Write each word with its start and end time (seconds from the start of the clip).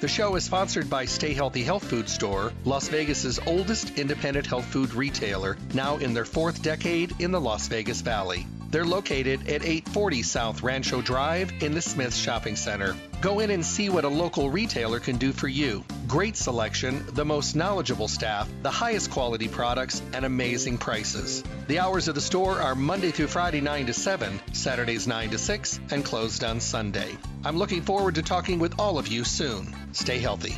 The 0.00 0.06
show 0.06 0.36
is 0.36 0.44
sponsored 0.44 0.88
by 0.88 1.06
Stay 1.06 1.34
Healthy 1.34 1.64
Health 1.64 1.82
Food 1.82 2.08
Store, 2.08 2.52
Las 2.64 2.86
Vegas's 2.86 3.40
oldest 3.48 3.98
independent 3.98 4.46
health 4.46 4.66
food 4.66 4.94
retailer, 4.94 5.58
now 5.74 5.96
in 5.96 6.14
their 6.14 6.24
fourth 6.24 6.62
decade 6.62 7.20
in 7.20 7.32
the 7.32 7.40
Las 7.40 7.66
Vegas 7.66 8.00
Valley. 8.00 8.46
They're 8.70 8.84
located 8.84 9.48
at 9.48 9.64
840 9.64 10.22
South 10.22 10.62
Rancho 10.62 11.00
Drive 11.02 11.52
in 11.64 11.74
the 11.74 11.82
Smith 11.82 12.14
Shopping 12.14 12.54
Center. 12.54 12.94
Go 13.20 13.40
in 13.40 13.50
and 13.50 13.66
see 13.66 13.88
what 13.88 14.04
a 14.04 14.08
local 14.08 14.50
retailer 14.50 15.00
can 15.00 15.16
do 15.16 15.32
for 15.32 15.48
you. 15.48 15.84
Great 16.06 16.36
selection, 16.36 17.04
the 17.14 17.24
most 17.24 17.56
knowledgeable 17.56 18.06
staff, 18.06 18.48
the 18.62 18.70
highest 18.70 19.10
quality 19.10 19.48
products, 19.48 20.00
and 20.12 20.24
amazing 20.24 20.78
prices. 20.78 21.42
The 21.66 21.80
hours 21.80 22.06
of 22.06 22.14
the 22.14 22.20
store 22.20 22.60
are 22.60 22.76
Monday 22.76 23.10
through 23.10 23.26
Friday 23.26 23.60
9 23.60 23.86
to 23.86 23.94
7, 23.94 24.40
Saturdays 24.52 25.08
9 25.08 25.30
to 25.30 25.38
6, 25.38 25.80
and 25.90 26.04
closed 26.04 26.44
on 26.44 26.60
Sunday. 26.60 27.18
I'm 27.48 27.56
looking 27.56 27.80
forward 27.80 28.16
to 28.16 28.22
talking 28.22 28.58
with 28.58 28.78
all 28.78 28.98
of 28.98 29.08
you 29.08 29.24
soon. 29.24 29.74
Stay 29.94 30.18
healthy. 30.18 30.54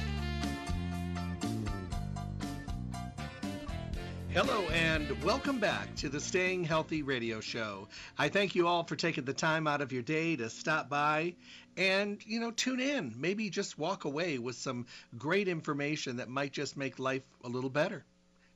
Hello 4.31 4.62
and 4.73 5.23
welcome 5.23 5.61
back 5.61 5.95
to 5.98 6.09
the 6.09 6.19
Staying 6.19 6.64
Healthy 6.64 7.05
Radio 7.05 7.41
Show. 7.41 7.87
I 8.19 8.29
thank 8.29 8.56
you 8.56 8.67
all 8.67 8.83
for 8.83 8.97
taking 8.97 9.25
the 9.25 9.33
time 9.33 9.69
out 9.69 9.83
of 9.83 9.92
your 9.92 10.03
day 10.03 10.34
to 10.34 10.51
stop 10.51 10.89
by 10.89 11.34
and, 11.77 12.19
you 12.27 12.41
know, 12.41 12.51
tune 12.51 12.81
in. 12.81 13.14
Maybe 13.17 13.51
just 13.51 13.79
walk 13.79 14.05
away 14.05 14.39
with 14.39 14.57
some 14.57 14.86
great 15.17 15.47
information 15.47 16.17
that 16.17 16.29
might 16.29 16.53
just 16.53 16.77
make 16.77 16.98
life 16.98 17.23
a 17.45 17.48
little 17.48 17.70
better, 17.70 18.05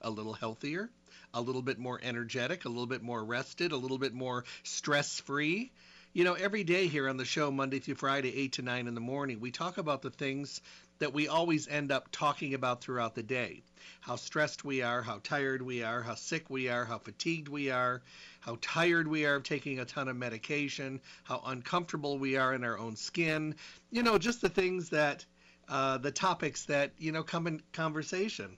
a 0.00 0.10
little 0.10 0.32
healthier, 0.32 0.90
a 1.32 1.40
little 1.40 1.62
bit 1.62 1.78
more 1.78 2.00
energetic, 2.02 2.64
a 2.64 2.68
little 2.68 2.88
bit 2.88 3.00
more 3.00 3.22
rested, 3.22 3.70
a 3.70 3.76
little 3.76 3.98
bit 3.98 4.12
more 4.12 4.44
stress 4.64 5.20
free. 5.20 5.70
You 6.16 6.22
know, 6.22 6.34
every 6.34 6.62
day 6.62 6.86
here 6.86 7.08
on 7.08 7.16
the 7.16 7.24
show, 7.24 7.50
Monday 7.50 7.80
through 7.80 7.96
Friday, 7.96 8.32
8 8.36 8.52
to 8.52 8.62
9 8.62 8.86
in 8.86 8.94
the 8.94 9.00
morning, 9.00 9.40
we 9.40 9.50
talk 9.50 9.78
about 9.78 10.00
the 10.00 10.12
things 10.12 10.60
that 11.00 11.12
we 11.12 11.26
always 11.26 11.66
end 11.66 11.90
up 11.90 12.08
talking 12.12 12.54
about 12.54 12.80
throughout 12.80 13.16
the 13.16 13.22
day 13.24 13.64
how 13.98 14.14
stressed 14.14 14.64
we 14.64 14.80
are, 14.80 15.02
how 15.02 15.18
tired 15.24 15.60
we 15.60 15.82
are, 15.82 16.02
how 16.02 16.14
sick 16.14 16.48
we 16.48 16.68
are, 16.68 16.84
how 16.84 16.98
fatigued 16.98 17.48
we 17.48 17.68
are, 17.68 18.00
how 18.38 18.56
tired 18.60 19.08
we 19.08 19.26
are 19.26 19.34
of 19.34 19.42
taking 19.42 19.80
a 19.80 19.84
ton 19.84 20.06
of 20.06 20.14
medication, 20.14 21.00
how 21.24 21.42
uncomfortable 21.46 22.16
we 22.16 22.36
are 22.36 22.54
in 22.54 22.62
our 22.62 22.78
own 22.78 22.94
skin. 22.94 23.52
You 23.90 24.04
know, 24.04 24.16
just 24.16 24.40
the 24.40 24.48
things 24.48 24.90
that, 24.90 25.26
uh, 25.68 25.98
the 25.98 26.12
topics 26.12 26.64
that, 26.66 26.92
you 26.96 27.10
know, 27.10 27.24
come 27.24 27.48
in 27.48 27.60
conversation. 27.72 28.56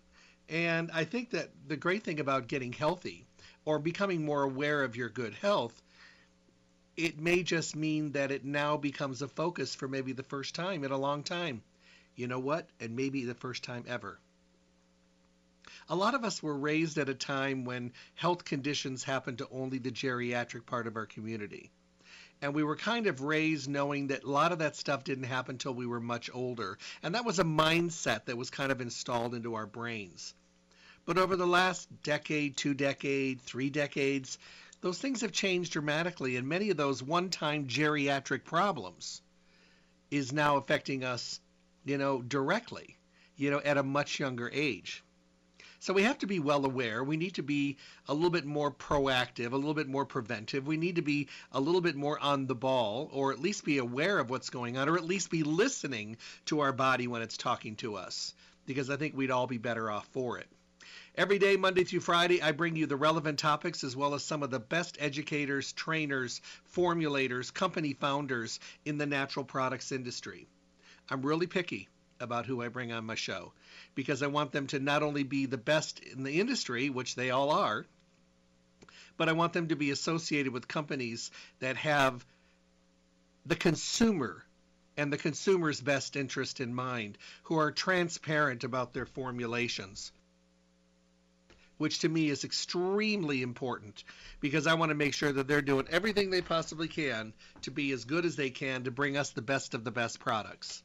And 0.51 0.91
I 0.93 1.05
think 1.05 1.31
that 1.31 1.53
the 1.67 1.77
great 1.79 2.05
thing 2.05 2.21
about 2.21 2.49
getting 2.49 2.75
healthy 2.75 3.25
or 3.65 3.79
becoming 3.79 4.27
more 4.27 4.43
aware 4.43 4.85
of 4.85 4.95
your 4.95 5.09
good 5.09 5.33
health, 5.33 5.83
it 6.97 7.21
may 7.21 7.43
just 7.43 7.77
mean 7.77 8.13
that 8.13 8.31
it 8.31 8.45
now 8.45 8.77
becomes 8.77 9.21
a 9.21 9.29
focus 9.29 9.75
for 9.75 9.87
maybe 9.87 10.13
the 10.13 10.23
first 10.23 10.55
time 10.55 10.83
in 10.83 10.91
a 10.91 10.99
long 10.99 11.23
time. 11.23 11.63
You 12.15 12.27
know 12.27 12.39
what? 12.39 12.69
And 12.81 12.97
maybe 12.97 13.25
the 13.25 13.35
first 13.35 13.63
time 13.63 13.85
ever. 13.87 14.19
A 15.89 15.95
lot 15.95 16.15
of 16.15 16.25
us 16.25 16.43
were 16.43 16.57
raised 16.57 16.97
at 16.97 17.09
a 17.09 17.15
time 17.15 17.65
when 17.65 17.93
health 18.15 18.45
conditions 18.45 19.05
happened 19.05 19.39
to 19.39 19.49
only 19.51 19.79
the 19.79 19.91
geriatric 19.91 20.65
part 20.65 20.87
of 20.87 20.97
our 20.97 21.07
community. 21.07 21.71
And 22.41 22.55
we 22.55 22.65
were 22.65 22.77
kind 22.77 23.07
of 23.07 23.21
raised 23.21 23.69
knowing 23.69 24.09
that 24.09 24.25
a 24.25 24.31
lot 24.31 24.53
of 24.53 24.59
that 24.59 24.77
stuff 24.77 25.05
didn't 25.05 25.25
happen 25.25 25.55
until 25.55 25.75
we 25.75 25.87
were 25.87 26.01
much 26.01 26.31
older. 26.33 26.79
And 27.03 27.15
that 27.15 27.25
was 27.25 27.39
a 27.39 27.45
mindset 27.45 28.25
that 28.25 28.37
was 28.37 28.51
kind 28.51 28.73
of 28.73 28.81
installed 28.81 29.35
into 29.35 29.55
our 29.55 29.67
brains. 29.67 30.35
But 31.05 31.19
over 31.19 31.37
the 31.37 31.47
last 31.47 31.89
decade, 32.03 32.57
two 32.57 32.75
decades, 32.75 33.43
three 33.45 33.71
decades, 33.71 34.39
those 34.81 34.99
things 34.99 35.23
have 35.23 35.33
changed 35.33 35.73
dramatically. 35.73 36.37
And 36.37 36.49
many 36.49 36.71
of 36.71 36.77
those 36.77 37.03
one 37.03 37.31
time 37.31 37.67
geriatric 37.67 38.45
problems 38.45 39.23
is 40.11 40.33
now 40.33 40.57
affecting 40.57 41.05
us, 41.05 41.41
you 41.85 41.99
know, 41.99 42.23
directly, 42.23 42.97
you 43.37 43.51
know, 43.51 43.61
at 43.65 43.79
a 43.79 43.83
much 43.83 44.21
younger 44.21 44.51
age. 44.53 45.03
So 45.79 45.93
we 45.93 46.03
have 46.03 46.19
to 46.19 46.27
be 46.27 46.41
well 46.41 46.65
aware. 46.65 47.05
We 47.05 47.17
need 47.17 47.35
to 47.35 47.43
be 47.43 47.77
a 48.09 48.15
little 48.15 48.31
bit 48.31 48.45
more 48.45 48.73
proactive, 48.73 49.53
a 49.53 49.57
little 49.57 49.75
bit 49.75 49.89
more 49.89 50.07
preventive. 50.07 50.67
We 50.67 50.77
need 50.77 50.97
to 50.97 51.03
be 51.03 51.29
a 51.53 51.61
little 51.61 51.81
bit 51.81 51.97
more 51.97 52.19
on 52.19 52.47
the 52.47 52.55
ball, 52.55 53.11
or 53.13 53.33
at 53.33 53.41
least 53.41 53.65
be 53.65 53.79
aware 53.79 54.19
of 54.19 54.31
what's 54.31 54.51
going 54.51 54.79
on, 54.79 54.89
or 54.89 54.97
at 54.97 55.05
least 55.05 55.31
be 55.31 55.43
listening 55.43 56.17
to 56.47 56.61
our 56.61 56.73
body 56.73 57.07
when 57.07 57.23
it's 57.23 57.37
talking 57.37 57.77
to 57.77 57.97
us, 57.97 58.35
because 58.65 58.91
I 58.91 58.97
think 58.97 59.17
we'd 59.17 59.31
all 59.31 59.47
be 59.47 59.59
better 59.59 59.91
off 59.91 60.09
for 60.09 60.39
it. 60.39 60.49
Every 61.19 61.39
day, 61.39 61.57
Monday 61.57 61.85
through 61.85 62.01
Friday, 62.01 62.43
I 62.43 62.53
bring 62.53 62.77
you 62.77 62.85
the 62.85 62.95
relevant 62.95 63.39
topics 63.39 63.83
as 63.85 63.97
well 63.97 64.13
as 64.13 64.23
some 64.23 64.43
of 64.43 64.51
the 64.51 64.61
best 64.61 64.99
educators, 65.01 65.73
trainers, 65.73 66.43
formulators, 66.75 67.55
company 67.55 67.95
founders 67.95 68.61
in 68.85 68.99
the 68.99 69.07
natural 69.07 69.43
products 69.43 69.93
industry. 69.93 70.47
I'm 71.09 71.25
really 71.25 71.47
picky 71.47 71.89
about 72.21 72.45
who 72.45 72.61
I 72.61 72.69
bring 72.69 72.93
on 72.93 73.07
my 73.07 73.15
show 73.15 73.55
because 73.95 74.23
I 74.23 74.27
want 74.27 74.53
them 74.53 74.67
to 74.67 74.79
not 74.79 75.03
only 75.03 75.23
be 75.23 75.47
the 75.47 75.57
best 75.57 76.01
in 76.01 76.23
the 76.23 76.39
industry, 76.39 76.91
which 76.91 77.15
they 77.15 77.31
all 77.31 77.51
are, 77.51 77.87
but 79.17 79.31
I 79.31 79.33
want 79.33 79.55
them 79.55 79.69
to 79.69 79.77
be 79.77 79.93
associated 79.93 80.53
with 80.53 80.69
companies 80.69 81.31
that 81.61 81.79
have 81.79 82.27
the 83.47 83.57
consumer 83.57 84.45
and 84.99 85.11
the 85.11 85.17
consumer's 85.17 85.81
best 85.81 86.15
interest 86.15 86.61
in 86.61 86.75
mind, 86.75 87.17
who 87.45 87.59
are 87.59 87.73
transparent 87.73 88.65
about 88.65 88.93
their 88.93 89.07
formulations. 89.07 90.13
Which 91.79 91.99
to 92.01 92.09
me 92.09 92.31
is 92.31 92.45
extremely 92.45 93.43
important 93.43 94.03
because 94.41 94.67
I 94.67 94.75
want 94.75 94.91
to 94.91 94.95
make 94.95 95.15
sure 95.15 95.33
that 95.33 95.47
they're 95.47 95.61
doing 95.61 95.87
everything 95.91 96.31
they 96.31 96.41
possibly 96.41 96.89
can 96.89 97.35
to 97.63 97.71
be 97.71 97.93
as 97.93 98.05
good 98.05 98.25
as 98.25 98.37
they 98.37 98.51
can 98.51 98.85
to 98.85 98.91
bring 98.91 99.17
us 99.17 99.31
the 99.31 99.43
best 99.43 99.75
of 99.75 99.85
the 99.85 99.91
best 99.91 100.19
products. 100.19 100.83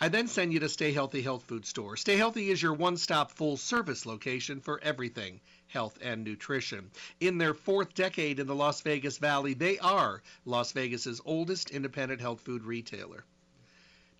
I 0.00 0.08
then 0.08 0.28
send 0.28 0.52
you 0.52 0.60
to 0.60 0.68
Stay 0.68 0.92
Healthy 0.92 1.22
Health 1.22 1.42
Food 1.42 1.66
Store. 1.66 1.96
Stay 1.96 2.16
Healthy 2.16 2.50
is 2.50 2.62
your 2.62 2.74
one 2.74 2.96
stop 2.96 3.32
full 3.32 3.56
service 3.56 4.06
location 4.06 4.60
for 4.60 4.80
everything 4.80 5.40
health 5.66 5.98
and 6.00 6.22
nutrition. 6.22 6.90
In 7.18 7.38
their 7.38 7.52
fourth 7.52 7.94
decade 7.94 8.38
in 8.38 8.46
the 8.46 8.54
Las 8.54 8.80
Vegas 8.82 9.18
Valley, 9.18 9.54
they 9.54 9.78
are 9.80 10.22
Las 10.44 10.70
Vegas's 10.70 11.20
oldest 11.24 11.70
independent 11.70 12.20
health 12.20 12.40
food 12.42 12.62
retailer. 12.62 13.24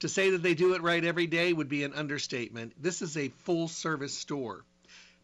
To 0.01 0.09
say 0.09 0.31
that 0.31 0.43
they 0.43 0.55
do 0.55 0.75
it 0.75 0.83
right 0.83 1.05
every 1.05 1.29
day 1.29 1.53
would 1.53 1.69
be 1.69 1.85
an 1.85 1.95
understatement. 1.95 2.73
This 2.83 3.01
is 3.01 3.17
a 3.17 3.29
full 3.29 3.69
service 3.69 4.19
store 4.19 4.65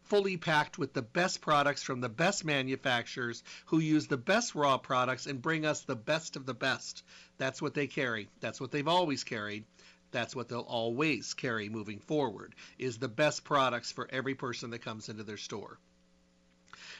fully 0.05 0.37
packed 0.37 0.77
with 0.77 0.93
the 0.93 1.01
best 1.01 1.41
products 1.41 1.83
from 1.83 2.01
the 2.01 2.09
best 2.09 2.45
manufacturers 2.45 3.43
who 3.65 3.79
use 3.79 4.07
the 4.07 4.17
best 4.17 4.55
raw 4.55 4.77
products 4.77 5.25
and 5.25 5.41
bring 5.41 5.65
us 5.65 5.81
the 5.81 5.95
best 5.95 6.35
of 6.35 6.45
the 6.45 6.53
best. 6.53 7.03
That's 7.37 7.61
what 7.61 7.73
they 7.73 7.87
carry. 7.87 8.29
That's 8.39 8.61
what 8.61 8.71
they've 8.71 8.87
always 8.87 9.23
carried 9.23 9.65
that's 10.15 10.33
what 10.33 10.47
they'll 10.47 10.61
always 10.61 11.33
carry 11.33 11.67
moving 11.67 11.99
forward 11.99 12.55
is 12.79 12.97
the 12.97 13.09
best 13.09 13.43
products 13.43 13.91
for 13.91 14.07
every 14.09 14.33
person 14.33 14.69
that 14.69 14.79
comes 14.79 15.09
into 15.09 15.23
their 15.23 15.35
store. 15.35 15.77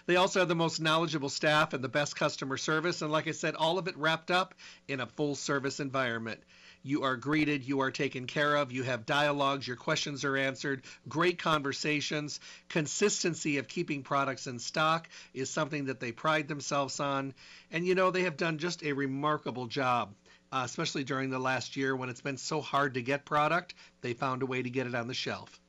They 0.06 0.18
also 0.18 0.40
have 0.40 0.50
the 0.50 0.56
most 0.56 0.82
knowledgeable 0.82 1.30
staff 1.30 1.74
and 1.74 1.82
the 1.82 1.88
best 1.88 2.18
customer 2.18 2.58
service 2.58 3.02
and 3.02 3.12
like 3.12 3.30
I 3.30 3.32
said 3.32 3.56
all 3.56 3.78
of 3.78 3.88
it 3.88 3.96
wrapped 3.96 4.32
up 4.32 4.54
in 4.90 5.00
a 5.00 5.06
full 5.06 5.36
service 5.36 5.80
environment. 5.80 6.42
You 6.86 7.02
are 7.02 7.18
greeted, 7.18 7.64
you 7.64 7.80
are 7.80 7.90
taken 7.90 8.28
care 8.28 8.56
of, 8.56 8.72
you 8.72 8.84
have 8.84 9.08
dialogues, 9.08 9.68
your 9.68 9.76
questions 9.76 10.24
are 10.24 10.38
answered, 10.38 10.84
great 11.10 11.40
conversations. 11.40 12.40
Consistency 12.70 13.58
of 13.58 13.68
keeping 13.68 14.04
products 14.04 14.46
in 14.46 14.60
stock 14.60 15.10
is 15.34 15.50
something 15.50 15.86
that 15.86 16.00
they 16.00 16.12
pride 16.12 16.48
themselves 16.48 17.00
on. 17.00 17.34
And 17.72 17.88
you 17.88 17.96
know, 17.96 18.12
they 18.12 18.22
have 18.22 18.38
done 18.38 18.60
just 18.60 18.84
a 18.84 18.94
remarkable 18.94 19.66
job 19.66 20.14
uh, 20.52 20.62
especially 20.64 21.04
during 21.04 21.32
the 21.32 21.40
last 21.40 21.76
year 21.76 21.96
when 21.96 22.08
it's 22.08 22.22
been 22.22 22.38
so 22.38 22.62
hard 22.62 22.94
to 22.94 23.02
get 23.02 23.26
product, 23.26 23.74
they 24.02 24.14
found 24.14 24.44
a 24.44 24.46
way 24.46 24.62
to 24.62 24.70
get 24.70 24.88
it 24.88 24.96
on 24.96 25.08
the 25.08 25.14
shelf. 25.14 25.60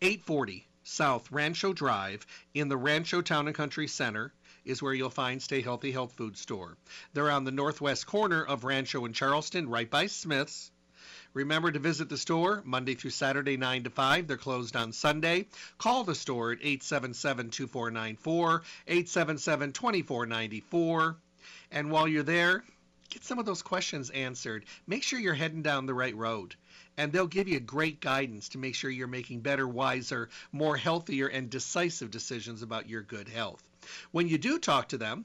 840 0.00 0.66
South 0.82 1.30
Rancho 1.30 1.74
Drive 1.74 2.26
in 2.54 2.68
the 2.68 2.76
Rancho 2.76 3.20
Town 3.20 3.46
and 3.46 3.54
Country 3.54 3.86
Center 3.86 4.32
is 4.68 4.82
where 4.82 4.94
you'll 4.94 5.10
find 5.10 5.42
Stay 5.42 5.62
Healthy 5.62 5.90
Health 5.92 6.12
Food 6.12 6.36
Store. 6.36 6.76
They're 7.14 7.30
on 7.30 7.44
the 7.44 7.50
northwest 7.50 8.06
corner 8.06 8.44
of 8.44 8.64
Rancho 8.64 9.04
and 9.06 9.14
Charleston, 9.14 9.68
right 9.68 9.90
by 9.90 10.06
Smith's. 10.06 10.70
Remember 11.34 11.70
to 11.72 11.78
visit 11.78 12.08
the 12.08 12.16
store 12.16 12.62
Monday 12.64 12.94
through 12.94 13.10
Saturday, 13.10 13.56
9 13.56 13.84
to 13.84 13.90
5. 13.90 14.26
They're 14.26 14.36
closed 14.36 14.76
on 14.76 14.92
Sunday. 14.92 15.46
Call 15.78 16.04
the 16.04 16.14
store 16.14 16.52
at 16.52 16.58
877 16.60 17.50
2494, 17.50 18.62
877 18.86 19.72
2494. 19.72 21.16
And 21.70 21.90
while 21.90 22.08
you're 22.08 22.22
there, 22.22 22.64
get 23.10 23.24
some 23.24 23.38
of 23.38 23.44
those 23.46 23.62
questions 23.62 24.10
answered. 24.10 24.64
Make 24.86 25.02
sure 25.02 25.18
you're 25.18 25.34
heading 25.34 25.62
down 25.62 25.86
the 25.86 25.94
right 25.94 26.16
road. 26.16 26.54
and 26.98 27.12
they'll 27.12 27.28
give 27.28 27.46
you 27.48 27.60
great 27.60 28.00
guidance 28.00 28.48
to 28.50 28.58
make 28.58 28.74
sure 28.74 28.90
you're 28.90 29.06
making 29.06 29.40
better, 29.40 29.66
wiser, 29.68 30.28
more 30.50 30.76
healthier, 30.76 31.28
and 31.28 31.48
decisive 31.48 32.10
decisions 32.10 32.62
about 32.62 32.88
your 32.88 33.02
good 33.02 33.28
health. 33.28 33.62
When 34.10 34.28
you 34.28 34.38
do 34.38 34.58
talk 34.58 34.88
to 34.88 34.98
them, 34.98 35.24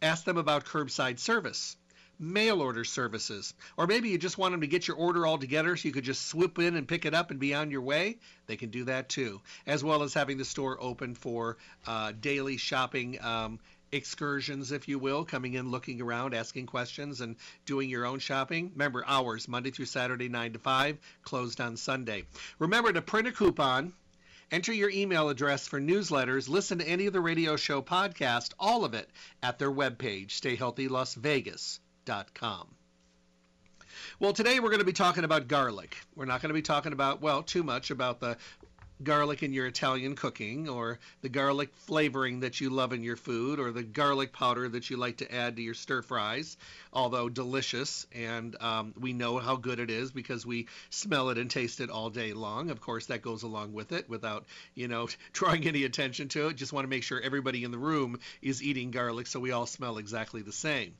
ask 0.00 0.24
them 0.24 0.36
about 0.38 0.64
curbside 0.64 1.18
service 1.18 1.76
mail 2.22 2.62
order 2.62 2.84
services. 2.84 3.52
Or 3.76 3.86
maybe 3.86 4.08
you 4.08 4.16
just 4.16 4.38
want 4.38 4.52
them 4.52 4.60
to 4.60 4.66
get 4.66 4.86
your 4.86 4.96
order 4.96 5.26
all 5.26 5.38
together 5.38 5.76
so 5.76 5.88
you 5.88 5.92
could 5.92 6.04
just 6.04 6.26
swoop 6.26 6.58
in 6.58 6.76
and 6.76 6.86
pick 6.86 7.04
it 7.04 7.14
up 7.14 7.30
and 7.30 7.40
be 7.40 7.52
on 7.52 7.70
your 7.70 7.82
way. 7.82 8.18
They 8.46 8.56
can 8.56 8.70
do 8.70 8.84
that 8.84 9.08
too, 9.08 9.40
as 9.66 9.82
well 9.82 10.02
as 10.02 10.14
having 10.14 10.38
the 10.38 10.44
store 10.44 10.78
open 10.80 11.14
for 11.14 11.56
uh, 11.86 12.12
daily 12.20 12.58
shopping 12.58 13.20
um, 13.22 13.58
excursions, 13.90 14.72
if 14.72 14.88
you 14.88 14.98
will, 14.98 15.24
coming 15.24 15.54
in, 15.54 15.70
looking 15.70 16.00
around, 16.00 16.32
asking 16.32 16.66
questions, 16.66 17.20
and 17.20 17.36
doing 17.66 17.90
your 17.90 18.06
own 18.06 18.20
shopping. 18.20 18.70
Remember, 18.72 19.04
hours, 19.06 19.48
Monday 19.48 19.70
through 19.70 19.86
Saturday, 19.86 20.28
9 20.28 20.54
to 20.54 20.58
5, 20.58 20.98
closed 21.22 21.60
on 21.60 21.76
Sunday. 21.76 22.24
Remember 22.58 22.92
to 22.92 23.02
print 23.02 23.28
a 23.28 23.32
coupon. 23.32 23.92
Enter 24.52 24.74
your 24.74 24.90
email 24.90 25.30
address 25.30 25.66
for 25.66 25.80
newsletters. 25.80 26.46
Listen 26.46 26.78
to 26.78 26.86
any 26.86 27.06
of 27.06 27.14
the 27.14 27.22
radio 27.22 27.56
show 27.56 27.80
podcast, 27.80 28.52
all 28.60 28.84
of 28.84 28.92
it, 28.92 29.08
at 29.42 29.58
their 29.58 29.72
webpage, 29.72 30.32
Stay 30.32 30.56
Healthy 30.56 30.88
Las 30.88 31.14
Vegas 31.14 31.80
well, 34.18 34.32
today 34.32 34.60
we're 34.60 34.68
going 34.68 34.80
to 34.80 34.84
be 34.84 34.92
talking 34.92 35.24
about 35.24 35.48
garlic. 35.48 35.96
We're 36.14 36.26
not 36.26 36.42
going 36.42 36.50
to 36.50 36.54
be 36.54 36.62
talking 36.62 36.92
about, 36.92 37.20
well, 37.20 37.42
too 37.42 37.62
much 37.62 37.90
about 37.90 38.20
the 38.20 38.36
garlic 39.02 39.42
in 39.42 39.52
your 39.52 39.66
Italian 39.66 40.14
cooking 40.16 40.68
or 40.68 40.98
the 41.20 41.28
garlic 41.28 41.70
flavoring 41.74 42.40
that 42.40 42.60
you 42.60 42.70
love 42.70 42.92
in 42.92 43.02
your 43.02 43.16
food 43.16 43.58
or 43.58 43.72
the 43.72 43.82
garlic 43.82 44.32
powder 44.32 44.68
that 44.68 44.90
you 44.90 44.96
like 44.96 45.18
to 45.18 45.34
add 45.34 45.56
to 45.56 45.62
your 45.62 45.74
stir 45.74 46.02
fries, 46.02 46.56
although 46.92 47.28
delicious. 47.28 48.06
And 48.12 48.56
um, 48.60 48.94
we 48.98 49.12
know 49.12 49.38
how 49.38 49.56
good 49.56 49.80
it 49.80 49.90
is 49.90 50.12
because 50.12 50.46
we 50.46 50.68
smell 50.90 51.30
it 51.30 51.38
and 51.38 51.50
taste 51.50 51.80
it 51.80 51.90
all 51.90 52.10
day 52.10 52.32
long. 52.32 52.70
Of 52.70 52.80
course, 52.80 53.06
that 53.06 53.22
goes 53.22 53.42
along 53.42 53.72
with 53.72 53.92
it 53.92 54.08
without, 54.08 54.46
you 54.74 54.88
know, 54.88 55.08
drawing 55.32 55.66
any 55.66 55.84
attention 55.84 56.28
to 56.28 56.48
it. 56.48 56.56
Just 56.56 56.72
want 56.72 56.84
to 56.84 56.90
make 56.90 57.02
sure 57.02 57.20
everybody 57.20 57.64
in 57.64 57.70
the 57.70 57.78
room 57.78 58.18
is 58.40 58.62
eating 58.62 58.90
garlic 58.90 59.26
so 59.26 59.40
we 59.40 59.50
all 59.50 59.66
smell 59.66 59.98
exactly 59.98 60.42
the 60.42 60.52
same. 60.52 60.94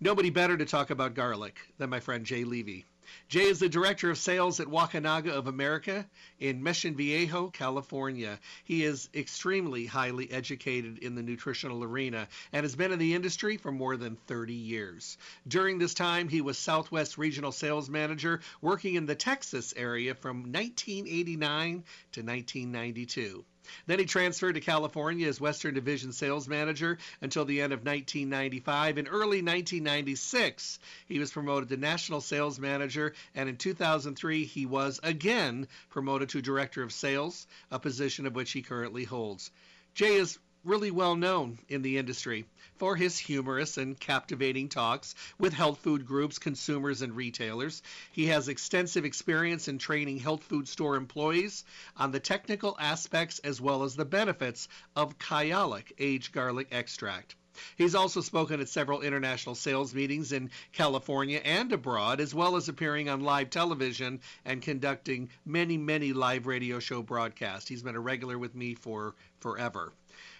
Nobody 0.00 0.30
better 0.30 0.56
to 0.56 0.66
talk 0.66 0.90
about 0.90 1.14
garlic 1.14 1.58
than 1.78 1.90
my 1.90 2.00
friend 2.00 2.26
Jay 2.26 2.44
Levy. 2.44 2.84
Jay 3.28 3.44
is 3.44 3.58
the 3.58 3.68
director 3.68 4.10
of 4.10 4.18
sales 4.18 4.60
at 4.60 4.66
Wakunaga 4.66 5.30
of 5.30 5.46
America 5.46 6.08
in 6.38 6.62
Mission 6.62 6.96
Viejo, 6.96 7.48
California. 7.48 8.38
He 8.64 8.84
is 8.84 9.08
extremely 9.14 9.86
highly 9.86 10.30
educated 10.30 10.98
in 10.98 11.14
the 11.14 11.22
nutritional 11.22 11.84
arena 11.84 12.28
and 12.52 12.64
has 12.64 12.76
been 12.76 12.92
in 12.92 12.98
the 12.98 13.14
industry 13.14 13.56
for 13.56 13.72
more 13.72 13.96
than 13.96 14.16
30 14.26 14.54
years. 14.54 15.18
During 15.46 15.78
this 15.78 15.94
time, 15.94 16.28
he 16.28 16.40
was 16.40 16.58
Southwest 16.58 17.18
Regional 17.18 17.52
Sales 17.52 17.88
Manager 17.88 18.40
working 18.60 18.94
in 18.94 19.06
the 19.06 19.14
Texas 19.14 19.72
area 19.76 20.14
from 20.14 20.52
1989 20.52 21.84
to 22.12 22.22
1992. 22.22 23.44
Then 23.86 23.98
he 23.98 24.04
transferred 24.04 24.54
to 24.54 24.60
California 24.60 25.28
as 25.28 25.40
Western 25.40 25.74
Division 25.74 26.12
sales 26.12 26.48
manager 26.48 26.98
until 27.20 27.44
the 27.44 27.60
end 27.60 27.72
of 27.72 27.80
1995. 27.80 28.98
In 28.98 29.06
early 29.08 29.42
1996, 29.42 30.78
he 31.06 31.18
was 31.18 31.32
promoted 31.32 31.68
to 31.68 31.76
national 31.76 32.20
sales 32.20 32.58
manager, 32.58 33.14
and 33.34 33.48
in 33.48 33.56
2003, 33.56 34.44
he 34.44 34.66
was 34.66 35.00
again 35.02 35.68
promoted 35.90 36.28
to 36.30 36.42
director 36.42 36.82
of 36.82 36.92
sales, 36.92 37.46
a 37.70 37.78
position 37.78 38.26
of 38.26 38.34
which 38.34 38.52
he 38.52 38.62
currently 38.62 39.04
holds. 39.04 39.50
Jay 39.94 40.16
is 40.16 40.38
really 40.66 40.90
well 40.90 41.14
known 41.14 41.58
in 41.68 41.82
the 41.82 41.96
industry 41.96 42.44
for 42.76 42.96
his 42.96 43.16
humorous 43.16 43.78
and 43.78 43.98
captivating 43.98 44.68
talks 44.68 45.14
with 45.38 45.52
health 45.52 45.78
food 45.78 46.04
groups, 46.04 46.40
consumers, 46.40 47.02
and 47.02 47.14
retailers. 47.14 47.82
He 48.10 48.26
has 48.26 48.48
extensive 48.48 49.04
experience 49.04 49.68
in 49.68 49.78
training 49.78 50.18
health 50.18 50.42
food 50.42 50.66
store 50.66 50.96
employees 50.96 51.64
on 51.96 52.10
the 52.10 52.20
technical 52.20 52.76
aspects 52.80 53.38
as 53.38 53.60
well 53.60 53.84
as 53.84 53.94
the 53.94 54.04
benefits 54.04 54.68
of 54.96 55.18
Kyolic 55.18 55.92
aged 55.98 56.32
garlic 56.32 56.68
extract. 56.72 57.36
He's 57.76 57.94
also 57.94 58.20
spoken 58.20 58.60
at 58.60 58.68
several 58.68 59.00
international 59.00 59.54
sales 59.54 59.94
meetings 59.94 60.32
in 60.32 60.50
California 60.72 61.40
and 61.42 61.72
abroad, 61.72 62.20
as 62.20 62.34
well 62.34 62.56
as 62.56 62.68
appearing 62.68 63.08
on 63.08 63.22
live 63.22 63.48
television 63.48 64.20
and 64.44 64.60
conducting 64.60 65.30
many, 65.46 65.78
many 65.78 66.12
live 66.12 66.46
radio 66.46 66.80
show 66.80 67.02
broadcasts. 67.02 67.68
He's 67.68 67.82
been 67.82 67.96
a 67.96 68.00
regular 68.00 68.38
with 68.38 68.54
me 68.54 68.74
for 68.74 69.14
forever. 69.40 69.92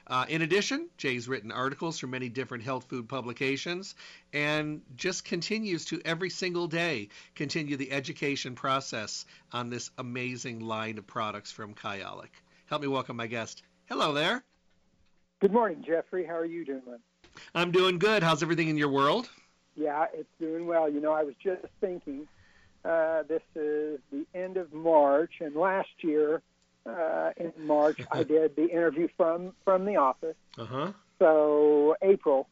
Uh, 0.08 0.24
in 0.28 0.42
addition, 0.42 0.88
Jay's 0.96 1.26
written 1.26 1.50
articles 1.50 1.98
for 1.98 2.06
many 2.06 2.28
different 2.28 2.62
health 2.62 2.84
food 2.88 3.08
publications 3.08 3.96
and 4.32 4.82
just 4.94 5.24
continues 5.24 5.84
to 5.86 6.00
every 6.04 6.30
single 6.30 6.68
day 6.68 7.08
continue 7.34 7.76
the 7.76 7.90
education 7.90 8.54
process 8.54 9.26
on 9.52 9.68
this 9.68 9.90
amazing 9.98 10.60
line 10.60 10.98
of 10.98 11.06
products 11.06 11.50
from 11.50 11.74
Kyolic. 11.74 12.30
Help 12.66 12.82
me 12.82 12.88
welcome 12.88 13.16
my 13.16 13.26
guest. 13.26 13.64
Hello 13.86 14.12
there. 14.12 14.44
Good 15.40 15.52
morning, 15.52 15.82
Jeffrey. 15.84 16.24
How 16.24 16.36
are 16.36 16.44
you 16.44 16.64
doing? 16.64 16.82
I'm 17.54 17.72
doing 17.72 17.98
good. 17.98 18.22
How's 18.22 18.42
everything 18.42 18.68
in 18.68 18.78
your 18.78 18.88
world? 18.88 19.28
Yeah, 19.74 20.06
it's 20.14 20.28
doing 20.40 20.66
well. 20.66 20.88
You 20.88 21.00
know, 21.00 21.12
I 21.12 21.24
was 21.24 21.34
just 21.42 21.62
thinking 21.80 22.28
uh, 22.84 23.24
this 23.24 23.42
is 23.56 23.98
the 24.12 24.24
end 24.34 24.56
of 24.56 24.72
March, 24.72 25.34
and 25.40 25.54
last 25.56 25.88
year 25.98 26.42
uh, 26.86 27.30
in 27.36 27.52
March, 27.58 28.00
I 28.10 28.22
did 28.24 28.56
the 28.56 28.68
interview 28.68 29.08
from 29.16 29.52
from 29.64 29.84
the 29.84 29.96
office. 29.96 30.36
Uh-huh. 30.58 30.92
So 31.18 31.96
April, 32.02 32.48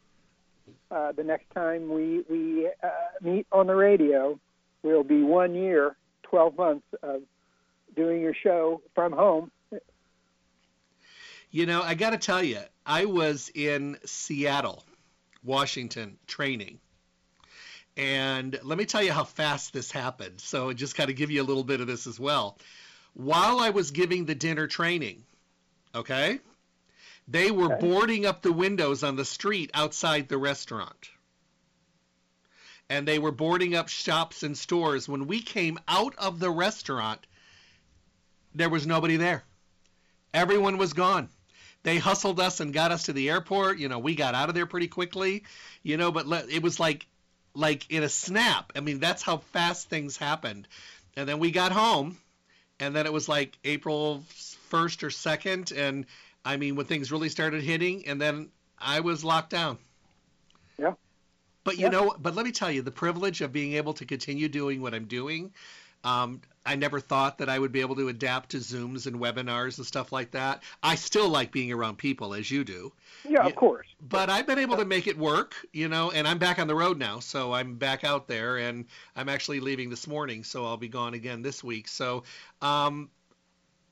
uh, 0.90 1.12
the 1.12 1.24
next 1.24 1.50
time 1.54 1.88
we 1.88 2.24
we 2.28 2.68
uh, 2.82 2.88
meet 3.20 3.46
on 3.52 3.66
the 3.66 3.74
radio, 3.74 4.38
will 4.82 5.04
be 5.04 5.22
one 5.22 5.54
year, 5.54 5.96
twelve 6.22 6.56
months 6.56 6.86
of 7.02 7.22
doing 7.94 8.20
your 8.20 8.34
show 8.34 8.82
from 8.94 9.12
home. 9.12 9.50
You 11.50 11.66
know, 11.66 11.82
I 11.82 11.94
got 11.94 12.10
to 12.10 12.18
tell 12.18 12.42
you, 12.42 12.58
I 12.84 13.04
was 13.04 13.48
in 13.54 13.96
Seattle, 14.04 14.82
Washington, 15.44 16.18
training. 16.26 16.80
And 17.96 18.58
let 18.64 18.76
me 18.76 18.86
tell 18.86 19.04
you 19.04 19.12
how 19.12 19.22
fast 19.22 19.72
this 19.72 19.92
happened. 19.92 20.40
So, 20.40 20.72
just 20.72 20.96
kind 20.96 21.10
of 21.10 21.14
give 21.14 21.30
you 21.30 21.40
a 21.40 21.44
little 21.44 21.62
bit 21.62 21.80
of 21.80 21.86
this 21.86 22.08
as 22.08 22.18
well 22.18 22.58
while 23.14 23.60
I 23.60 23.70
was 23.70 23.92
giving 23.92 24.26
the 24.26 24.34
dinner 24.34 24.66
training, 24.66 25.22
okay, 25.94 26.40
they 27.26 27.50
were 27.50 27.72
okay. 27.72 27.80
boarding 27.80 28.26
up 28.26 28.42
the 28.42 28.52
windows 28.52 29.02
on 29.02 29.16
the 29.16 29.24
street 29.24 29.70
outside 29.72 30.28
the 30.28 30.38
restaurant. 30.38 31.08
And 32.90 33.08
they 33.08 33.18
were 33.18 33.32
boarding 33.32 33.74
up 33.74 33.88
shops 33.88 34.42
and 34.42 34.58
stores. 34.58 35.08
When 35.08 35.26
we 35.26 35.40
came 35.40 35.78
out 35.88 36.14
of 36.16 36.38
the 36.38 36.50
restaurant, 36.50 37.26
there 38.54 38.68
was 38.68 38.86
nobody 38.86 39.16
there. 39.16 39.42
Everyone 40.34 40.76
was 40.76 40.92
gone. 40.92 41.30
They 41.82 41.98
hustled 41.98 42.40
us 42.40 42.60
and 42.60 42.74
got 42.74 42.92
us 42.92 43.04
to 43.04 43.12
the 43.12 43.30
airport. 43.30 43.78
You 43.78 43.88
know, 43.88 43.98
we 43.98 44.14
got 44.14 44.34
out 44.34 44.48
of 44.48 44.54
there 44.54 44.66
pretty 44.66 44.88
quickly. 44.88 45.44
You 45.82 45.96
know, 45.96 46.12
but 46.12 46.26
it 46.50 46.62
was 46.62 46.78
like 46.78 47.06
like 47.54 47.90
in 47.90 48.02
a 48.02 48.08
snap. 48.08 48.72
I 48.76 48.80
mean, 48.80 48.98
that's 48.98 49.22
how 49.22 49.38
fast 49.38 49.88
things 49.88 50.16
happened. 50.16 50.68
And 51.16 51.28
then 51.28 51.38
we 51.38 51.52
got 51.52 51.72
home 51.72 52.18
and 52.84 52.94
then 52.94 53.06
it 53.06 53.12
was 53.12 53.28
like 53.28 53.58
April 53.64 54.22
1st 54.70 55.02
or 55.02 55.08
2nd 55.08 55.76
and 55.76 56.06
I 56.44 56.56
mean 56.56 56.76
when 56.76 56.86
things 56.86 57.10
really 57.10 57.30
started 57.30 57.62
hitting 57.62 58.06
and 58.06 58.20
then 58.20 58.50
I 58.78 59.00
was 59.00 59.24
locked 59.24 59.50
down. 59.50 59.78
Yeah. 60.78 60.94
But 61.64 61.78
you 61.78 61.84
yeah. 61.84 61.90
know, 61.90 62.16
but 62.20 62.34
let 62.34 62.44
me 62.44 62.52
tell 62.52 62.70
you 62.70 62.82
the 62.82 62.90
privilege 62.90 63.40
of 63.40 63.52
being 63.52 63.72
able 63.74 63.94
to 63.94 64.04
continue 64.04 64.48
doing 64.48 64.82
what 64.82 64.94
I'm 64.94 65.06
doing. 65.06 65.52
Um, 66.02 66.42
I 66.66 66.76
never 66.76 66.98
thought 66.98 67.38
that 67.38 67.48
I 67.48 67.58
would 67.58 67.72
be 67.72 67.80
able 67.80 67.96
to 67.96 68.08
adapt 68.08 68.50
to 68.50 68.56
Zooms 68.58 69.06
and 69.06 69.16
webinars 69.16 69.76
and 69.76 69.86
stuff 69.86 70.12
like 70.12 70.30
that. 70.30 70.62
I 70.82 70.94
still 70.94 71.28
like 71.28 71.52
being 71.52 71.70
around 71.70 71.98
people 71.98 72.34
as 72.34 72.50
you 72.50 72.64
do. 72.64 72.92
Yeah, 73.28 73.46
of 73.46 73.54
course. 73.54 73.86
But 74.00 74.30
I've 74.30 74.46
been 74.46 74.58
able 74.58 74.78
to 74.78 74.84
make 74.84 75.06
it 75.06 75.18
work, 75.18 75.54
you 75.72 75.88
know, 75.88 76.10
and 76.10 76.26
I'm 76.26 76.38
back 76.38 76.58
on 76.58 76.66
the 76.66 76.74
road 76.74 76.98
now. 76.98 77.20
So 77.20 77.52
I'm 77.52 77.74
back 77.74 78.04
out 78.04 78.28
there 78.28 78.56
and 78.56 78.86
I'm 79.14 79.28
actually 79.28 79.60
leaving 79.60 79.90
this 79.90 80.06
morning. 80.06 80.42
So 80.42 80.64
I'll 80.64 80.76
be 80.76 80.88
gone 80.88 81.14
again 81.14 81.42
this 81.42 81.62
week. 81.62 81.86
So, 81.88 82.24
um, 82.62 83.10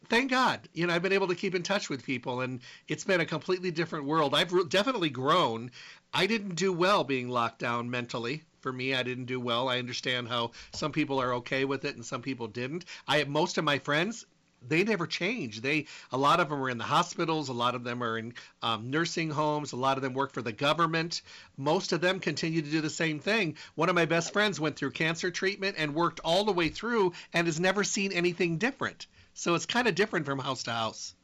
thank 0.09 0.31
God, 0.31 0.69
you 0.73 0.87
know, 0.87 0.95
I've 0.95 1.03
been 1.03 1.13
able 1.13 1.29
to 1.29 1.35
keep 1.35 1.55
in 1.55 1.63
touch 1.63 1.91
with 1.91 2.05
people 2.05 2.41
and 2.41 2.61
it's 2.89 3.05
been 3.05 3.21
a 3.21 3.27
completely 3.27 3.71
different 3.71 4.07
world. 4.07 4.35
I've 4.35 4.53
re- 4.53 4.65
definitely 4.67 5.11
grown. 5.11 5.71
I 6.15 6.27
didn't 6.27 6.55
do 6.55 6.73
well 6.73 7.05
being 7.05 7.29
locked 7.29 7.59
down 7.59 7.91
mentally 7.91 8.45
for 8.63 8.73
me 8.73 8.95
i 8.95 9.03
didn't 9.03 9.27
do 9.27 9.39
well 9.39 9.69
i 9.69 9.79
understand 9.79 10.29
how 10.29 10.51
some 10.73 10.93
people 10.93 11.21
are 11.21 11.35
okay 11.35 11.65
with 11.65 11.85
it 11.85 11.95
and 11.97 12.05
some 12.05 12.23
people 12.23 12.47
didn't 12.47 12.85
i 13.07 13.19
have 13.19 13.29
most 13.29 13.59
of 13.59 13.65
my 13.65 13.79
friends 13.79 14.25
they 14.69 14.85
never 14.85 15.07
change. 15.07 15.61
They 15.61 15.87
a 16.11 16.19
lot 16.19 16.41
of 16.41 16.49
them 16.49 16.63
are 16.63 16.71
in 16.71 16.79
the 16.79 16.85
hospitals, 16.85 17.49
a 17.49 17.53
lot 17.53 17.75
of 17.75 17.85
them 17.85 18.03
are 18.03 18.19
in 18.19 18.35
um, 18.63 18.91
nursing 18.91 19.31
homes, 19.31 19.73
a 19.73 19.77
lot 19.77 19.97
of 19.97 20.03
them 20.03 20.15
work 20.15 20.33
for 20.33 20.43
the 20.43 20.53
government. 20.53 21.23
Most 21.57 21.93
of 21.93 22.01
them 22.01 22.21
continue 22.21 22.63
to 22.63 22.71
do 22.71 22.81
the 22.81 22.91
same 22.91 23.19
thing. 23.19 23.57
One 23.75 23.89
of 23.89 23.95
my 23.95 24.05
best 24.05 24.33
friends 24.33 24.61
went 24.61 24.77
through 24.77 24.93
cancer 24.93 25.31
treatment 25.31 25.77
and 25.79 25.95
worked 25.95 26.21
all 26.25 26.45
the 26.45 26.53
way 26.53 26.69
through 26.69 27.13
and 27.33 27.47
has 27.47 27.61
never 27.61 27.85
seen 27.85 28.13
anything 28.13 28.59
different. 28.59 29.07
So 29.35 29.55
it's 29.55 29.67
kind 29.67 29.89
of 29.89 29.95
different 29.95 30.27
from 30.27 30.39
house 30.39 30.63
to 30.65 30.73
house. 30.73 31.15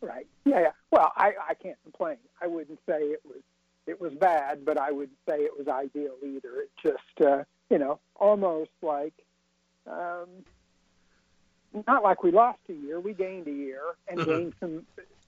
Right. 0.00 0.26
Yeah. 0.44 0.60
yeah. 0.60 0.72
Well, 0.90 1.12
I 1.16 1.32
I 1.48 1.54
can't 1.54 1.80
complain. 1.82 2.16
I 2.40 2.46
wouldn't 2.46 2.80
say 2.86 2.98
it 3.02 3.22
was 3.24 3.42
it 3.86 4.00
was 4.00 4.12
bad, 4.14 4.64
but 4.64 4.78
I 4.78 4.90
would 4.90 5.10
say 5.28 5.40
it 5.40 5.52
was 5.56 5.68
ideal 5.68 6.14
either. 6.24 6.62
It 6.62 6.70
just 6.82 7.26
uh, 7.26 7.44
you 7.70 7.78
know 7.78 7.98
almost 8.16 8.70
like. 8.82 9.14
Um, 9.86 10.28
not 11.88 12.02
like 12.02 12.22
we 12.22 12.30
lost 12.30 12.58
a 12.68 12.72
year, 12.72 13.00
we 13.00 13.14
gained 13.14 13.48
a 13.48 13.52
year 13.52 13.80
and 14.06 14.24
gained 14.26 14.52
some 14.60 14.84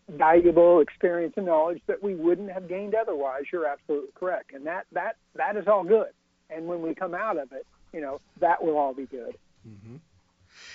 valuable 0.09 0.81
experience 0.81 1.35
and 1.37 1.47
knowledge 1.47 1.81
that 1.87 2.03
we 2.03 2.15
wouldn't 2.15 2.51
have 2.53 2.69
gained 2.69 2.95
otherwise. 2.95 3.45
You're 3.53 3.67
absolutely 3.67 4.11
correct, 4.15 4.53
and 4.53 4.67
that 4.67 4.87
that 4.93 5.17
that 5.35 5.57
is 5.57 5.67
all 5.67 5.85
good. 5.85 6.11
And 6.51 6.67
when 6.67 6.83
we 6.83 6.95
come 6.95 7.15
out 7.15 7.39
of 7.39 7.53
it, 7.53 7.67
you 7.93 8.01
know, 8.01 8.21
that 8.41 8.63
will 8.63 8.77
all 8.77 8.93
be 8.93 9.07
good. 9.07 9.37
Mm-hmm. 9.67 9.97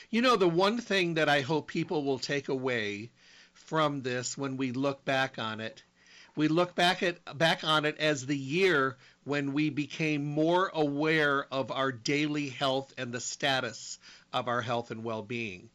You 0.10 0.22
know, 0.22 0.36
the 0.36 0.48
one 0.48 0.80
thing 0.80 1.14
that 1.14 1.30
I 1.30 1.42
hope 1.42 1.68
people 1.68 2.04
will 2.04 2.20
take 2.20 2.50
away 2.50 3.12
from 3.54 4.02
this 4.02 4.38
when 4.38 4.58
we 4.58 4.72
look 4.72 5.06
back 5.06 5.38
on 5.38 5.60
it, 5.60 5.84
we 6.40 6.48
look 6.48 6.74
back 6.74 7.04
at 7.04 7.38
back 7.38 7.66
on 7.66 7.84
it 7.84 7.98
as 8.00 8.26
the 8.26 8.38
year 8.38 8.96
when 9.26 9.52
we 9.52 9.70
became 9.70 10.24
more 10.24 10.72
aware 10.74 11.46
of 11.54 11.70
our 11.70 11.92
daily 11.92 12.48
health 12.48 12.94
and 12.98 13.12
the 13.12 13.20
status 13.20 14.00
of 14.32 14.48
our 14.48 14.62
health 14.62 14.90
and 14.90 15.04
well-being. 15.04 15.70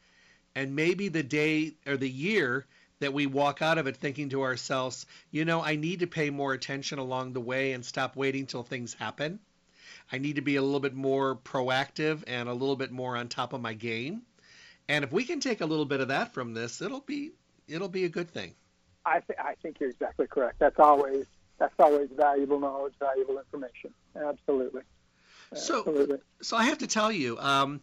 And 0.54 0.74
maybe 0.74 1.08
the 1.08 1.22
day 1.22 1.74
or 1.86 1.98
the 1.98 2.08
year 2.08 2.64
that 3.00 3.12
we 3.12 3.26
walk 3.26 3.60
out 3.60 3.76
of 3.76 3.86
it 3.86 3.98
thinking 3.98 4.30
to 4.30 4.40
ourselves, 4.40 5.04
you 5.30 5.44
know, 5.44 5.60
I 5.60 5.76
need 5.76 5.98
to 5.98 6.06
pay 6.06 6.30
more 6.30 6.54
attention 6.54 6.98
along 6.98 7.34
the 7.34 7.42
way 7.42 7.72
and 7.72 7.84
stop 7.84 8.16
waiting 8.16 8.46
till 8.46 8.62
things 8.62 8.94
happen. 8.94 9.40
I 10.10 10.16
need 10.16 10.36
to 10.36 10.40
be 10.40 10.56
a 10.56 10.62
little 10.62 10.80
bit 10.80 10.94
more 10.94 11.36
proactive 11.36 12.24
and 12.26 12.48
a 12.48 12.54
little 12.54 12.76
bit 12.76 12.90
more 12.90 13.18
on 13.18 13.28
top 13.28 13.52
of 13.52 13.60
my 13.60 13.74
game. 13.74 14.22
And 14.88 15.04
if 15.04 15.12
we 15.12 15.24
can 15.24 15.40
take 15.40 15.60
a 15.60 15.66
little 15.66 15.84
bit 15.84 16.00
of 16.00 16.08
that 16.08 16.32
from 16.32 16.54
this, 16.54 16.80
it'll 16.80 17.02
be 17.02 17.32
it'll 17.68 17.90
be 17.90 18.06
a 18.06 18.08
good 18.08 18.30
thing. 18.30 18.54
I, 19.06 19.20
th- 19.20 19.38
I 19.38 19.54
think 19.62 19.80
you're 19.80 19.90
exactly 19.90 20.26
correct. 20.26 20.58
That's 20.58 20.78
always 20.78 21.26
that's 21.58 21.74
always 21.78 22.08
valuable 22.16 22.58
knowledge, 22.58 22.94
valuable 22.98 23.38
information. 23.38 23.94
Absolutely. 24.16 24.82
So, 25.54 25.78
Absolutely. 25.78 26.18
so 26.42 26.56
I 26.56 26.64
have 26.64 26.78
to 26.78 26.88
tell 26.88 27.12
you, 27.12 27.38
um, 27.38 27.80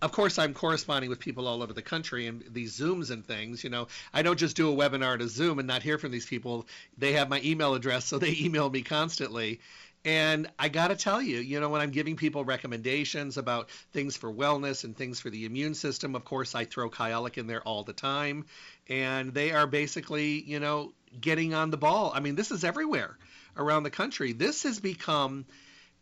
of 0.00 0.12
course, 0.12 0.38
I'm 0.38 0.54
corresponding 0.54 1.10
with 1.10 1.20
people 1.20 1.46
all 1.46 1.62
over 1.62 1.72
the 1.72 1.82
country 1.82 2.26
and 2.26 2.42
these 2.50 2.78
Zooms 2.78 3.10
and 3.10 3.24
things. 3.24 3.62
You 3.62 3.70
know, 3.70 3.88
I 4.14 4.22
don't 4.22 4.38
just 4.38 4.56
do 4.56 4.72
a 4.72 4.74
webinar 4.74 5.18
to 5.18 5.28
Zoom 5.28 5.58
and 5.58 5.68
not 5.68 5.82
hear 5.82 5.98
from 5.98 6.10
these 6.10 6.26
people. 6.26 6.66
They 6.96 7.12
have 7.12 7.28
my 7.28 7.40
email 7.44 7.74
address, 7.74 8.06
so 8.06 8.18
they 8.18 8.36
email 8.40 8.68
me 8.70 8.82
constantly. 8.82 9.60
And 10.04 10.50
I 10.58 10.68
got 10.68 10.88
to 10.88 10.96
tell 10.96 11.22
you, 11.22 11.38
you 11.38 11.60
know, 11.60 11.68
when 11.68 11.80
I'm 11.80 11.90
giving 11.90 12.16
people 12.16 12.44
recommendations 12.44 13.36
about 13.36 13.70
things 13.92 14.16
for 14.16 14.32
wellness 14.32 14.82
and 14.82 14.96
things 14.96 15.20
for 15.20 15.30
the 15.30 15.44
immune 15.44 15.74
system, 15.74 16.16
of 16.16 16.24
course, 16.24 16.56
I 16.56 16.64
throw 16.64 16.90
Kyolic 16.90 17.38
in 17.38 17.46
there 17.46 17.62
all 17.62 17.84
the 17.84 17.92
time. 17.92 18.46
And 18.88 19.32
they 19.32 19.52
are 19.52 19.66
basically, 19.68 20.42
you 20.42 20.58
know, 20.58 20.92
getting 21.20 21.54
on 21.54 21.70
the 21.70 21.76
ball. 21.76 22.10
I 22.14 22.20
mean, 22.20 22.34
this 22.34 22.50
is 22.50 22.64
everywhere 22.64 23.16
around 23.56 23.84
the 23.84 23.90
country. 23.90 24.32
This 24.32 24.64
has 24.64 24.80
become 24.80 25.46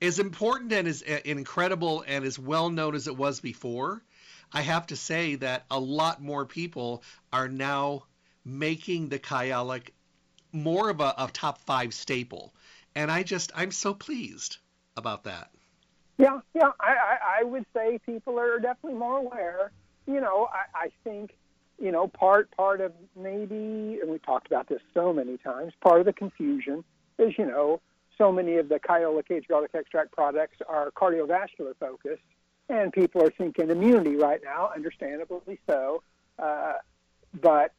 as 0.00 0.18
important 0.18 0.72
and 0.72 0.88
as 0.88 1.02
eh, 1.06 1.20
incredible 1.26 2.02
and 2.06 2.24
as 2.24 2.38
well 2.38 2.70
known 2.70 2.94
as 2.94 3.06
it 3.06 3.16
was 3.16 3.40
before, 3.40 4.02
I 4.52 4.62
have 4.62 4.86
to 4.88 4.96
say 4.96 5.34
that 5.36 5.64
a 5.70 5.78
lot 5.78 6.22
more 6.22 6.46
people 6.46 7.02
are 7.32 7.48
now 7.48 8.04
making 8.44 9.08
the 9.10 9.18
Kyolic 9.18 9.90
more 10.52 10.88
of 10.90 11.00
a, 11.00 11.14
a 11.18 11.30
top 11.32 11.58
five 11.58 11.92
staple. 11.94 12.54
And 13.00 13.10
I 13.10 13.22
just, 13.22 13.50
I'm 13.54 13.70
so 13.70 13.94
pleased 13.94 14.58
about 14.94 15.24
that. 15.24 15.50
Yeah, 16.18 16.40
yeah, 16.52 16.72
I, 16.78 16.90
I, 16.90 17.40
I 17.40 17.44
would 17.44 17.64
say 17.74 17.98
people 18.04 18.38
are 18.38 18.58
definitely 18.58 18.98
more 18.98 19.16
aware. 19.16 19.72
You 20.06 20.20
know, 20.20 20.50
I, 20.52 20.84
I 20.84 20.90
think, 21.02 21.30
you 21.78 21.92
know, 21.92 22.08
part 22.08 22.54
part 22.54 22.82
of 22.82 22.92
maybe, 23.16 24.00
and 24.02 24.10
we 24.10 24.18
talked 24.18 24.48
about 24.48 24.68
this 24.68 24.82
so 24.92 25.14
many 25.14 25.38
times, 25.38 25.72
part 25.80 26.00
of 26.00 26.04
the 26.04 26.12
confusion 26.12 26.84
is, 27.18 27.32
you 27.38 27.46
know, 27.46 27.80
so 28.18 28.30
many 28.30 28.58
of 28.58 28.68
the 28.68 28.78
Kyolic 28.78 29.30
aged 29.30 29.48
garlic 29.48 29.70
extract 29.72 30.12
products 30.12 30.58
are 30.68 30.90
cardiovascular 30.90 31.74
focused, 31.80 32.20
and 32.68 32.92
people 32.92 33.22
are 33.22 33.30
thinking 33.30 33.70
immunity 33.70 34.16
right 34.16 34.42
now, 34.44 34.70
understandably 34.76 35.58
so. 35.66 36.02
Uh, 36.38 36.74
but 37.40 37.72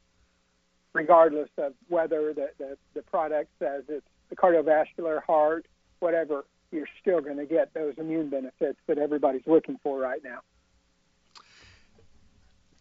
regardless 0.94 1.50
of 1.60 1.74
whether 1.90 2.34
the, 2.34 2.50
the, 2.58 2.76
the 2.96 3.04
product 3.04 3.52
says 3.60 3.84
it's 3.88 4.04
the 4.32 4.36
cardiovascular, 4.36 5.22
heart, 5.24 5.68
whatever, 6.00 6.46
you're 6.72 6.90
still 7.00 7.22
going 7.22 7.38
to 7.38 7.46
get 7.46 7.76
those 7.76 7.94
immune 7.98 8.30
benefits 8.30 8.80
that 8.88 8.98
everybody's 8.98 9.46
looking 9.46 9.78
for 9.84 10.00
right 10.00 10.24
now 10.24 10.40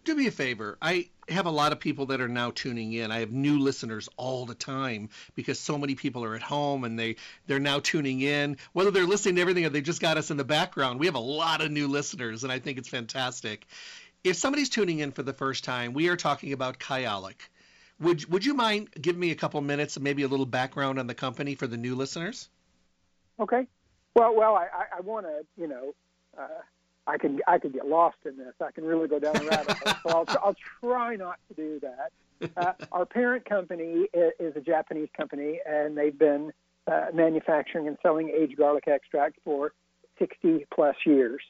do 0.04 0.14
me 0.14 0.26
a 0.26 0.30
favor. 0.30 0.78
I 0.80 1.08
have 1.28 1.46
a 1.46 1.50
lot 1.50 1.72
of 1.72 1.80
people 1.80 2.06
that 2.06 2.20
are 2.20 2.28
now 2.28 2.50
tuning 2.50 2.92
in. 2.92 3.12
I 3.12 3.20
have 3.20 3.30
new 3.30 3.58
listeners 3.58 4.08
all 4.16 4.46
the 4.46 4.54
time 4.54 5.10
because 5.34 5.60
so 5.60 5.78
many 5.78 5.94
people 5.94 6.24
are 6.24 6.34
at 6.34 6.42
home 6.42 6.84
and 6.84 6.98
they 6.98 7.16
they're 7.46 7.60
now 7.60 7.80
tuning 7.80 8.20
in. 8.20 8.56
Whether 8.72 8.90
they're 8.90 9.06
listening 9.06 9.36
to 9.36 9.40
everything 9.40 9.64
or 9.64 9.68
they 9.68 9.82
just 9.82 10.00
got 10.00 10.16
us 10.16 10.30
in 10.30 10.36
the 10.36 10.44
background, 10.44 10.98
we 10.98 11.06
have 11.06 11.14
a 11.14 11.20
lot 11.20 11.60
of 11.60 11.70
new 11.70 11.86
listeners, 11.86 12.44
and 12.44 12.52
I 12.52 12.58
think 12.58 12.78
it's 12.78 12.88
fantastic. 12.88 13.66
If 14.24 14.36
somebody's 14.36 14.68
tuning 14.68 14.98
in 14.98 15.12
for 15.12 15.22
the 15.22 15.32
first 15.32 15.64
time, 15.64 15.92
we 15.92 16.08
are 16.08 16.16
talking 16.16 16.52
about 16.52 16.78
Kyolic. 16.78 17.36
Would 18.00 18.30
would 18.32 18.44
you 18.44 18.54
mind 18.54 18.88
giving 19.00 19.20
me 19.20 19.30
a 19.30 19.34
couple 19.34 19.60
minutes 19.60 19.96
and 19.96 20.04
maybe 20.04 20.22
a 20.22 20.28
little 20.28 20.46
background 20.46 20.98
on 20.98 21.06
the 21.06 21.14
company 21.14 21.54
for 21.54 21.66
the 21.66 21.76
new 21.76 21.94
listeners? 21.94 22.48
Okay. 23.38 23.66
Well, 24.14 24.34
well, 24.34 24.56
I, 24.56 24.66
I 24.96 25.00
want 25.00 25.26
to, 25.26 25.46
you 25.56 25.68
know, 25.68 25.94
uh, 26.36 26.48
I 27.06 27.18
can 27.18 27.40
I 27.46 27.58
could 27.58 27.72
get 27.72 27.86
lost 27.86 28.16
in 28.24 28.36
this. 28.36 28.54
I 28.60 28.70
can 28.70 28.84
really 28.84 29.06
go 29.06 29.18
down 29.18 29.34
the 29.34 29.46
rabbit 29.46 29.76
hole. 29.76 29.94
So 30.02 30.08
I'll, 30.08 30.38
I'll 30.44 30.56
try 30.80 31.16
not 31.16 31.38
to 31.48 31.54
do 31.54 31.80
that. 31.80 32.52
Uh, 32.56 32.72
our 32.92 33.06
parent 33.06 33.44
company 33.44 34.06
is, 34.14 34.32
is, 34.38 34.56
a 34.56 34.60
Japanese 34.60 35.08
company, 35.16 35.60
and 35.66 35.96
they've 35.96 36.18
been 36.18 36.52
uh, 36.90 37.06
manufacturing 37.12 37.86
and 37.86 37.98
selling 38.02 38.30
aged 38.30 38.56
garlic 38.56 38.88
extract 38.88 39.36
for 39.44 39.72
60 40.18 40.66
plus 40.72 40.96
years. 41.04 41.42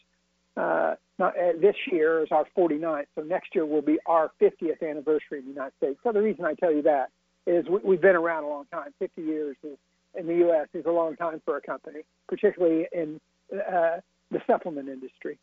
Not, 1.21 1.37
uh, 1.39 1.53
this 1.61 1.77
year 1.93 2.23
is 2.23 2.29
our 2.33 2.47
49th, 2.57 3.05
so 3.15 3.21
next 3.21 3.55
year 3.55 3.67
will 3.67 3.83
be 3.83 3.99
our 4.07 4.31
50th 4.41 4.83
anniversary 4.83 5.41
in 5.41 5.45
the 5.45 5.51
United 5.51 5.75
States. 5.77 6.01
So 6.03 6.13
the 6.13 6.23
reason 6.23 6.47
I 6.47 6.55
tell 6.55 6.73
you 6.73 6.81
that 6.83 7.11
is 7.47 7.67
we, 7.69 7.97
have 7.97 8.01
been 8.01 8.17
around 8.17 8.45
a 8.45 8.49
long 8.49 8.65
time. 8.73 8.95
50 8.99 9.21
years 9.21 9.57
is, 9.63 9.77
in 10.15 10.27
the 10.27 10.37
U.S. 10.37 10.69
is 10.73 10.87
a 10.87 10.91
long 10.91 11.17
time 11.17 11.43
for 11.45 11.59
a 11.59 11.61
company, 11.61 12.01
particularly 12.27 12.87
in 12.91 13.21
uh, 13.53 13.99
the 14.31 14.41
supplement 14.47 14.89
industry. 14.89 15.39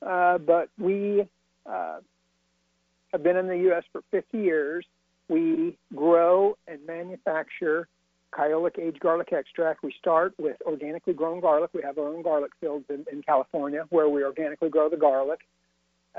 Uh, 0.00 0.38
but 0.38 0.70
we 0.78 1.28
uh, 1.66 1.98
have 3.12 3.22
been 3.22 3.36
in 3.36 3.46
the 3.46 3.58
U.S. 3.58 3.84
for 3.92 4.00
50 4.10 4.38
years. 4.38 4.86
We 5.28 5.76
grow 5.94 6.56
and 6.66 6.78
manufacture 6.86 7.88
Kyolic 8.34 8.78
aged 8.78 9.00
garlic 9.00 9.32
extract. 9.32 9.82
We 9.82 9.94
start 9.98 10.34
with 10.38 10.56
organically 10.62 11.14
grown 11.14 11.40
garlic. 11.40 11.70
We 11.72 11.82
have 11.82 11.98
our 11.98 12.08
own 12.08 12.22
garlic 12.22 12.52
fields 12.60 12.84
in, 12.88 13.04
in 13.10 13.22
California 13.22 13.86
where 13.90 14.08
we 14.08 14.24
organically 14.24 14.68
grow 14.68 14.88
the 14.88 14.96
garlic. 14.96 15.40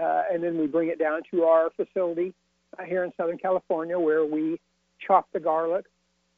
Uh, 0.02 0.24
and 0.32 0.44
then 0.44 0.58
we 0.58 0.68
bring 0.68 0.90
it 0.90 1.00
down 1.00 1.22
to 1.32 1.44
our 1.44 1.70
facility 1.76 2.34
uh, 2.78 2.84
here 2.84 3.04
in 3.04 3.12
Southern 3.18 3.38
California 3.38 3.98
where 4.00 4.26
we 4.26 4.60
chop 5.06 5.28
the 5.34 5.40
garlic, 5.40 5.86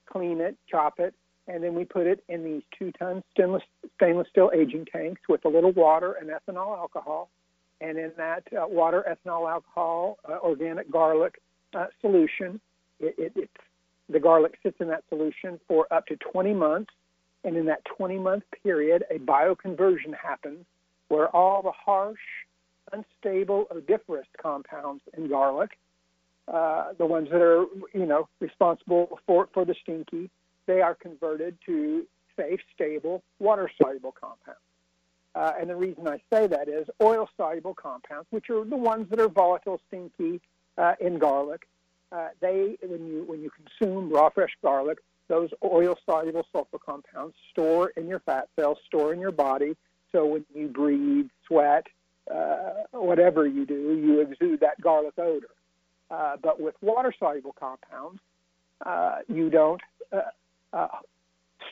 clean 0.06 0.42
it, 0.42 0.56
chop 0.70 1.00
it, 1.00 1.14
and 1.48 1.64
then 1.64 1.74
we 1.74 1.86
put 1.86 2.08
it 2.08 2.24
in 2.28 2.44
these 2.44 2.62
two-ton 2.78 3.24
stainless, 3.32 3.64
stainless 3.96 4.28
steel 4.30 4.52
aging 4.54 4.86
tanks 4.86 5.22
with 5.30 5.46
a 5.46 5.50
little 5.50 5.72
water 5.72 6.14
and 6.14 6.30
ethanol 6.30 6.78
alcohol. 6.78 7.30
And 7.80 7.98
in 7.98 8.12
that 8.18 8.44
uh, 8.52 8.68
water, 8.68 9.04
ethanol 9.08 9.50
alcohol, 9.50 10.18
uh, 10.28 10.38
organic 10.42 10.92
garlic 10.92 11.40
uh, 11.74 11.86
solution, 12.02 12.60
it, 13.00 13.16
it, 13.18 13.32
it's, 13.36 13.52
the 14.10 14.20
garlic 14.20 14.58
sits 14.64 14.78
in 14.80 14.88
that 14.88 15.04
solution 15.10 15.60
for 15.68 15.92
up 15.92 16.08
to 16.08 16.16
20 16.16 16.54
months. 16.54 16.92
And 17.44 17.56
in 17.56 17.66
that 17.68 17.82
20-month 18.00 18.44
period, 18.64 19.04
a 19.10 19.20
bioconversion 19.20 20.14
happens 20.22 20.66
where 21.08 21.28
all 21.30 21.62
the 21.62 21.72
harsh, 21.72 22.20
unstable, 22.92 23.68
odoriferous 23.72 24.28
compounds 24.42 25.02
in 25.16 25.30
garlic, 25.30 25.78
uh, 26.48 26.94
the 26.98 27.06
ones 27.06 27.30
that 27.32 27.42
are, 27.42 27.66
you 27.94 28.06
know, 28.06 28.28
responsible 28.40 29.20
for, 29.26 29.48
for 29.54 29.66
the 29.66 29.76
stinky, 29.82 30.30
they 30.66 30.82
are 30.82 30.96
converted 30.96 31.58
to 31.66 32.06
safe, 32.36 32.60
stable, 32.74 33.24
water 33.40 33.70
soluble 33.82 34.12
compounds. 34.12 34.60
Uh, 35.36 35.54
and 35.60 35.70
the 35.70 35.76
reason 35.76 36.08
I 36.08 36.20
say 36.34 36.48
that 36.48 36.68
is 36.68 36.88
oil 37.02 37.30
soluble 37.38 37.74
compounds, 37.74 38.28
which 38.32 38.50
are 38.50 38.64
the 38.66 38.78
ones 38.78 39.10
that 39.10 39.20
are 39.20 39.30
volatile, 39.30 39.80
stinky 39.88 40.42
uh, 40.78 40.94
in 41.00 41.20
garlic. 41.20 41.68
Uh, 42.12 42.30
they, 42.40 42.78
when 42.82 43.06
you 43.06 43.24
when 43.26 43.42
you 43.42 43.50
consume 43.50 44.10
raw 44.10 44.30
fresh 44.30 44.52
garlic, 44.62 45.00
those 45.28 45.50
oil 45.64 45.98
soluble 46.06 46.46
sulfur 46.52 46.78
compounds 46.78 47.36
store 47.52 47.90
in 47.98 48.08
your 48.08 48.20
fat 48.20 48.48
cells, 48.58 48.78
store 48.86 49.14
in 49.14 49.20
your 49.20 49.32
body. 49.32 49.76
So 50.12 50.26
when 50.26 50.46
you 50.56 50.68
breathe, 50.70 51.28
sweat, 51.48 51.86
uh, 52.34 52.84
whatever 52.92 53.46
you 53.46 53.66
do, 53.66 54.00
you 54.02 54.22
exude 54.22 54.62
that 54.62 54.80
garlic 54.80 55.18
odor. 55.18 55.50
Uh, 56.10 56.38
but 56.42 56.62
with 56.62 56.76
water 56.82 57.14
soluble 57.20 57.54
compounds, 57.60 58.22
uh, 58.86 59.18
you 59.28 59.50
don't 59.50 59.82
uh, 60.14 60.88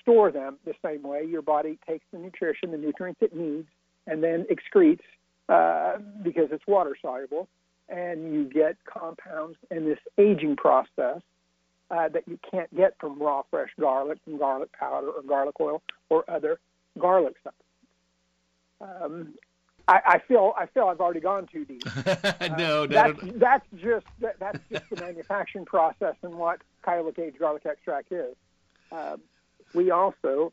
store 0.01 0.31
them 0.31 0.57
the 0.65 0.73
same 0.83 1.03
way. 1.03 1.23
Your 1.23 1.41
body 1.41 1.79
takes 1.87 2.05
the 2.11 2.19
nutrition, 2.19 2.71
the 2.71 2.77
nutrients 2.77 3.21
it 3.21 3.33
needs, 3.33 3.67
and 4.05 4.21
then 4.21 4.45
excretes 4.49 4.99
because 5.47 6.49
it's 6.51 6.67
water 6.67 6.97
soluble, 7.01 7.47
and 7.89 8.33
you 8.33 8.45
get 8.45 8.77
compounds 8.85 9.57
in 9.71 9.85
this 9.85 9.99
aging 10.17 10.55
process 10.55 11.21
uh, 11.91 12.09
that 12.09 12.27
you 12.27 12.39
can't 12.49 12.73
get 12.75 12.95
from 12.99 13.19
raw 13.19 13.43
fresh 13.49 13.69
garlic, 13.79 14.17
from 14.23 14.37
garlic 14.37 14.71
powder 14.73 15.09
or 15.09 15.21
garlic 15.21 15.55
oil 15.59 15.81
or 16.09 16.29
other 16.29 16.59
garlic 16.97 17.35
supplements. 17.43 17.61
Um, 18.81 19.33
I, 19.87 20.01
I 20.05 20.19
feel 20.27 20.53
I 20.57 20.65
feel 20.65 20.87
I've 20.87 20.99
already 20.99 21.19
gone 21.19 21.47
too 21.51 21.63
deep. 21.63 21.83
no, 21.95 22.01
Uh, 22.01 22.55
no, 22.57 22.87
that's, 22.87 23.23
no. 23.23 23.31
that's 23.35 23.65
just 23.77 24.05
that, 24.19 24.39
that's 24.39 24.59
just 24.71 24.89
the 24.89 24.95
manufacturing 24.99 25.65
process 25.65 26.15
and 26.23 26.33
what 26.33 26.61
Kyolic 26.83 27.19
aged 27.19 27.37
garlic 27.37 27.65
extract 27.65 28.11
is. 28.11 28.35
Um, 28.91 29.21
we 29.75 29.91
also 29.91 30.51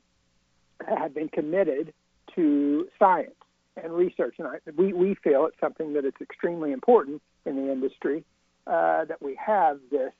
have 0.86 1.14
been 1.14 1.28
committed 1.28 1.94
to 2.34 2.88
science 2.98 3.34
and 3.76 3.92
research, 3.92 4.34
and 4.38 4.48
I, 4.48 4.58
we 4.76 4.92
we 4.92 5.14
feel 5.14 5.46
it's 5.46 5.60
something 5.60 5.94
that 5.94 6.04
it's 6.04 6.20
extremely 6.20 6.72
important 6.72 7.22
in 7.46 7.56
the 7.56 7.72
industry 7.72 8.24
uh, 8.66 9.04
that 9.06 9.20
we 9.20 9.38
have 9.44 9.78
this 9.90 10.12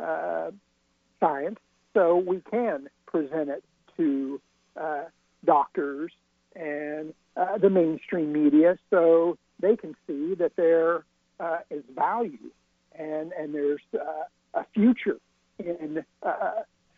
uh, 0.00 0.50
science, 1.20 1.58
so 1.94 2.16
we 2.16 2.42
can 2.50 2.88
present 3.06 3.48
it 3.48 3.64
to 3.96 4.40
uh, 4.80 5.04
doctors 5.44 6.12
and 6.54 7.14
uh, 7.36 7.58
the 7.58 7.70
mainstream 7.70 8.32
media, 8.32 8.78
so 8.90 9.38
they 9.60 9.76
can 9.76 9.94
see 10.06 10.34
that 10.34 10.52
there 10.56 11.04
uh, 11.38 11.58
is 11.70 11.84
value 11.94 12.50
and 12.98 13.32
and 13.32 13.54
there's 13.54 13.80
uh, 13.94 14.24
a 14.54 14.64
future 14.74 15.18
in 15.58 16.04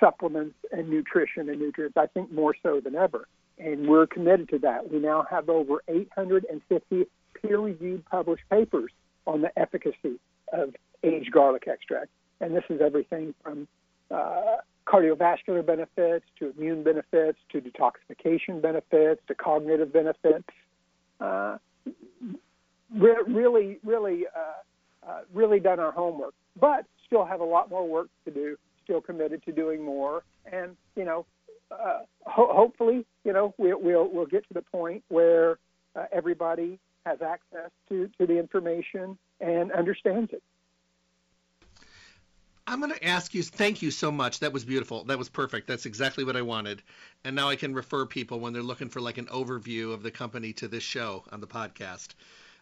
supplements 0.01 0.57
and 0.73 0.89
nutrition 0.89 1.49
and 1.49 1.61
nutrients. 1.61 1.97
I 1.97 2.07
think 2.07 2.33
more 2.33 2.55
so 2.63 2.81
than 2.81 2.95
ever, 2.95 3.27
and 3.59 3.89
we're 3.89 4.07
committed 4.07 4.49
to 4.51 4.59
that. 4.61 4.91
We 4.91 4.99
now 4.99 5.27
have 5.31 5.49
over 5.49 5.83
850 5.89 7.07
peer-reviewed 7.35 8.05
published 8.07 8.45
papers 8.51 8.91
on 9.27 9.43
the 9.43 9.57
efficacy 9.59 10.19
of 10.53 10.75
aged 11.03 11.33
garlic 11.33 11.69
extract, 11.69 12.09
and 12.41 12.55
this 12.55 12.65
is 12.71 12.81
everything 12.81 13.35
from 13.43 13.69
uh, 14.11 14.57
cardiovascular 14.87 15.65
benefits 15.65 16.25
to 16.39 16.53
immune 16.57 16.83
benefits 16.83 17.39
to 17.53 17.61
detoxification 17.61 18.63
benefits 18.63 19.21
to 19.29 19.35
cognitive 19.35 19.93
benefits. 19.93 20.49
Uh, 21.21 21.59
re- 22.97 23.23
really, 23.27 23.79
really, 23.85 24.25
uh, 24.35 25.09
uh, 25.09 25.21
really 25.35 25.61
done 25.61 25.79
our 25.79 25.93
homework, 25.93 26.35
but 26.59 26.85
still 27.07 27.25
have 27.25 27.41
a 27.41 27.45
lot 27.45 27.69
more 27.69 27.87
work 27.87 28.09
to 28.25 28.31
do. 28.31 28.57
Still 28.85 29.01
committed 29.03 29.45
to 29.45 29.53
doing 29.53 29.83
more, 29.83 30.23
and 30.51 30.75
you 30.97 31.05
know, 31.05 31.27
ho- 31.71 32.53
hopefully, 32.53 33.07
you 33.25 33.33
know, 33.33 33.55
we'll, 33.59 33.81
we'll 33.81 34.09
we'll 34.13 34.27
get 34.27 34.47
to 34.49 34.55
the 34.55 34.63
point 34.63 35.05
where 35.09 35.59
uh, 35.97 36.05
everybody 36.13 36.79
has 37.07 37.21
access 37.23 37.71
to 37.89 38.09
to 38.19 38.27
the 38.27 38.39
information 38.39 39.19
and 39.41 39.73
understands 39.73 40.33
it. 40.33 40.43
I'm 42.67 42.81
going 42.81 42.93
to 42.93 43.05
ask 43.05 43.33
you. 43.33 43.43
Thank 43.43 43.81
you 43.81 43.91
so 43.91 44.13
much. 44.13 44.41
That 44.41 44.53
was 44.53 44.63
beautiful. 44.63 45.05
That 45.05 45.17
was 45.17 45.31
perfect. 45.31 45.67
That's 45.67 45.87
exactly 45.87 46.23
what 46.23 46.37
I 46.37 46.43
wanted. 46.43 46.83
And 47.25 47.35
now 47.35 47.49
I 47.49 47.57
can 47.57 47.73
refer 47.73 48.05
people 48.05 48.41
when 48.41 48.53
they're 48.53 48.63
looking 48.63 48.91
for 48.91 49.01
like 49.01 49.17
an 49.17 49.25
overview 49.27 49.95
of 49.95 50.03
the 50.03 50.11
company 50.11 50.53
to 50.55 50.69
this 50.69 50.83
show 50.83 51.25
on 51.33 51.41
the 51.41 51.47
podcast. 51.47 52.09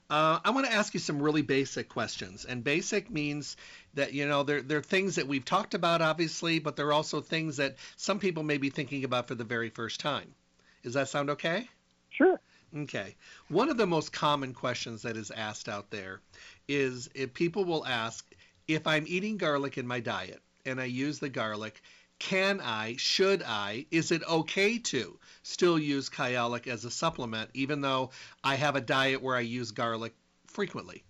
Uh, 0.09 0.39
I 0.45 0.51
want 0.51 0.67
to 0.67 0.73
ask 0.73 0.95
you 0.95 1.01
some 1.01 1.21
really 1.21 1.43
basic 1.43 1.89
questions. 1.89 2.45
And 2.45 2.63
basic 2.63 3.11
means 3.11 3.57
that 3.95 4.13
you 4.13 4.27
know 4.29 4.45
they're 4.45 4.63
they're 4.63 4.83
things 4.83 5.17
that 5.17 5.27
we've 5.27 5.45
talked 5.45 5.75
about, 5.75 6.01
obviously, 6.01 6.59
but 6.61 6.77
they're 6.77 6.93
also 6.93 7.21
things 7.21 7.57
that 7.57 7.77
some 7.97 8.19
people 8.19 8.43
may 8.43 8.59
be 8.59 8.71
thinking 8.71 9.05
about 9.05 9.27
for 9.27 9.35
the 9.35 9.45
very 9.45 9.71
first 9.71 9.99
time. 9.99 10.35
Does 10.83 10.95
that 10.95 11.09
sound 11.09 11.31
okay? 11.31 11.69
Sure. 12.11 12.41
Okay. 12.77 13.17
One 13.49 13.69
of 13.69 13.77
the 13.77 13.87
most 13.87 14.13
common 14.13 14.55
questions 14.55 15.03
that 15.03 15.17
is 15.17 15.31
asked 15.31 15.69
out 15.69 15.91
there 15.91 16.21
is 16.69 17.09
if 17.15 17.35
people 17.35 17.65
will 17.65 17.87
ask 17.87 18.25
if 18.69 18.87
I'm 18.87 19.05
eating 19.07 19.37
garlic 19.37 19.79
in 19.79 19.87
my 19.87 20.01
diet 20.01 20.41
and 20.65 20.81
I 20.81 20.85
use 20.85 21.19
the 21.19 21.29
garlic, 21.29 21.81
can 22.19 22.61
I, 22.61 22.97
should 22.99 23.43
I, 23.43 23.87
is 23.91 24.11
it 24.11 24.23
okay 24.29 24.79
to 24.79 25.19
still 25.43 25.79
use 25.79 26.09
kyolic 26.09 26.67
as 26.67 26.85
a 26.85 26.91
supplement 26.91 27.51
even 27.55 27.81
though 27.81 28.11
I 28.43 28.57
have 28.57 28.77
a 28.77 28.81
diet 28.81 29.23
where 29.23 29.37
I 29.37 29.41
use 29.41 29.71
garlic 29.71 30.15
frequently? 30.47 31.05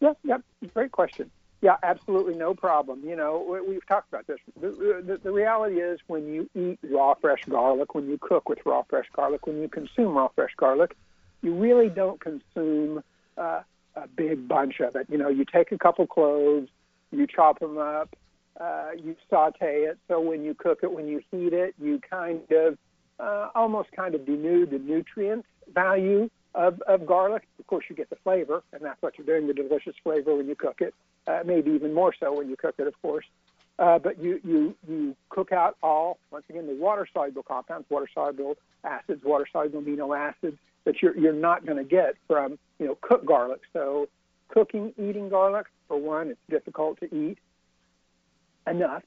Yep, 0.00 0.18
yep. 0.24 0.42
Great 0.74 0.92
question. 0.92 1.30
Yeah, 1.62 1.76
absolutely 1.82 2.34
no 2.34 2.54
problem. 2.54 3.02
You 3.04 3.16
know, 3.16 3.38
we- 3.38 3.60
we've 3.60 3.86
talked 3.86 4.08
about 4.08 4.26
this. 4.26 4.38
The, 4.58 5.02
the, 5.04 5.20
the 5.22 5.30
reality 5.30 5.80
is 5.80 6.00
when 6.06 6.26
you 6.26 6.48
eat 6.54 6.78
raw, 6.90 7.14
fresh 7.14 7.44
garlic, 7.48 7.94
when 7.94 8.08
you 8.08 8.18
cook 8.18 8.48
with 8.48 8.64
raw, 8.64 8.82
fresh 8.88 9.06
garlic, 9.12 9.46
when 9.46 9.60
you 9.60 9.68
consume 9.68 10.14
raw, 10.14 10.28
fresh 10.28 10.54
garlic, 10.56 10.96
you 11.42 11.54
really 11.54 11.88
don't 11.88 12.20
consume 12.20 13.02
uh, 13.36 13.60
a 13.94 14.08
big 14.08 14.48
bunch 14.48 14.80
of 14.80 14.96
it. 14.96 15.06
You 15.10 15.18
know, 15.18 15.28
you 15.28 15.44
take 15.44 15.72
a 15.72 15.78
couple 15.78 16.06
cloves, 16.06 16.68
you 17.12 17.26
chop 17.26 17.58
them 17.58 17.76
up, 17.76 18.14
uh, 18.58 18.90
you 18.96 19.16
saute 19.28 19.82
it. 19.82 19.98
So 20.08 20.20
when 20.20 20.44
you 20.44 20.54
cook 20.54 20.80
it, 20.82 20.92
when 20.92 21.06
you 21.06 21.22
heat 21.30 21.52
it, 21.52 21.74
you 21.80 22.00
kind 22.08 22.40
of 22.50 22.78
uh, 23.18 23.48
almost 23.54 23.92
kind 23.92 24.14
of 24.14 24.22
denude 24.22 24.70
the 24.70 24.78
nutrient 24.78 25.44
value 25.72 26.30
of, 26.54 26.80
of 26.82 27.06
garlic. 27.06 27.46
Of 27.58 27.66
course, 27.66 27.84
you 27.88 27.96
get 27.96 28.10
the 28.10 28.16
flavor, 28.16 28.62
and 28.72 28.82
that's 28.82 29.00
what 29.02 29.16
you're 29.16 29.26
doing, 29.26 29.46
the 29.46 29.54
delicious 29.54 29.94
flavor 30.02 30.34
when 30.34 30.48
you 30.48 30.54
cook 30.54 30.80
it. 30.80 30.94
Uh, 31.26 31.40
maybe 31.44 31.70
even 31.72 31.92
more 31.92 32.14
so 32.18 32.36
when 32.36 32.48
you 32.48 32.56
cook 32.56 32.74
it, 32.78 32.86
of 32.86 33.00
course. 33.02 33.26
Uh, 33.78 33.98
but 33.98 34.22
you, 34.22 34.40
you, 34.44 34.74
you 34.88 35.16
cook 35.30 35.52
out 35.52 35.76
all, 35.82 36.18
once 36.30 36.44
again, 36.50 36.66
the 36.66 36.74
water 36.74 37.06
soluble 37.12 37.42
compounds, 37.42 37.88
water 37.88 38.08
soluble 38.12 38.56
acids, 38.84 39.22
water 39.24 39.46
soluble 39.50 39.80
amino 39.80 40.18
acids 40.18 40.58
that 40.84 41.00
you're, 41.00 41.16
you're 41.16 41.32
not 41.32 41.64
going 41.64 41.78
to 41.78 41.84
get 41.84 42.14
from, 42.26 42.58
you 42.78 42.86
know, 42.86 42.98
cooked 43.00 43.24
garlic. 43.26 43.60
So 43.72 44.08
cooking, 44.48 44.92
eating 44.98 45.28
garlic, 45.28 45.66
for 45.88 45.98
one, 45.98 46.28
it's 46.28 46.40
difficult 46.48 47.00
to 47.00 47.06
eat 47.14 47.38
enough. 48.66 49.02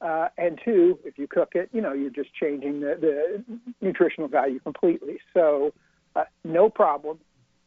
Uh, 0.00 0.28
and 0.38 0.58
two, 0.64 0.98
if 1.04 1.18
you 1.18 1.26
cook 1.26 1.50
it, 1.54 1.68
you 1.72 1.82
know, 1.82 1.92
you're 1.92 2.10
just 2.10 2.34
changing 2.34 2.80
the, 2.80 2.96
the 2.98 3.60
nutritional 3.82 4.28
value 4.28 4.58
completely. 4.60 5.18
So, 5.34 5.74
uh, 6.16 6.24
no 6.42 6.70
problem 6.70 7.18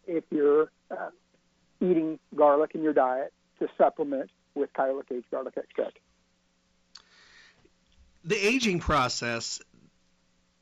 if 0.08 0.24
you're 0.32 0.72
uh, 0.90 1.10
eating 1.80 2.20
garlic 2.36 2.72
in 2.74 2.82
your 2.82 2.94
diet 2.94 3.32
to 3.60 3.68
supplement 3.78 4.32
with 4.56 4.74
kyolic 4.74 5.12
aged 5.12 5.30
garlic 5.30 5.54
extract. 5.58 6.00
the 8.24 8.36
aging 8.36 8.80
process 8.80 9.62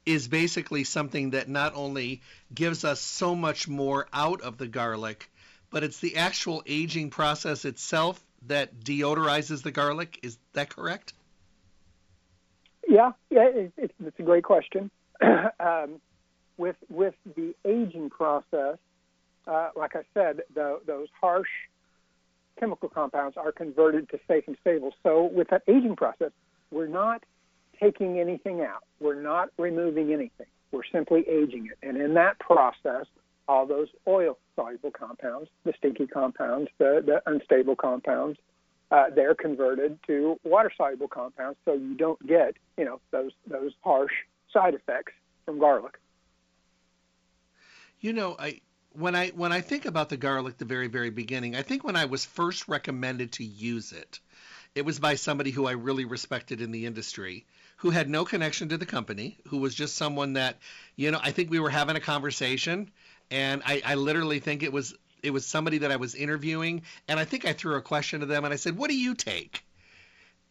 is 0.06 0.28
basically 0.28 0.84
something 0.84 1.32
that 1.32 1.48
not 1.48 1.76
only 1.76 2.22
gives 2.54 2.84
us 2.84 3.00
so 3.00 3.36
much 3.36 3.68
more 3.68 4.08
out 4.12 4.42
of 4.42 4.58
the 4.58 4.68
garlic, 4.68 5.30
but 5.70 5.84
it's 5.84 6.00
the 6.00 6.18
actual 6.18 6.64
aging 6.66 7.12
process 7.12 7.66
itself 7.66 8.22
that 8.48 8.80
deodorizes 8.80 9.64
the 9.64 9.72
garlic. 9.72 10.20
Is 10.24 10.38
that 10.54 10.70
correct? 10.70 11.14
Yeah, 12.88 13.12
yeah, 13.30 13.48
it, 13.48 13.74
it's, 13.78 13.94
it's 14.04 14.20
a 14.20 14.24
great 14.24 14.44
question. 14.44 14.92
um, 15.60 16.02
with 16.58 16.76
with 16.90 17.16
the 17.36 17.56
aging 17.66 18.10
process, 18.10 18.78
uh, 19.48 19.70
like 19.76 19.96
I 19.96 20.04
said, 20.14 20.42
the, 20.54 20.80
those 20.86 21.08
harsh 21.20 21.48
chemical 22.60 22.90
compounds 22.90 23.38
are 23.38 23.52
converted 23.52 24.10
to 24.10 24.20
safe 24.28 24.44
and 24.48 24.58
stable. 24.62 24.94
So 25.04 25.26
with 25.26 25.50
that 25.50 25.64
aging 25.68 25.96
process, 25.96 26.32
we're 26.70 26.88
not 26.88 27.24
taking 27.82 28.20
anything 28.20 28.62
out. 28.62 28.84
We're 29.00 29.22
not 29.22 29.50
removing 29.58 30.14
anything. 30.14 30.48
We're 30.72 30.84
simply 30.92 31.28
aging 31.28 31.68
it. 31.68 31.88
And 31.88 31.98
in 31.98 32.14
that 32.14 32.40
process, 32.40 33.06
all 33.48 33.66
those 33.66 33.88
oil 34.08 34.38
soluble 34.56 34.92
compounds, 34.92 35.50
the 35.64 35.74
stinky 35.78 36.08
compounds, 36.08 36.70
the, 36.78 37.04
the 37.06 37.22
unstable 37.30 37.76
compounds, 37.76 38.38
uh, 38.92 39.06
they're 39.16 39.36
converted 39.36 39.98
to 40.08 40.40
water 40.44 40.72
soluble 40.76 41.08
compounds 41.08 41.58
so 41.66 41.74
you 41.74 41.96
don't 41.96 42.26
get, 42.28 42.56
you 42.78 42.86
know, 42.86 43.00
those 43.12 43.32
those 43.48 43.72
harsh 43.82 44.12
side 44.52 44.74
effects 44.74 45.14
from 45.46 45.60
garlic. 45.60 45.98
You 48.02 48.14
know, 48.14 48.36
I 48.38 48.62
when 48.94 49.16
I 49.16 49.30
when 49.30 49.52
I 49.52 49.62
think 49.62 49.86
about 49.86 50.10
the 50.10 50.18
garlic 50.18 50.58
the 50.58 50.66
very 50.66 50.88
very 50.88 51.10
beginning, 51.10 51.56
I 51.56 51.62
think 51.62 51.84
when 51.84 51.96
I 51.96 52.06
was 52.06 52.26
first 52.26 52.68
recommended 52.68 53.34
to 53.34 53.46
use 53.46 53.94
it, 53.94 54.20
it 54.76 54.86
was 54.86 55.00
by 55.00 55.16
somebody 55.16 55.52
who 55.52 55.68
I 55.68 55.72
really 55.72 56.06
respected 56.06 56.62
in 56.62 56.72
the 56.72 56.86
industry, 56.86 57.46
who 57.78 57.90
had 57.90 58.10
no 58.10 58.26
connection 58.26 58.70
to 58.70 58.78
the 58.78 58.86
company, 58.86 59.38
who 59.48 59.58
was 59.58 59.76
just 59.76 59.96
someone 59.96 60.34
that, 60.34 60.58
you 60.96 61.12
know, 61.12 61.20
I 61.22 61.32
think 61.32 61.50
we 61.50 61.60
were 61.60 61.70
having 61.70 61.96
a 61.96 62.02
conversation, 62.02 62.92
and 63.32 63.64
I, 63.66 63.82
I 63.84 63.96
literally 63.96 64.40
think 64.40 64.62
it 64.62 64.72
was 64.72 64.94
it 65.24 65.32
was 65.32 65.46
somebody 65.46 65.80
that 65.80 65.92
I 65.92 65.96
was 65.96 66.16
interviewing, 66.16 66.82
and 67.08 67.20
I 67.20 67.26
think 67.26 67.46
I 67.46 67.54
threw 67.54 67.76
a 67.76 67.82
question 67.82 68.20
to 68.20 68.26
them, 68.26 68.44
and 68.44 68.54
I 68.54 68.58
said, 68.58 68.78
"What 68.78 68.90
do 68.90 68.98
you 68.98 69.16
take?" 69.16 69.64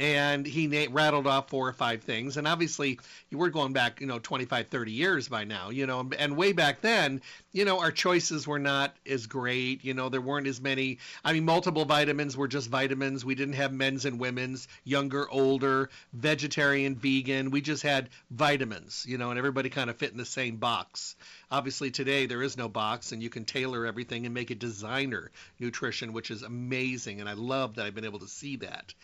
And 0.01 0.47
he 0.47 0.67
na- 0.67 0.87
rattled 0.91 1.27
off 1.27 1.51
four 1.51 1.69
or 1.69 1.75
five 1.75 2.03
things. 2.03 2.39
And 2.39 2.49
obviously 2.49 2.99
you 3.29 3.37
were 3.37 3.51
going 3.51 3.75
back 3.75 4.01
you 4.01 4.07
know 4.07 4.19
25 4.19 4.69
30 4.69 4.93
years 4.93 5.29
by 5.29 5.45
now 5.45 5.69
you 5.69 5.87
know 5.87 6.11
and 6.19 6.37
way 6.37 6.53
back 6.53 6.81
then 6.81 7.21
you 7.53 7.67
know 7.67 7.79
our 7.81 7.93
choices 7.93 8.47
were 8.47 8.59
not 8.59 8.97
as 9.07 9.27
great. 9.27 9.85
You 9.85 9.93
know 9.93 10.09
there 10.09 10.23
weren't 10.23 10.47
as 10.47 10.61
many 10.61 10.99
i 11.23 11.35
mean 11.35 11.45
multiple 11.45 11.85
vitamins 11.85 12.37
were 12.37 12.49
just 12.49 12.71
vitamins. 12.71 13.25
We 13.25 13.35
didn't 13.35 13.55
have 13.55 13.73
men's 13.73 14.07
and 14.07 14.19
women's 14.19 14.67
younger 14.85 15.31
older 15.31 15.91
vegetarian 16.15 16.97
vegan. 16.97 17.51
We 17.51 17.61
just 17.61 17.83
had 17.83 18.09
vitamins 18.31 19.05
you 19.07 19.19
know 19.19 19.29
and 19.29 19.39
everybody 19.39 19.69
kind 19.69 19.91
of 19.91 19.97
fit 19.97 20.13
in 20.13 20.19
the 20.19 20.25
same 20.25 20.57
box. 20.57 21.15
Obviously 21.51 21.91
today 21.91 22.25
there 22.25 22.43
is 22.43 22.57
no 22.57 22.71
box 22.71 23.13
and 23.13 23.23
you 23.23 23.29
can 23.29 23.45
tailor 23.45 23.85
everything 23.85 24.25
and 24.25 24.33
make 24.35 24.51
it 24.51 24.59
designer 24.59 25.31
nutrition 25.59 26.15
which 26.15 26.31
is 26.31 26.43
amazing. 26.43 27.21
And 27.21 27.29
i 27.29 27.35
love 27.35 27.75
that 27.75 27.85
i've 27.85 27.95
been 27.95 28.07
able 28.07 28.21
to 28.21 28.29
see 28.29 28.57
that 28.57 28.95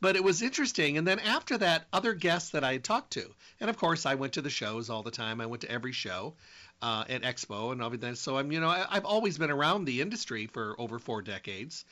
but 0.00 0.16
it 0.16 0.24
was 0.24 0.42
interesting. 0.42 0.96
And 0.96 1.06
then 1.06 1.18
after 1.18 1.58
that, 1.58 1.86
other 1.92 2.14
guests 2.14 2.50
that 2.50 2.64
I 2.64 2.72
had 2.72 2.84
talked 2.84 3.12
to, 3.12 3.34
and 3.60 3.68
of 3.68 3.76
course, 3.76 4.06
I 4.06 4.14
went 4.14 4.34
to 4.34 4.42
the 4.42 4.50
shows 4.50 4.90
all 4.90 5.02
the 5.02 5.10
time. 5.10 5.40
I 5.40 5.46
went 5.46 5.62
to 5.62 5.70
every 5.70 5.92
show 5.92 6.34
uh, 6.82 7.04
at 7.08 7.22
Expo 7.22 7.72
and 7.72 7.82
everything. 7.82 8.14
So 8.14 8.38
I'm, 8.38 8.52
you 8.52 8.60
know, 8.60 8.68
I, 8.68 8.86
I've 8.88 9.04
always 9.04 9.38
been 9.38 9.50
around 9.50 9.84
the 9.84 10.00
industry 10.00 10.46
for 10.46 10.74
over 10.78 10.98
four 10.98 11.22
decades. 11.22 11.84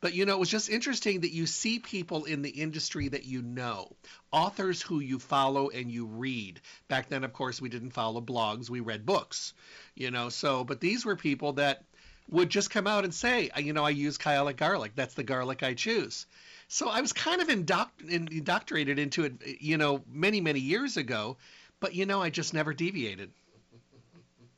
But 0.00 0.14
you 0.14 0.26
know, 0.26 0.34
it 0.34 0.38
was 0.38 0.48
just 0.48 0.70
interesting 0.70 1.22
that 1.22 1.32
you 1.32 1.46
see 1.46 1.80
people 1.80 2.24
in 2.24 2.42
the 2.42 2.50
industry 2.50 3.08
that 3.08 3.24
you 3.24 3.42
know, 3.42 3.96
authors 4.30 4.80
who 4.80 5.00
you 5.00 5.18
follow 5.18 5.70
and 5.70 5.90
you 5.90 6.06
read. 6.06 6.60
Back 6.86 7.08
then, 7.08 7.24
of 7.24 7.32
course, 7.32 7.60
we 7.60 7.68
didn't 7.68 7.90
follow 7.90 8.20
blogs; 8.20 8.70
we 8.70 8.78
read 8.78 9.04
books. 9.04 9.54
You 9.96 10.12
know, 10.12 10.28
so 10.28 10.62
but 10.62 10.80
these 10.80 11.04
were 11.04 11.16
people 11.16 11.54
that 11.54 11.82
would 12.30 12.48
just 12.48 12.70
come 12.70 12.86
out 12.86 13.04
and 13.04 13.12
say, 13.12 13.50
you 13.56 13.72
know, 13.72 13.84
I 13.84 13.90
use 13.90 14.18
Kyolic 14.18 14.56
garlic. 14.56 14.92
That's 14.94 15.14
the 15.14 15.24
garlic 15.24 15.62
I 15.64 15.74
choose. 15.74 16.26
So 16.68 16.88
I 16.88 17.00
was 17.00 17.12
kind 17.12 17.40
of 17.40 17.48
indoct- 17.48 18.08
indoctrinated 18.08 18.98
into 18.98 19.24
it, 19.24 19.60
you 19.60 19.78
know, 19.78 20.04
many 20.06 20.40
many 20.40 20.60
years 20.60 20.96
ago. 20.96 21.36
But 21.80 21.94
you 21.94 22.06
know, 22.06 22.22
I 22.22 22.30
just 22.30 22.54
never 22.54 22.74
deviated. 22.74 23.30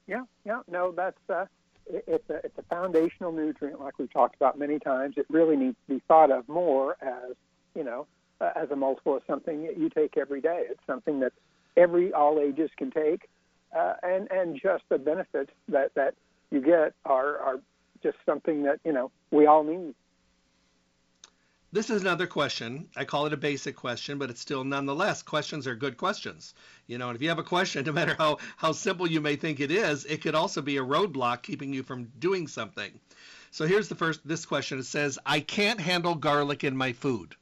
Yeah, 0.06 0.24
yeah, 0.44 0.62
no, 0.68 0.90
that's 0.90 1.18
uh, 1.28 1.46
it's 1.86 2.28
a 2.28 2.36
it's 2.44 2.58
a 2.58 2.62
foundational 2.62 3.32
nutrient, 3.32 3.80
like 3.80 3.98
we've 3.98 4.12
talked 4.12 4.36
about 4.36 4.58
many 4.58 4.78
times. 4.78 5.14
It 5.16 5.26
really 5.28 5.56
needs 5.56 5.76
to 5.86 5.94
be 5.94 6.02
thought 6.08 6.30
of 6.30 6.48
more 6.48 6.96
as 7.00 7.36
you 7.74 7.84
know 7.84 8.06
uh, 8.40 8.50
as 8.56 8.70
a 8.70 8.76
multiple 8.76 9.16
of 9.16 9.22
something 9.26 9.62
that 9.64 9.78
you 9.78 9.88
take 9.88 10.16
every 10.16 10.40
day. 10.40 10.64
It's 10.68 10.80
something 10.86 11.20
that 11.20 11.32
every 11.76 12.12
all 12.12 12.40
ages 12.40 12.70
can 12.76 12.90
take, 12.90 13.28
uh, 13.76 13.94
and 14.02 14.30
and 14.32 14.60
just 14.60 14.84
the 14.88 14.98
benefits 14.98 15.52
that 15.68 15.94
that 15.94 16.14
you 16.50 16.60
get 16.60 16.94
are 17.04 17.38
are 17.38 17.60
just 18.02 18.16
something 18.26 18.64
that 18.64 18.80
you 18.84 18.92
know 18.92 19.10
we 19.30 19.46
all 19.46 19.62
need. 19.62 19.94
This 21.72 21.88
is 21.88 22.02
another 22.02 22.26
question. 22.26 22.88
I 22.96 23.04
call 23.04 23.26
it 23.26 23.32
a 23.32 23.36
basic 23.36 23.76
question, 23.76 24.18
but 24.18 24.28
it's 24.28 24.40
still 24.40 24.64
nonetheless 24.64 25.22
questions 25.22 25.68
are 25.68 25.76
good 25.76 25.96
questions. 25.96 26.52
You 26.88 26.98
know, 26.98 27.08
and 27.08 27.14
if 27.14 27.22
you 27.22 27.28
have 27.28 27.38
a 27.38 27.44
question, 27.44 27.84
no 27.86 27.92
matter 27.92 28.16
how 28.18 28.38
how 28.56 28.72
simple 28.72 29.08
you 29.08 29.20
may 29.20 29.36
think 29.36 29.60
it 29.60 29.70
is, 29.70 30.04
it 30.04 30.20
could 30.20 30.34
also 30.34 30.62
be 30.62 30.78
a 30.78 30.84
roadblock 30.84 31.42
keeping 31.42 31.72
you 31.72 31.84
from 31.84 32.10
doing 32.18 32.48
something. 32.48 32.98
So 33.52 33.66
here's 33.66 33.88
the 33.88 33.94
first 33.94 34.26
this 34.26 34.46
question. 34.46 34.80
It 34.80 34.86
says, 34.86 35.20
"I 35.24 35.38
can't 35.38 35.80
handle 35.80 36.16
garlic 36.16 36.64
in 36.64 36.76
my 36.76 36.92
food. 36.92 37.36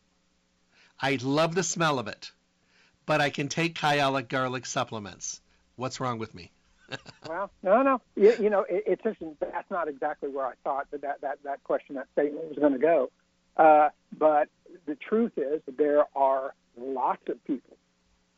I 1.00 1.18
love 1.22 1.54
the 1.54 1.62
smell 1.62 1.98
of 1.98 2.06
it, 2.06 2.30
but 3.06 3.22
I 3.22 3.30
can 3.30 3.48
take 3.48 3.78
Kyolic 3.78 4.28
garlic 4.28 4.66
supplements. 4.66 5.40
What's 5.76 6.00
wrong 6.00 6.18
with 6.18 6.34
me?" 6.34 6.52
well, 7.28 7.50
no, 7.62 7.82
no. 7.82 8.00
You, 8.14 8.34
you 8.38 8.50
know, 8.50 8.66
it, 8.68 8.84
it's 8.86 9.00
interesting. 9.06 9.36
That's 9.40 9.70
not 9.70 9.88
exactly 9.88 10.28
where 10.28 10.46
I 10.46 10.54
thought 10.64 10.90
that 10.90 11.00
that 11.00 11.22
that, 11.22 11.38
that 11.44 11.64
question, 11.64 11.94
that 11.94 12.08
statement 12.12 12.46
was 12.48 12.58
going 12.58 12.74
to 12.74 12.78
go. 12.78 13.10
Uh, 13.58 13.88
but 14.16 14.48
the 14.86 14.94
truth 14.94 15.32
is 15.36 15.60
there 15.76 16.04
are 16.14 16.54
lots 16.76 17.22
of 17.28 17.44
people, 17.44 17.76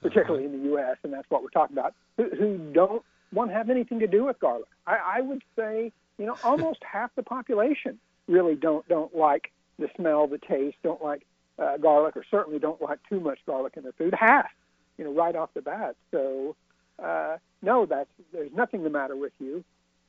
particularly 0.03 0.47
in 0.47 0.53
the 0.53 0.69
U.S., 0.71 0.97
and 1.03 1.13
that's 1.13 1.29
what 1.29 1.43
we're 1.43 1.51
talking 1.51 1.77
about, 1.77 1.95
who, 2.17 2.31
who 2.31 2.59
don't 2.73 3.05
want 3.33 3.51
to 3.51 3.55
have 3.55 3.71
anything 3.71 4.01
to 4.01 4.07
do 4.07 4.25
with 4.25 4.41
garlic. 4.41 4.69
I, 4.87 5.19
I 5.19 5.21
would 5.21 5.43
say, 5.57 5.93
you 6.19 6.27
know, 6.27 6.37
almost 6.43 6.83
half 6.91 7.15
the 7.15 7.23
population 7.23 7.99
really 8.27 8.55
don't 8.55 8.87
don't 8.89 9.15
like 9.15 9.53
the 9.79 9.89
smell, 9.97 10.27
the 10.27 10.39
taste, 10.39 10.77
don't 10.83 11.03
like 11.03 11.27
uh, 11.59 11.77
garlic, 11.77 12.17
or 12.17 12.25
certainly 12.31 12.59
don't 12.59 12.81
like 12.81 12.99
too 13.09 13.21
much 13.21 13.39
garlic 13.47 13.75
in 13.77 13.83
their 13.83 13.93
food. 13.93 14.15
Half, 14.19 14.51
you 14.99 15.05
know, 15.05 15.13
right 15.13 15.35
off 15.35 15.51
the 15.55 15.63
bat. 15.63 15.97
So, 16.11 16.57
uh, 17.03 17.37
no, 17.63 17.87
that's 17.87 18.11
there's 18.33 18.53
nothing 18.55 18.83
the 18.83 18.91
matter 18.91 19.17
with 19.17 19.33
you. 19.39 19.65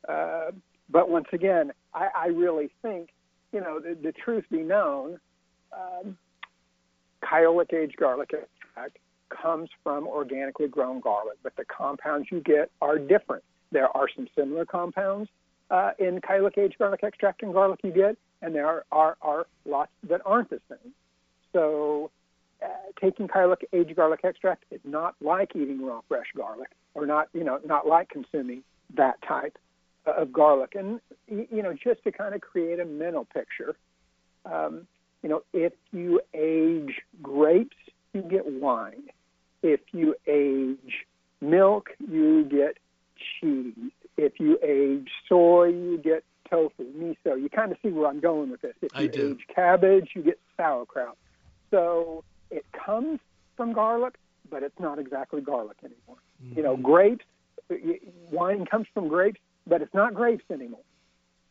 Uh, 0.08 0.52
but 0.90 1.10
once 1.10 1.28
again, 1.32 1.72
I, 1.94 2.10
I 2.16 2.26
really 2.28 2.70
think 2.82 3.10
you 3.52 3.62
know, 3.62 3.80
the, 3.80 3.96
the 4.02 4.12
truth 4.12 4.46
be 4.50 4.60
known, 4.60 5.20
um, 5.74 6.18
aged 7.74 7.98
garlic 7.98 8.32
extract 8.34 8.98
comes 9.30 9.70
from 9.84 10.08
organically 10.08 10.68
grown 10.68 11.00
garlic, 11.00 11.38
but 11.44 11.56
the 11.56 11.66
compounds 11.66 12.28
you 12.32 12.42
get 12.42 12.70
are 12.82 12.98
different. 12.98 13.44
There 13.72 13.96
are 13.96 14.08
some 14.14 14.28
similar 14.36 14.66
compounds 14.66 15.30
uh, 15.70 15.92
in 16.00 16.20
Kyolic 16.20 16.58
aged 16.58 16.78
garlic 16.78 17.02
extract 17.04 17.42
and 17.44 17.54
garlic 17.54 17.80
you 17.84 17.92
get, 17.92 18.18
and 18.42 18.54
there 18.54 18.68
are, 18.68 18.86
are, 18.92 19.18
are 19.22 19.48
lots 19.66 19.92
that 20.10 20.22
aren't 20.26 20.50
the 20.50 20.60
same. 20.70 20.94
So, 21.54 22.12
uh, 22.62 22.68
taking 23.00 23.28
Kyolic 23.28 23.64
aged 23.74 23.96
garlic 23.96 24.20
extract 24.24 24.66
is 24.70 24.82
not 24.84 25.16
like 25.22 25.56
eating 25.56 25.84
raw 25.84 26.02
fresh 26.08 26.28
garlic, 26.36 26.70
or 26.94 27.06
not, 27.06 27.30
you 27.34 27.44
know, 27.44 27.60
not 27.66 27.88
like 27.88 28.10
consuming 28.10 28.64
that 28.96 29.22
type 29.22 29.58
of 30.06 30.32
garlic. 30.32 30.76
And, 30.76 31.00
you 31.28 31.62
know, 31.62 31.74
just 31.74 32.04
to 32.04 32.12
kind 32.12 32.34
of 32.34 32.42
create 32.42 32.80
a 32.80 32.86
mental 32.86 33.26
picture, 33.26 33.76
um, 34.46 34.88
you 35.22 35.30
know, 35.30 35.44
if 35.54 35.74
you 35.92 36.22
age 36.34 37.02
grapes, 37.22 37.78
you 38.14 38.22
get 38.22 38.46
wine. 38.46 39.04
If 39.62 39.82
you 39.92 40.16
age 40.28 41.06
milk, 41.40 41.90
you 42.00 42.44
get 42.46 42.78
cheese. 43.40 43.74
If 44.18 44.40
you 44.40 44.60
age 44.64 45.10
soy, 45.30 45.68
you 45.68 45.98
get 45.98 46.24
tofu, 46.50 46.84
miso. 46.94 47.42
You 47.42 47.50
kind 47.50 47.72
of 47.72 47.78
see 47.82 47.90
where 47.90 48.08
I'm 48.08 48.20
going 48.20 48.50
with 48.50 48.62
this. 48.62 48.74
If 48.82 49.16
you 49.16 49.32
age 49.32 49.46
cabbage, 49.54 50.10
you 50.16 50.24
get 50.24 50.40
sauerkraut. 50.58 51.18
So 51.70 52.24
it 52.50 52.66
comes 52.74 53.20
from 53.56 53.74
garlic, 53.74 54.16
but 54.50 54.64
it's 54.64 54.80
not 54.80 55.00
exactly 55.00 55.42
garlic 55.42 55.78
anymore. 55.84 56.18
Mm-hmm. 56.44 56.58
You 56.58 56.64
know, 56.64 56.74
mm-hmm. 56.74 56.82
grapes, 56.82 57.26
wine 58.32 58.66
comes 58.66 58.88
from 58.94 59.08
grapes, 59.08 59.40
but 59.68 59.82
it's 59.82 59.94
not 59.94 60.14
grapes 60.14 60.46
anymore. 60.52 60.82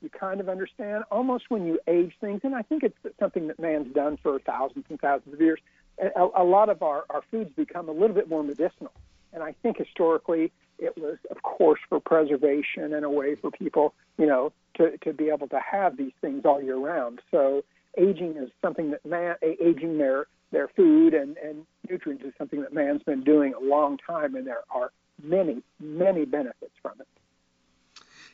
You 0.02 0.08
kind 0.08 0.40
of 0.40 0.48
understand 0.48 1.04
almost 1.10 1.44
when 1.50 1.66
you 1.66 1.78
age 1.86 2.12
things, 2.20 2.40
and 2.44 2.54
I 2.54 2.62
think 2.62 2.82
it's 2.82 2.96
something 3.18 3.48
that 3.48 3.58
man's 3.58 3.92
done 3.94 4.18
for 4.22 4.38
thousands 4.38 4.86
and 4.88 4.98
thousands 4.98 5.34
of 5.34 5.40
years. 5.40 5.60
A, 5.98 6.28
a 6.36 6.44
lot 6.44 6.70
of 6.70 6.82
our, 6.82 7.04
our 7.10 7.22
foods 7.30 7.50
become 7.54 7.88
a 7.88 7.92
little 7.92 8.14
bit 8.14 8.28
more 8.28 8.42
medicinal. 8.42 8.92
And 9.32 9.42
I 9.42 9.54
think 9.62 9.76
historically 9.76 10.52
it 10.78 10.96
was, 10.96 11.18
of 11.30 11.42
course, 11.42 11.80
for 11.88 12.00
preservation 12.00 12.94
and 12.94 13.04
a 13.04 13.10
way 13.10 13.34
for 13.34 13.50
people, 13.50 13.94
you 14.18 14.26
know, 14.26 14.52
to, 14.76 14.96
to 14.98 15.12
be 15.12 15.28
able 15.28 15.48
to 15.48 15.60
have 15.60 15.96
these 15.96 16.12
things 16.20 16.44
all 16.46 16.62
year 16.62 16.78
round. 16.78 17.20
So 17.30 17.62
aging 17.98 18.36
is 18.36 18.50
something 18.62 18.90
that 18.92 19.04
man, 19.04 19.36
aging 19.42 19.98
their, 19.98 20.26
their 20.50 20.68
food 20.68 21.12
and, 21.12 21.36
and 21.36 21.66
nutrients 21.88 22.24
is 22.24 22.32
something 22.38 22.62
that 22.62 22.72
man's 22.72 23.02
been 23.02 23.22
doing 23.22 23.52
a 23.54 23.60
long 23.60 23.98
time, 23.98 24.34
and 24.34 24.46
there 24.46 24.62
are 24.70 24.90
many, 25.22 25.62
many 25.78 26.24
benefits 26.24 26.72
from 26.80 26.92
it. 27.00 27.06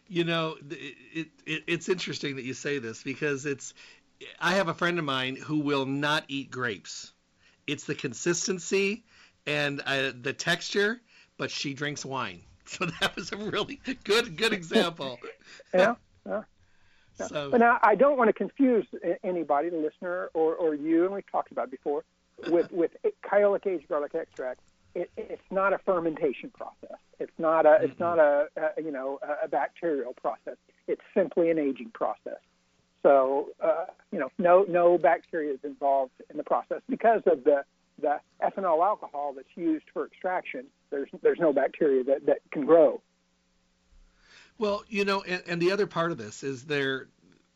You 0.08 0.24
know, 0.24 0.56
it, 0.70 1.28
it, 1.46 1.64
it's 1.66 1.88
interesting 1.88 2.36
that 2.36 2.44
you 2.44 2.54
say 2.54 2.78
this 2.78 3.02
because 3.02 3.46
it's. 3.46 3.74
I 4.40 4.54
have 4.54 4.68
a 4.68 4.74
friend 4.74 4.98
of 4.98 5.04
mine 5.04 5.36
who 5.36 5.58
will 5.58 5.84
not 5.84 6.24
eat 6.28 6.50
grapes. 6.50 7.12
It's 7.66 7.84
the 7.84 7.94
consistency 7.94 9.04
and 9.46 9.82
uh, 9.84 10.12
the 10.22 10.32
texture, 10.32 11.00
but 11.36 11.50
she 11.50 11.74
drinks 11.74 12.04
wine. 12.04 12.42
So 12.68 12.86
that 12.98 13.14
was 13.14 13.30
a 13.30 13.36
really 13.36 13.80
good 14.02 14.36
good 14.36 14.52
example. 14.52 15.20
yeah. 15.74 15.94
yeah. 16.26 16.42
So, 17.14 17.48
but 17.48 17.58
now 17.58 17.78
I 17.80 17.94
don't 17.94 18.18
want 18.18 18.26
to 18.26 18.32
confuse 18.32 18.84
anybody, 19.22 19.68
the 19.68 19.76
listener 19.76 20.30
or, 20.34 20.56
or 20.56 20.74
you, 20.74 21.04
and 21.04 21.14
we've 21.14 21.30
talked 21.30 21.52
about 21.52 21.70
before, 21.70 22.02
with 22.48 22.72
with 22.72 22.90
kyolic 23.24 23.68
aged 23.68 23.86
garlic 23.86 24.16
extract 24.16 24.62
it, 24.96 25.10
it's 25.16 25.50
not 25.50 25.72
a 25.72 25.78
fermentation 25.78 26.50
process. 26.50 26.98
It's 27.20 27.38
not 27.38 27.66
a 27.66 27.70
mm-hmm. 27.70 27.84
it's 27.84 28.00
not 28.00 28.18
a, 28.18 28.48
a, 28.56 28.82
you 28.82 28.90
know 28.90 29.20
a 29.42 29.46
bacterial 29.48 30.14
process. 30.14 30.56
It's 30.88 31.02
simply 31.14 31.50
an 31.50 31.58
aging 31.58 31.90
process. 31.92 32.40
So 33.02 33.50
uh, 33.62 33.86
you 34.10 34.18
know 34.18 34.30
no 34.38 34.64
no 34.68 34.98
bacteria 34.98 35.52
is 35.52 35.60
involved 35.62 36.12
in 36.30 36.36
the 36.36 36.44
process 36.44 36.80
because 36.88 37.22
of 37.26 37.44
the 37.44 37.64
the 38.00 38.20
ethanol 38.42 38.84
alcohol 38.84 39.34
that's 39.34 39.54
used 39.54 39.86
for 39.92 40.06
extraction. 40.06 40.64
There's 40.90 41.08
there's 41.22 41.40
no 41.40 41.52
bacteria 41.52 42.02
that, 42.04 42.26
that 42.26 42.38
can 42.50 42.64
grow. 42.64 43.00
Well, 44.58 44.84
you 44.88 45.04
know, 45.04 45.22
and, 45.22 45.42
and 45.46 45.60
the 45.60 45.72
other 45.72 45.86
part 45.86 46.12
of 46.12 46.16
this 46.16 46.42
is 46.42 46.64
there 46.64 47.08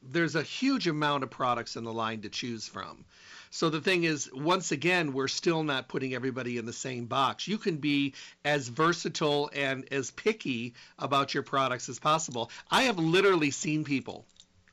there's 0.03 0.35
a 0.35 0.43
huge 0.43 0.87
amount 0.87 1.23
of 1.23 1.31
products 1.31 1.77
in 1.77 1.85
the 1.85 1.93
line 1.93 2.23
to 2.23 2.29
choose 2.29 2.67
from. 2.67 3.05
So 3.51 3.69
the 3.69 3.81
thing 3.81 4.05
is, 4.05 4.31
once 4.33 4.71
again, 4.71 5.13
we're 5.13 5.29
still 5.29 5.65
not 5.65 5.89
putting 5.89 6.15
everybody 6.15 6.57
in 6.57 6.67
the 6.67 6.73
same 6.73 7.07
box. 7.07 7.49
You 7.49 7.59
can 7.59 7.79
be 7.79 8.15
as 8.45 8.69
versatile 8.69 9.51
and 9.53 9.93
as 9.93 10.13
picky 10.13 10.75
about 10.99 11.35
your 11.35 11.43
products 11.43 11.89
as 11.89 11.99
possible. 11.99 12.51
I 12.71 12.83
have 12.83 12.99
literally 12.99 13.51
seen 13.51 13.85
people 13.85 14.25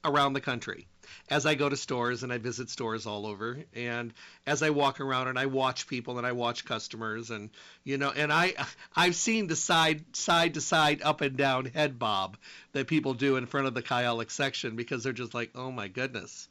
around 0.06 0.34
the 0.34 0.42
country 0.42 0.88
as 1.30 1.46
I 1.46 1.56
go 1.56 1.70
to 1.70 1.78
stores 1.78 2.24
and 2.24 2.32
I 2.32 2.38
visit 2.38 2.70
stores 2.70 3.06
all 3.06 3.26
over 3.26 3.58
and 3.76 4.14
as 4.46 4.64
I 4.64 4.70
walk 4.70 5.00
around 5.00 5.28
and 5.28 5.40
I 5.40 5.46
watch 5.46 5.88
people 5.88 6.18
and 6.18 6.28
I 6.28 6.32
watch 6.32 6.66
customers 6.66 7.30
and 7.32 7.50
you 7.84 7.98
know 7.98 8.12
and 8.12 8.32
I 8.32 8.54
I've 8.96 9.16
seen 9.16 9.48
the 9.48 9.56
side 9.56 10.04
side 10.16 10.54
to 10.56 10.62
side 10.62 11.02
up 11.02 11.22
and 11.22 11.38
down 11.38 11.66
head 11.66 12.00
bob 12.00 12.38
that 12.74 12.88
people 12.88 13.14
do 13.14 13.36
in 13.36 13.46
front 13.46 13.68
of 13.68 13.74
the 13.74 13.84
kyolic 13.84 14.32
section 14.32 14.76
because 14.76 15.04
they're 15.04 15.14
just 15.14 15.34
like 15.34 15.52
oh 15.56 15.72
my 15.72 15.88
goodness 15.88 16.48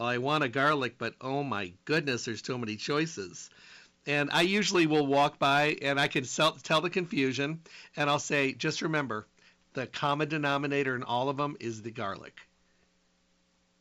well, 0.00 0.08
I 0.08 0.16
want 0.16 0.44
a 0.44 0.48
garlic, 0.48 0.94
but 0.96 1.12
oh 1.20 1.42
my 1.42 1.74
goodness, 1.84 2.24
there's 2.24 2.40
too 2.40 2.56
many 2.56 2.76
choices. 2.76 3.50
And 4.06 4.30
I 4.32 4.40
usually 4.40 4.86
will 4.86 5.06
walk 5.06 5.38
by 5.38 5.76
and 5.82 6.00
I 6.00 6.08
can 6.08 6.24
sell, 6.24 6.52
tell 6.52 6.80
the 6.80 6.88
confusion, 6.88 7.60
and 7.96 8.08
I'll 8.08 8.18
say, 8.18 8.54
just 8.54 8.80
remember, 8.80 9.26
the 9.74 9.86
common 9.86 10.30
denominator 10.30 10.96
in 10.96 11.02
all 11.02 11.28
of 11.28 11.36
them 11.36 11.54
is 11.60 11.82
the 11.82 11.90
garlic. 11.90 12.40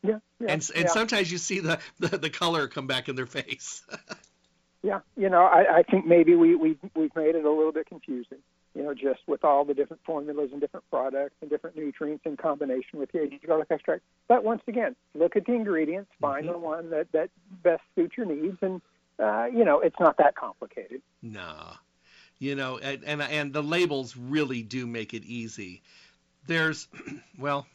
Yeah, 0.03 0.19
yeah, 0.39 0.53
and 0.53 0.71
and 0.75 0.85
yeah. 0.85 0.87
sometimes 0.87 1.31
you 1.31 1.37
see 1.37 1.59
the, 1.59 1.79
the, 1.99 2.17
the 2.17 2.29
color 2.29 2.67
come 2.67 2.87
back 2.87 3.09
in 3.09 3.15
their 3.15 3.25
face. 3.25 3.81
yeah, 4.83 4.99
you 5.17 5.29
know, 5.29 5.43
I, 5.43 5.79
I 5.79 5.83
think 5.83 6.05
maybe 6.05 6.35
we, 6.35 6.55
we, 6.55 6.77
we've 6.95 7.15
made 7.15 7.35
it 7.35 7.43
a 7.43 7.51
little 7.51 7.73
bit 7.73 7.87
confusing, 7.87 8.37
you 8.73 8.83
know, 8.83 8.93
just 8.93 9.19
with 9.27 9.43
all 9.43 9.65
the 9.65 9.73
different 9.73 10.01
formulas 10.05 10.51
and 10.53 10.61
different 10.61 10.85
products 10.89 11.35
and 11.41 11.49
different 11.49 11.75
nutrients 11.75 12.23
in 12.25 12.37
combination 12.37 12.97
with 12.99 13.11
the 13.11 13.23
aged 13.23 13.45
garlic 13.45 13.67
extract. 13.71 14.03
But 14.29 14.45
once 14.45 14.61
again, 14.67 14.95
look 15.15 15.35
at 15.35 15.45
the 15.45 15.53
ingredients, 15.53 16.09
find 16.21 16.45
Mhm. 16.45 16.53
the 16.53 16.57
one 16.57 16.89
that, 16.91 17.11
that 17.11 17.29
best 17.61 17.81
suits 17.95 18.15
your 18.15 18.25
needs, 18.25 18.57
and, 18.61 18.81
uh, 19.21 19.47
you 19.53 19.65
know, 19.65 19.81
it's 19.81 19.99
not 19.99 20.15
that 20.17 20.35
complicated. 20.35 21.01
no, 21.21 21.73
you 22.39 22.55
know, 22.55 22.77
and, 22.77 23.03
and 23.03 23.21
and 23.21 23.51
the 23.51 23.61
labels 23.61 24.15
really 24.15 24.63
do 24.63 24.87
make 24.87 25.13
it 25.13 25.25
easy. 25.25 25.81
There's, 26.47 26.87
well, 27.37 27.67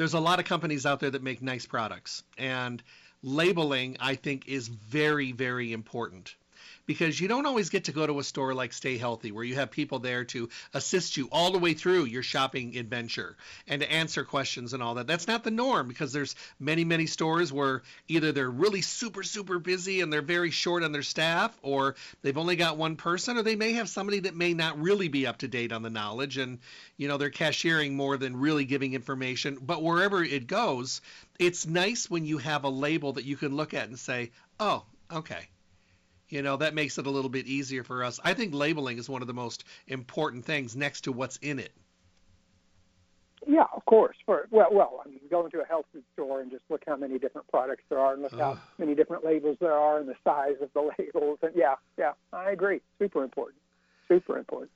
there's 0.00 0.14
a 0.14 0.18
lot 0.18 0.38
of 0.38 0.46
companies 0.46 0.86
out 0.86 0.98
there 0.98 1.10
that 1.10 1.22
make 1.22 1.42
nice 1.42 1.66
products, 1.66 2.22
and 2.38 2.82
labeling 3.22 3.98
I 4.00 4.14
think 4.14 4.48
is 4.48 4.66
very 4.66 5.32
very 5.32 5.74
important 5.74 6.36
because 6.86 7.20
you 7.20 7.28
don't 7.28 7.46
always 7.46 7.70
get 7.70 7.84
to 7.84 7.92
go 7.92 8.06
to 8.06 8.18
a 8.18 8.24
store 8.24 8.54
like 8.54 8.72
Stay 8.72 8.98
Healthy 8.98 9.32
where 9.32 9.44
you 9.44 9.54
have 9.56 9.70
people 9.70 9.98
there 9.98 10.24
to 10.24 10.48
assist 10.74 11.16
you 11.16 11.28
all 11.30 11.50
the 11.52 11.58
way 11.58 11.74
through 11.74 12.04
your 12.04 12.22
shopping 12.22 12.76
adventure 12.76 13.36
and 13.68 13.80
to 13.82 13.90
answer 13.90 14.24
questions 14.24 14.72
and 14.72 14.82
all 14.82 14.94
that. 14.94 15.06
That's 15.06 15.28
not 15.28 15.44
the 15.44 15.50
norm 15.50 15.88
because 15.88 16.12
there's 16.12 16.34
many 16.58 16.84
many 16.84 17.06
stores 17.06 17.52
where 17.52 17.82
either 18.08 18.32
they're 18.32 18.50
really 18.50 18.80
super 18.80 19.22
super 19.22 19.58
busy 19.58 20.00
and 20.00 20.12
they're 20.12 20.22
very 20.22 20.50
short 20.50 20.82
on 20.82 20.92
their 20.92 21.02
staff 21.02 21.56
or 21.62 21.96
they've 22.22 22.38
only 22.38 22.56
got 22.56 22.76
one 22.76 22.96
person 22.96 23.36
or 23.36 23.42
they 23.42 23.56
may 23.56 23.72
have 23.72 23.88
somebody 23.88 24.20
that 24.20 24.36
may 24.36 24.54
not 24.54 24.80
really 24.80 25.08
be 25.08 25.26
up 25.26 25.38
to 25.38 25.48
date 25.48 25.72
on 25.72 25.82
the 25.82 25.90
knowledge 25.90 26.38
and 26.38 26.58
you 26.96 27.08
know 27.08 27.16
they're 27.16 27.30
cashiering 27.30 27.94
more 27.94 28.16
than 28.16 28.36
really 28.36 28.64
giving 28.64 28.94
information. 28.94 29.58
But 29.60 29.82
wherever 29.82 30.22
it 30.22 30.46
goes, 30.46 31.00
it's 31.38 31.66
nice 31.66 32.10
when 32.10 32.24
you 32.24 32.38
have 32.38 32.64
a 32.64 32.68
label 32.68 33.14
that 33.14 33.24
you 33.24 33.36
can 33.36 33.56
look 33.56 33.74
at 33.74 33.88
and 33.88 33.98
say, 33.98 34.30
"Oh, 34.58 34.84
okay." 35.10 35.48
You 36.30 36.42
know, 36.42 36.56
that 36.56 36.74
makes 36.74 36.96
it 36.96 37.06
a 37.06 37.10
little 37.10 37.28
bit 37.28 37.46
easier 37.46 37.82
for 37.82 38.04
us. 38.04 38.20
I 38.24 38.34
think 38.34 38.54
labeling 38.54 38.98
is 38.98 39.08
one 39.08 39.20
of 39.20 39.26
the 39.26 39.34
most 39.34 39.64
important 39.88 40.44
things 40.44 40.76
next 40.76 41.02
to 41.02 41.12
what's 41.12 41.36
in 41.38 41.58
it. 41.58 41.72
Yeah, 43.46 43.66
of 43.74 43.84
course. 43.86 44.16
For 44.24 44.46
well, 44.50 44.68
well, 44.70 45.02
I 45.04 45.08
mean, 45.08 45.20
go 45.28 45.44
into 45.44 45.60
a 45.60 45.66
health 45.66 45.86
food 45.92 46.04
store 46.12 46.40
and 46.40 46.50
just 46.50 46.62
look 46.68 46.82
how 46.86 46.96
many 46.96 47.18
different 47.18 47.48
products 47.48 47.82
there 47.88 47.98
are, 47.98 48.12
and 48.12 48.22
look 48.22 48.38
how 48.38 48.58
many 48.78 48.94
different 48.94 49.24
labels 49.24 49.56
there 49.60 49.72
are, 49.72 49.98
and 49.98 50.08
the 50.08 50.14
size 50.22 50.56
of 50.60 50.70
the 50.72 50.90
labels. 50.98 51.38
And 51.42 51.52
yeah, 51.54 51.74
yeah, 51.98 52.12
I 52.32 52.50
agree. 52.52 52.80
Super 52.98 53.24
important. 53.24 53.60
Super 54.08 54.38
important. 54.38 54.70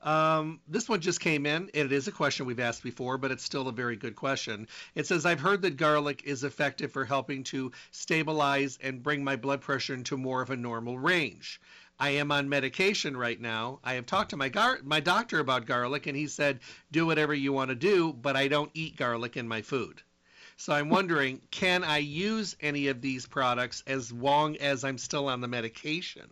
Um, 0.00 0.60
this 0.68 0.88
one 0.88 1.00
just 1.00 1.20
came 1.20 1.44
in. 1.46 1.62
and 1.62 1.70
It 1.74 1.92
is 1.92 2.06
a 2.08 2.12
question 2.12 2.46
we've 2.46 2.60
asked 2.60 2.82
before, 2.82 3.18
but 3.18 3.30
it's 3.30 3.42
still 3.42 3.66
a 3.68 3.72
very 3.72 3.96
good 3.96 4.14
question. 4.14 4.68
It 4.94 5.06
says, 5.06 5.26
I've 5.26 5.40
heard 5.40 5.62
that 5.62 5.76
garlic 5.76 6.22
is 6.24 6.44
effective 6.44 6.92
for 6.92 7.04
helping 7.04 7.42
to 7.44 7.72
stabilize 7.90 8.78
and 8.80 9.02
bring 9.02 9.24
my 9.24 9.36
blood 9.36 9.60
pressure 9.60 9.94
into 9.94 10.16
more 10.16 10.40
of 10.40 10.50
a 10.50 10.56
normal 10.56 10.98
range. 10.98 11.60
I 11.98 12.10
am 12.10 12.30
on 12.30 12.48
medication 12.48 13.16
right 13.16 13.40
now. 13.40 13.80
I 13.82 13.94
have 13.94 14.06
talked 14.06 14.30
to 14.30 14.36
my 14.36 14.48
gar- 14.50 14.78
my 14.84 15.00
doctor 15.00 15.40
about 15.40 15.66
garlic, 15.66 16.06
and 16.06 16.16
he 16.16 16.28
said, 16.28 16.60
do 16.92 17.04
whatever 17.06 17.34
you 17.34 17.52
want 17.52 17.70
to 17.70 17.74
do, 17.74 18.12
but 18.12 18.36
I 18.36 18.46
don't 18.46 18.70
eat 18.74 18.96
garlic 18.96 19.36
in 19.36 19.48
my 19.48 19.62
food. 19.62 20.00
So 20.56 20.72
I'm 20.72 20.90
wondering, 20.90 21.40
can 21.50 21.82
I 21.82 21.98
use 21.98 22.56
any 22.60 22.86
of 22.86 23.00
these 23.00 23.26
products 23.26 23.82
as 23.88 24.12
long 24.12 24.56
as 24.58 24.84
I'm 24.84 24.98
still 24.98 25.26
on 25.28 25.40
the 25.40 25.48
medication? 25.48 26.30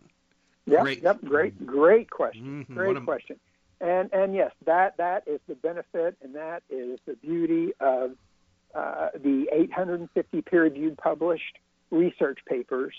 Yep, 0.67 0.81
Great. 0.83 1.03
yep, 1.03 1.23
great, 1.25 1.65
great 1.65 2.09
question. 2.09 2.65
Mhm, 2.69 2.73
Great 2.75 2.97
a- 2.97 3.01
question. 3.01 3.39
And 3.79 4.11
and 4.11 4.33
yes, 4.33 4.51
that 4.65 4.97
that 4.97 5.27
is 5.27 5.39
the 5.47 5.55
benefit, 5.55 6.17
and 6.23 6.35
that 6.35 6.63
is 6.69 6.99
the 7.05 7.13
beauty 7.15 7.73
of 7.79 8.11
uh, 8.73 9.09
the 9.13 9.47
850 9.51 10.41
peer-reviewed 10.41 10.97
published 10.97 11.57
research 11.91 12.39
papers 12.47 12.93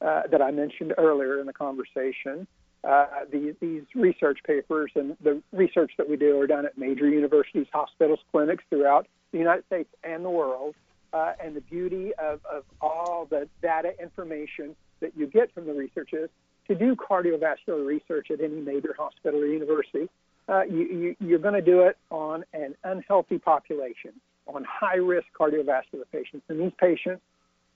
uh, 0.00 0.22
that 0.30 0.42
I 0.42 0.50
mentioned 0.50 0.94
earlier 0.96 1.40
in 1.40 1.46
the 1.46 1.52
conversation. 1.52 2.46
Uh, 2.84 3.06
these, 3.30 3.54
these 3.60 3.82
research 3.94 4.40
papers 4.44 4.90
and 4.96 5.16
the 5.22 5.40
research 5.52 5.92
that 5.98 6.08
we 6.08 6.16
do 6.16 6.40
are 6.40 6.46
done 6.46 6.66
at 6.66 6.76
major 6.76 7.08
universities, 7.08 7.66
hospitals, 7.72 8.18
clinics 8.32 8.64
throughout 8.70 9.06
the 9.30 9.38
United 9.38 9.64
States 9.66 9.88
and 10.02 10.24
the 10.24 10.30
world. 10.30 10.74
Uh, 11.12 11.34
and 11.44 11.54
the 11.54 11.60
beauty 11.60 12.12
of, 12.14 12.40
of 12.50 12.64
all 12.80 13.26
the 13.28 13.46
data 13.60 13.92
information 14.00 14.74
that 15.00 15.12
you 15.14 15.26
get 15.26 15.52
from 15.52 15.66
the 15.66 15.72
research 15.74 16.10
is 16.12 16.30
to 16.68 16.74
do 16.74 16.96
cardiovascular 16.96 17.84
research 17.84 18.30
at 18.30 18.40
any 18.40 18.60
major 18.60 18.94
hospital 18.96 19.40
or 19.40 19.46
university, 19.46 20.08
uh, 20.48 20.62
you, 20.62 20.80
you, 20.80 21.16
you're 21.20 21.38
going 21.38 21.54
to 21.54 21.62
do 21.62 21.80
it 21.80 21.96
on 22.10 22.44
an 22.52 22.74
unhealthy 22.84 23.38
population, 23.38 24.12
on 24.46 24.64
high 24.64 24.96
risk 24.96 25.26
cardiovascular 25.38 26.04
patients. 26.10 26.44
And 26.48 26.60
these 26.60 26.72
patients, 26.78 27.22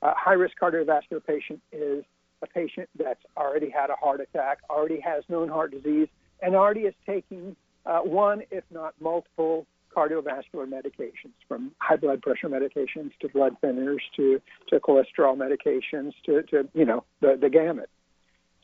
uh, 0.03 0.13
high 0.17 0.35
risk 0.35 0.55
cardiovascular 0.61 1.25
patient 1.27 1.61
is 1.73 2.05
a 2.43 2.47
patient 2.47 2.89
that's 2.99 3.23
already 3.37 3.71
had 3.71 3.91
a 3.91 3.95
heart 3.95 4.21
attack, 4.21 4.59
already 4.69 5.01
has 5.01 5.25
known 5.29 5.49
heart 5.49 5.71
disease, 5.71 6.09
and 6.43 6.55
already 6.55 6.81
is 6.81 6.95
taking 7.07 7.57
uh, 7.87 8.01
one, 8.01 8.43
if 8.51 8.65
not 8.71 8.95
multiple, 9.01 9.67
cardiovascular 9.97 10.67
medications, 10.67 11.33
from 11.49 11.73
high 11.79 11.97
blood 11.97 12.21
pressure 12.21 12.49
medications 12.49 13.13
to 13.21 13.29
blood 13.29 13.57
thinners 13.63 14.01
to, 14.15 14.41
to 14.69 14.79
cholesterol 14.81 15.37
medications 15.37 16.13
to, 16.27 16.43
to 16.43 16.69
you 16.75 16.85
know 16.85 17.05
the, 17.21 17.39
the 17.41 17.49
gamut. 17.49 17.89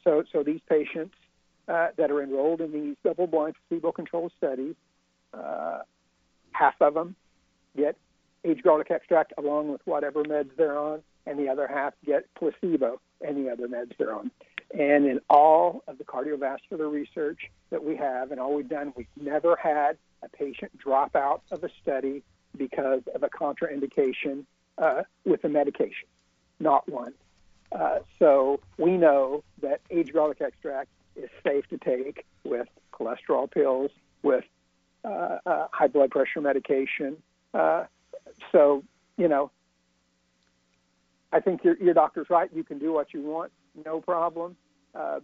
So, 0.04 0.24
so 0.32 0.42
these 0.42 0.60
patients 0.68 1.14
uh, 1.68 1.88
that 1.96 2.10
are 2.10 2.22
enrolled 2.22 2.60
in 2.60 2.72
these 2.72 2.96
double-blind 3.04 3.54
placebo-controlled 3.68 4.32
studies, 4.36 4.74
uh, 5.32 5.80
half 6.52 6.74
of 6.80 6.94
them 6.94 7.14
get 7.76 7.96
aged 8.44 8.62
garlic 8.62 8.90
extract 8.90 9.32
along 9.38 9.68
with 9.68 9.80
whatever 9.84 10.24
meds 10.24 10.50
they're 10.56 10.78
on, 10.78 11.02
and 11.26 11.38
the 11.38 11.48
other 11.48 11.68
half 11.68 11.94
get 12.04 12.26
placebo 12.34 13.00
and 13.20 13.36
the 13.36 13.50
other 13.50 13.68
meds 13.68 13.92
they're 13.98 14.14
on. 14.14 14.30
And 14.76 15.06
in 15.06 15.20
all 15.28 15.82
of 15.86 15.98
the 15.98 16.04
cardiovascular 16.04 16.90
research 16.90 17.50
that 17.70 17.84
we 17.84 17.96
have 17.96 18.32
and 18.32 18.40
all 18.40 18.54
we've 18.54 18.68
done, 18.68 18.92
we've 18.96 19.06
never 19.20 19.54
had 19.56 19.98
a 20.22 20.28
patient 20.28 20.76
drop 20.78 21.14
out 21.14 21.42
of 21.50 21.62
a 21.62 21.68
study 21.82 22.22
because 22.56 23.02
of 23.14 23.22
a 23.22 23.28
contraindication 23.28 24.44
uh, 24.78 25.02
with 25.24 25.44
a 25.44 25.48
medication. 25.48 26.08
Not 26.58 26.88
one. 26.88 27.12
Uh, 27.74 28.00
so 28.18 28.60
we 28.78 28.96
know 28.96 29.42
that 29.62 29.80
aged 29.90 30.12
garlic 30.12 30.40
extract 30.40 30.88
is 31.16 31.30
safe 31.44 31.66
to 31.68 31.78
take 31.78 32.24
with 32.44 32.68
cholesterol 32.92 33.50
pills, 33.50 33.90
with 34.22 34.44
uh, 35.04 35.38
uh, 35.46 35.66
high 35.72 35.88
blood 35.88 36.10
pressure 36.10 36.40
medication. 36.40 37.16
Uh, 37.54 37.84
so, 38.50 38.82
you 39.16 39.28
know, 39.28 39.50
I 41.32 41.40
think 41.40 41.64
your, 41.64 41.76
your 41.78 41.94
doctor's 41.94 42.28
right. 42.28 42.50
You 42.52 42.64
can 42.64 42.78
do 42.78 42.92
what 42.92 43.14
you 43.14 43.22
want, 43.22 43.52
no 43.84 44.00
problem. 44.00 44.56
Uh, 44.94 45.20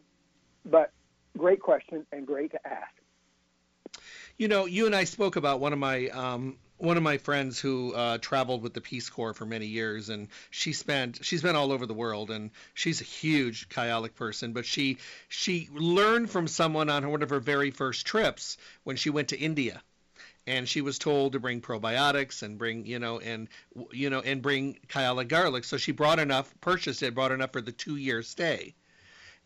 but 0.64 0.92
great 1.36 1.60
question 1.60 2.06
and 2.12 2.26
great 2.26 2.52
to 2.52 2.66
ask. 2.66 4.00
You 4.38 4.48
know, 4.48 4.66
you 4.66 4.86
and 4.86 4.94
I 4.94 5.04
spoke 5.04 5.36
about 5.36 5.60
one 5.60 5.72
of 5.72 5.78
my 5.78 6.08
um, 6.08 6.56
one 6.78 6.96
of 6.96 7.02
my 7.02 7.18
friends 7.18 7.58
who 7.58 7.92
uh, 7.92 8.18
traveled 8.18 8.62
with 8.62 8.72
the 8.72 8.80
Peace 8.80 9.10
Corps 9.10 9.34
for 9.34 9.44
many 9.44 9.66
years, 9.66 10.08
and 10.08 10.28
she 10.50 10.72
spent 10.72 11.24
she's 11.24 11.42
been 11.42 11.56
all 11.56 11.72
over 11.72 11.86
the 11.86 11.94
world, 11.94 12.30
and 12.30 12.50
she's 12.74 13.00
a 13.00 13.04
huge 13.04 13.68
Kyolic 13.68 14.14
person. 14.14 14.52
But 14.52 14.64
she 14.64 14.98
she 15.28 15.68
learned 15.72 16.30
from 16.30 16.46
someone 16.46 16.88
on 16.88 17.10
one 17.10 17.22
of 17.22 17.30
her 17.30 17.40
very 17.40 17.72
first 17.72 18.06
trips 18.06 18.56
when 18.84 18.96
she 18.96 19.10
went 19.10 19.28
to 19.28 19.38
India, 19.38 19.82
and 20.46 20.68
she 20.68 20.80
was 20.80 20.98
told 20.98 21.32
to 21.32 21.40
bring 21.40 21.60
probiotics 21.60 22.42
and 22.42 22.58
bring 22.58 22.86
you 22.86 23.00
know 23.00 23.18
and 23.18 23.48
you 23.90 24.08
know 24.08 24.20
and 24.20 24.40
bring 24.40 24.78
Kyolic 24.88 25.28
garlic. 25.28 25.64
So 25.64 25.76
she 25.76 25.92
brought 25.92 26.20
enough, 26.20 26.54
purchased 26.60 27.02
it, 27.02 27.14
brought 27.14 27.32
enough 27.32 27.52
for 27.52 27.60
the 27.60 27.72
two 27.72 27.96
year 27.96 28.22
stay 28.22 28.74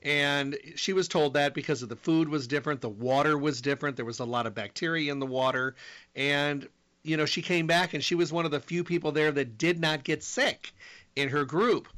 and 0.05 0.59
she 0.75 0.92
was 0.92 1.07
told 1.07 1.35
that 1.35 1.55
because 1.55 1.81
of 1.83 1.88
the 1.88 1.95
food 1.95 2.29
was 2.29 2.49
different 2.49 2.81
the 2.81 2.88
water 2.88 3.38
was 3.38 3.61
different 3.61 3.95
there 3.95 4.05
was 4.05 4.18
a 4.18 4.25
lot 4.25 4.49
of 4.49 4.55
bacteria 4.55 5.12
in 5.12 5.21
the 5.21 5.27
water 5.27 5.77
and 6.16 6.68
you 7.03 7.17
know 7.17 7.27
she 7.27 7.43
came 7.43 7.67
back 7.67 7.95
and 7.95 8.03
she 8.03 8.15
was 8.15 8.33
one 8.33 8.45
of 8.45 8.51
the 8.51 8.61
few 8.61 8.85
people 8.85 9.12
there 9.12 9.33
that 9.33 9.59
did 9.59 9.81
not 9.81 10.05
get 10.05 10.23
sick 10.23 10.73
in 11.17 11.29
her 11.29 11.45
group 11.45 11.88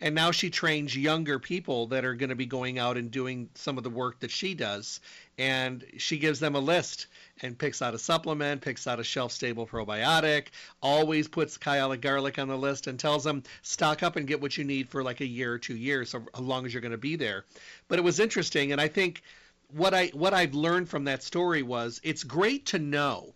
and 0.00 0.14
now 0.14 0.30
she 0.30 0.50
trains 0.50 0.96
younger 0.96 1.38
people 1.38 1.86
that 1.86 2.04
are 2.04 2.14
going 2.14 2.28
to 2.28 2.34
be 2.34 2.46
going 2.46 2.78
out 2.78 2.96
and 2.96 3.10
doing 3.10 3.48
some 3.54 3.78
of 3.78 3.84
the 3.84 3.90
work 3.90 4.20
that 4.20 4.30
she 4.30 4.54
does 4.54 5.00
and 5.38 5.84
she 5.98 6.18
gives 6.18 6.40
them 6.40 6.54
a 6.54 6.60
list 6.60 7.06
and 7.42 7.58
picks 7.58 7.82
out 7.82 7.94
a 7.94 7.98
supplement, 7.98 8.60
picks 8.60 8.86
out 8.86 9.00
a 9.00 9.04
shelf 9.04 9.32
stable 9.32 9.66
probiotic, 9.66 10.48
always 10.82 11.26
puts 11.26 11.58
Kyolic 11.58 12.00
garlic 12.00 12.38
on 12.38 12.48
the 12.48 12.56
list 12.56 12.86
and 12.86 12.98
tells 12.98 13.24
them 13.24 13.42
stock 13.62 14.02
up 14.02 14.16
and 14.16 14.26
get 14.26 14.40
what 14.40 14.56
you 14.56 14.64
need 14.64 14.88
for 14.88 15.02
like 15.02 15.20
a 15.20 15.26
year 15.26 15.52
or 15.52 15.58
two 15.58 15.76
years, 15.76 16.10
so 16.10 16.22
as 16.34 16.40
long 16.40 16.66
as 16.66 16.72
you're 16.72 16.80
going 16.80 16.92
to 16.92 16.98
be 16.98 17.16
there. 17.16 17.44
But 17.88 17.98
it 17.98 18.02
was 18.02 18.20
interesting, 18.20 18.72
and 18.72 18.80
I 18.80 18.88
think 18.88 19.22
what 19.68 19.94
I 19.94 20.08
what 20.08 20.34
I've 20.34 20.54
learned 20.54 20.88
from 20.88 21.04
that 21.04 21.22
story 21.22 21.62
was 21.62 22.00
it's 22.04 22.22
great 22.22 22.66
to 22.66 22.78
know 22.78 23.34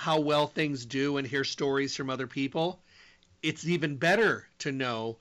how 0.00 0.18
well 0.18 0.46
things 0.46 0.86
do 0.86 1.18
and 1.18 1.26
hear 1.26 1.44
stories 1.44 1.94
from 1.94 2.08
other 2.08 2.26
people. 2.26 2.80
It's 3.42 3.66
even 3.66 3.96
better 3.96 4.46
to 4.60 4.72
know 4.72 5.18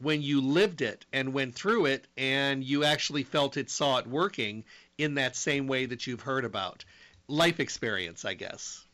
when 0.00 0.20
you 0.20 0.42
lived 0.42 0.82
it 0.82 1.06
and 1.14 1.32
went 1.32 1.54
through 1.54 1.86
it 1.86 2.06
and 2.18 2.62
you 2.62 2.84
actually 2.84 3.22
felt 3.22 3.56
it, 3.56 3.70
saw 3.70 3.96
it 3.96 4.06
working 4.06 4.64
in 4.98 5.14
that 5.14 5.34
same 5.34 5.66
way 5.66 5.86
that 5.86 6.06
you've 6.06 6.20
heard 6.20 6.44
about 6.44 6.84
life 7.26 7.58
experience, 7.58 8.26
I 8.26 8.34
guess. 8.34 8.84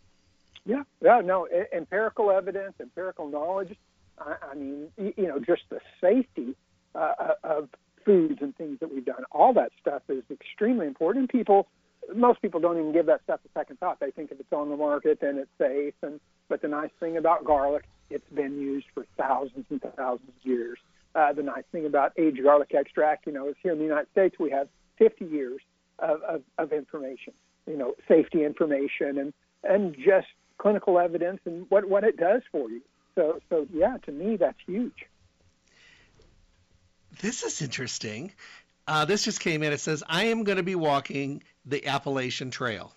Yeah, 0.65 0.85
yeah, 1.03 1.21
no, 1.21 1.49
empirical 1.73 2.31
evidence, 2.31 2.75
empirical 2.81 3.29
knowledge. 3.29 3.77
I, 4.19 4.37
I 4.53 4.55
mean, 4.55 4.89
you 4.97 5.27
know, 5.27 5.41
just 5.41 5.63
the 5.69 5.81
safety 6.01 6.55
uh, 6.95 7.35
of 7.43 7.69
foods 8.05 8.39
and 8.41 8.57
things 8.57 8.79
that 8.79 8.95
we've 8.95 9.05
done. 9.05 9.25
All 9.33 9.53
that 9.55 9.73
stuff 9.81 10.03
is 10.09 10.23
extremely 10.31 10.87
important. 10.87 11.31
People, 11.31 11.67
most 12.15 12.43
people 12.43 12.61
don't 12.61 12.79
even 12.79 12.93
give 12.93 13.07
that 13.07 13.23
stuff 13.23 13.41
a 13.45 13.59
second 13.59 13.79
thought. 13.79 14.01
They 14.01 14.11
think 14.11 14.31
if 14.31 14.41
it's 14.41 14.53
on 14.53 14.69
the 14.69 14.77
market, 14.77 15.19
then 15.21 15.39
it's 15.39 15.51
safe. 15.59 15.95
And 16.03 16.21
but 16.49 16.63
the 16.63 16.69
nice 16.69 16.91
thing 17.01 17.17
about 17.17 17.45
garlic, 17.45 17.85
it's 18.11 18.29
been 18.35 18.61
used 18.61 18.87
for 18.95 19.07
thousands 19.17 19.67
and 19.71 19.81
thousands 19.97 20.29
of 20.29 20.47
years. 20.47 20.79
Uh, 21.15 21.33
the 21.33 21.43
nice 21.43 21.65
thing 21.73 21.87
about 21.87 22.13
aged 22.19 22.43
garlic 22.43 22.75
extract, 22.75 23.27
you 23.27 23.33
know, 23.33 23.49
is 23.49 23.55
here 23.63 23.73
in 23.73 23.79
the 23.79 23.85
United 23.85 24.11
States 24.11 24.37
we 24.39 24.51
have 24.51 24.69
50 24.99 25.25
years 25.25 25.61
of, 25.99 26.23
of, 26.23 26.43
of 26.59 26.73
information, 26.73 27.33
you 27.67 27.77
know, 27.77 27.95
safety 28.09 28.45
information 28.45 29.19
and 29.19 29.33
and 29.63 29.95
just 29.95 30.27
clinical 30.59 30.99
evidence 30.99 31.41
and 31.47 31.67
what 31.71 31.89
what 31.89 32.05
it 32.05 32.17
does 32.17 32.43
for 32.53 32.69
you. 32.71 32.83
So 33.15 33.41
so 33.49 33.67
yeah, 33.73 33.97
to 34.05 34.13
me 34.13 34.37
that's 34.37 34.59
huge. 34.67 35.07
This 37.21 37.45
is 37.45 37.63
interesting. 37.63 38.33
Uh, 38.87 39.05
this 39.05 39.25
just 39.25 39.41
came 39.41 39.63
in. 39.63 39.73
It 39.73 39.81
says, 39.81 40.03
I 40.07 40.25
am 40.25 40.45
going 40.45 40.57
to 40.57 40.63
be 40.63 40.75
walking 40.75 41.43
the 41.67 41.87
Appalachian 41.87 42.51
Trail. 42.51 42.95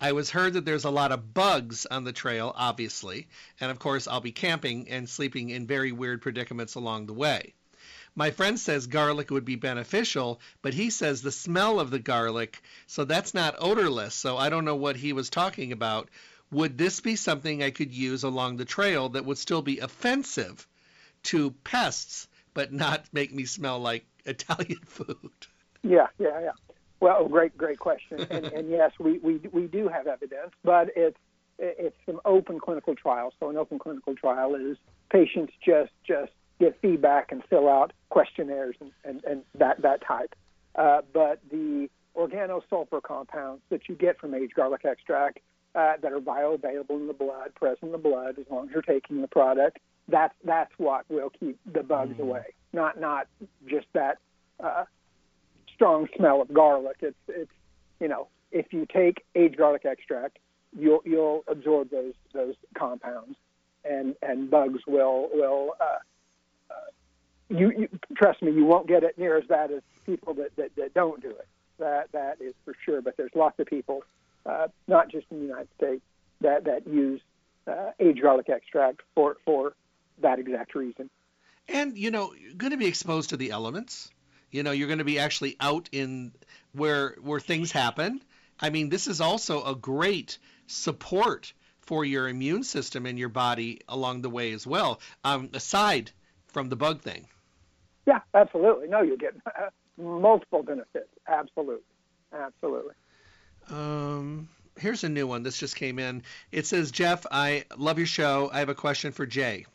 I 0.00 0.12
was 0.12 0.30
heard 0.30 0.52
that 0.52 0.64
there's 0.64 0.84
a 0.84 0.90
lot 0.90 1.10
of 1.10 1.34
bugs 1.34 1.86
on 1.86 2.04
the 2.04 2.12
trail, 2.12 2.52
obviously, 2.54 3.26
and 3.60 3.70
of 3.70 3.78
course, 3.78 4.06
I'll 4.06 4.20
be 4.20 4.32
camping 4.32 4.88
and 4.88 5.08
sleeping 5.08 5.50
in 5.50 5.66
very 5.66 5.90
weird 5.90 6.22
predicaments 6.22 6.76
along 6.76 7.06
the 7.06 7.14
way. 7.14 7.54
My 8.14 8.30
friend 8.30 8.58
says 8.58 8.86
garlic 8.86 9.30
would 9.30 9.44
be 9.44 9.56
beneficial, 9.56 10.40
but 10.62 10.74
he 10.74 10.90
says 10.90 11.22
the 11.22 11.32
smell 11.32 11.80
of 11.80 11.90
the 11.90 11.98
garlic, 11.98 12.62
so 12.86 13.04
that's 13.04 13.34
not 13.34 13.56
odorless, 13.58 14.14
so 14.14 14.36
I 14.36 14.50
don't 14.50 14.64
know 14.64 14.76
what 14.76 14.96
he 14.96 15.12
was 15.12 15.30
talking 15.30 15.72
about. 15.72 16.08
Would 16.50 16.78
this 16.78 17.00
be 17.00 17.16
something 17.16 17.62
I 17.62 17.70
could 17.70 17.92
use 17.92 18.22
along 18.22 18.56
the 18.56 18.64
trail 18.64 19.08
that 19.10 19.24
would 19.24 19.38
still 19.38 19.62
be 19.62 19.80
offensive 19.80 20.66
to 21.24 21.50
pests 21.64 22.28
but 22.54 22.72
not 22.72 23.04
make 23.12 23.32
me 23.32 23.44
smell 23.44 23.80
like 23.80 24.06
Italian 24.24 24.80
food? 24.86 25.46
Yeah, 25.82 26.06
yeah, 26.18 26.40
yeah. 26.40 26.52
Well, 27.00 27.28
great, 27.28 27.56
great 27.56 27.78
question. 27.78 28.26
And, 28.30 28.46
and 28.46 28.70
yes, 28.70 28.92
we, 28.98 29.18
we 29.18 29.40
we 29.52 29.66
do 29.66 29.88
have 29.88 30.06
evidence, 30.06 30.52
but 30.64 30.88
it's 30.96 31.18
it's 31.58 31.96
some 32.06 32.20
open 32.24 32.60
clinical 32.60 32.94
trials. 32.94 33.34
So 33.40 33.50
an 33.50 33.56
open 33.56 33.78
clinical 33.78 34.14
trial 34.14 34.54
is 34.54 34.76
patients 35.10 35.52
just 35.64 35.92
just 36.06 36.32
get 36.60 36.80
feedback 36.80 37.32
and 37.32 37.42
fill 37.48 37.68
out 37.68 37.92
questionnaires 38.10 38.76
and, 38.80 38.92
and, 39.04 39.24
and 39.24 39.42
that 39.54 39.82
that 39.82 40.04
type. 40.06 40.34
Uh, 40.74 41.00
but 41.12 41.40
the 41.50 41.88
organosulfur 42.16 43.02
compounds 43.02 43.62
that 43.70 43.88
you 43.88 43.94
get 43.94 44.18
from 44.18 44.34
aged 44.34 44.54
garlic 44.54 44.84
extract 44.84 45.38
uh, 45.74 45.94
that 46.02 46.12
are 46.12 46.20
bioavailable 46.20 46.96
in 46.96 47.06
the 47.06 47.12
blood, 47.12 47.54
present 47.54 47.84
in 47.84 47.92
the 47.92 47.98
blood, 47.98 48.38
as 48.38 48.46
long 48.50 48.66
as 48.66 48.72
you're 48.72 48.82
taking 48.82 49.20
the 49.20 49.28
product, 49.28 49.78
that's 50.08 50.34
that's 50.44 50.72
what 50.78 51.04
will 51.08 51.30
keep 51.30 51.58
the 51.72 51.82
bugs 51.82 52.16
mm. 52.16 52.20
away. 52.20 52.54
Not 52.72 53.00
not 53.00 53.28
just 53.66 53.86
that 53.92 54.18
uh, 54.62 54.84
strong 55.78 56.08
smell 56.16 56.42
of 56.42 56.52
garlic. 56.52 56.96
It's 57.00 57.16
it's 57.28 57.52
you 58.00 58.08
know 58.08 58.26
if 58.50 58.72
you 58.72 58.86
take 58.92 59.24
aged 59.36 59.56
garlic 59.56 59.84
extract, 59.84 60.38
you'll 60.76 61.02
you'll 61.04 61.44
absorb 61.46 61.90
those 61.90 62.14
those 62.34 62.54
compounds, 62.76 63.36
and 63.84 64.16
and 64.22 64.50
bugs 64.50 64.82
will 64.86 65.28
will 65.32 65.74
uh, 65.80 65.98
uh, 66.70 66.74
you, 67.48 67.70
you 67.70 67.88
trust 68.16 68.42
me, 68.42 68.52
you 68.52 68.64
won't 68.64 68.88
get 68.88 69.04
it 69.04 69.16
near 69.18 69.38
as 69.38 69.44
bad 69.44 69.70
as 69.70 69.82
people 70.04 70.34
that, 70.34 70.54
that, 70.56 70.74
that 70.76 70.94
don't 70.94 71.22
do 71.22 71.30
it. 71.30 71.46
That 71.78 72.10
that 72.12 72.40
is 72.40 72.54
for 72.64 72.74
sure. 72.84 73.00
But 73.00 73.16
there's 73.16 73.34
lots 73.36 73.58
of 73.60 73.66
people, 73.66 74.02
uh, 74.44 74.68
not 74.88 75.10
just 75.10 75.26
in 75.30 75.38
the 75.38 75.46
United 75.46 75.68
States, 75.76 76.02
that 76.40 76.64
that 76.64 76.88
use 76.88 77.20
uh, 77.68 77.92
aged 78.00 78.20
garlic 78.20 78.48
extract 78.48 79.02
for 79.14 79.36
for 79.44 79.74
that 80.20 80.40
exact 80.40 80.74
reason. 80.74 81.08
And 81.68 81.96
you 81.96 82.10
know, 82.10 82.34
going 82.56 82.72
to 82.72 82.78
be 82.78 82.86
exposed 82.86 83.30
to 83.30 83.36
the 83.36 83.50
elements. 83.50 84.10
You 84.50 84.62
know, 84.62 84.70
you're 84.70 84.88
going 84.88 84.98
to 84.98 85.04
be 85.04 85.18
actually 85.18 85.56
out 85.60 85.88
in 85.92 86.32
where 86.72 87.16
where 87.20 87.40
things 87.40 87.72
happen. 87.72 88.22
I 88.60 88.70
mean, 88.70 88.88
this 88.88 89.06
is 89.06 89.20
also 89.20 89.64
a 89.64 89.74
great 89.74 90.38
support 90.66 91.52
for 91.80 92.04
your 92.04 92.28
immune 92.28 92.64
system 92.64 93.06
and 93.06 93.18
your 93.18 93.28
body 93.28 93.80
along 93.88 94.22
the 94.22 94.30
way 94.30 94.52
as 94.52 94.66
well. 94.66 95.00
Um, 95.24 95.50
aside 95.54 96.10
from 96.48 96.68
the 96.68 96.76
bug 96.76 97.02
thing. 97.02 97.26
Yeah, 98.06 98.20
absolutely. 98.34 98.88
No, 98.88 99.02
you 99.02 99.16
get 99.16 99.34
uh, 99.46 99.68
multiple 100.02 100.62
benefits. 100.62 101.08
Absolutely, 101.26 101.84
absolutely. 102.32 102.94
Um, 103.70 104.48
here's 104.78 105.04
a 105.04 105.08
new 105.08 105.26
one. 105.26 105.42
This 105.42 105.58
just 105.58 105.76
came 105.76 105.98
in. 105.98 106.22
It 106.50 106.66
says, 106.66 106.90
Jeff, 106.90 107.26
I 107.30 107.64
love 107.76 107.98
your 107.98 108.06
show. 108.06 108.50
I 108.52 108.60
have 108.60 108.70
a 108.70 108.74
question 108.74 109.12
for 109.12 109.26
Jay. 109.26 109.66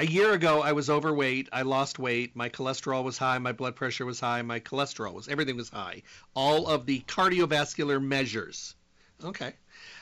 A 0.00 0.06
year 0.06 0.32
ago, 0.32 0.62
I 0.62 0.74
was 0.74 0.88
overweight. 0.88 1.48
I 1.50 1.62
lost 1.62 1.98
weight. 1.98 2.36
My 2.36 2.48
cholesterol 2.48 3.02
was 3.02 3.18
high. 3.18 3.38
My 3.38 3.50
blood 3.50 3.74
pressure 3.74 4.06
was 4.06 4.20
high. 4.20 4.42
My 4.42 4.60
cholesterol 4.60 5.12
was, 5.12 5.26
everything 5.26 5.56
was 5.56 5.70
high. 5.70 6.04
All 6.34 6.68
of 6.68 6.86
the 6.86 7.00
cardiovascular 7.00 8.00
measures. 8.00 8.76
Okay. 9.24 9.54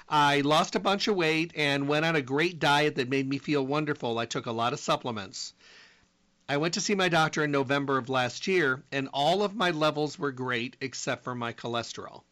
I 0.06 0.42
lost 0.42 0.74
a 0.74 0.80
bunch 0.80 1.08
of 1.08 1.16
weight 1.16 1.52
and 1.56 1.88
went 1.88 2.04
on 2.04 2.14
a 2.14 2.20
great 2.20 2.58
diet 2.58 2.96
that 2.96 3.08
made 3.08 3.26
me 3.26 3.38
feel 3.38 3.64
wonderful. 3.64 4.18
I 4.18 4.26
took 4.26 4.44
a 4.44 4.52
lot 4.52 4.74
of 4.74 4.80
supplements. 4.80 5.54
I 6.46 6.58
went 6.58 6.74
to 6.74 6.82
see 6.82 6.94
my 6.94 7.08
doctor 7.08 7.44
in 7.44 7.50
November 7.50 7.96
of 7.96 8.10
last 8.10 8.46
year, 8.46 8.84
and 8.92 9.08
all 9.14 9.42
of 9.42 9.56
my 9.56 9.70
levels 9.70 10.18
were 10.18 10.30
great 10.30 10.76
except 10.82 11.24
for 11.24 11.34
my 11.34 11.54
cholesterol. 11.54 12.22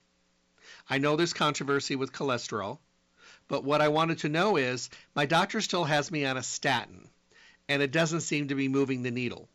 I 0.90 0.98
know 0.98 1.16
there's 1.16 1.32
controversy 1.32 1.96
with 1.96 2.12
cholesterol, 2.12 2.80
but 3.48 3.64
what 3.64 3.80
I 3.80 3.88
wanted 3.88 4.18
to 4.18 4.28
know 4.28 4.58
is 4.58 4.90
my 5.14 5.24
doctor 5.24 5.62
still 5.62 5.84
has 5.84 6.10
me 6.10 6.26
on 6.26 6.36
a 6.36 6.42
statin 6.42 7.08
and 7.68 7.82
it 7.82 7.92
doesn't 7.92 8.20
seem 8.20 8.48
to 8.48 8.54
be 8.54 8.68
moving 8.68 9.02
the 9.02 9.10
needle. 9.10 9.48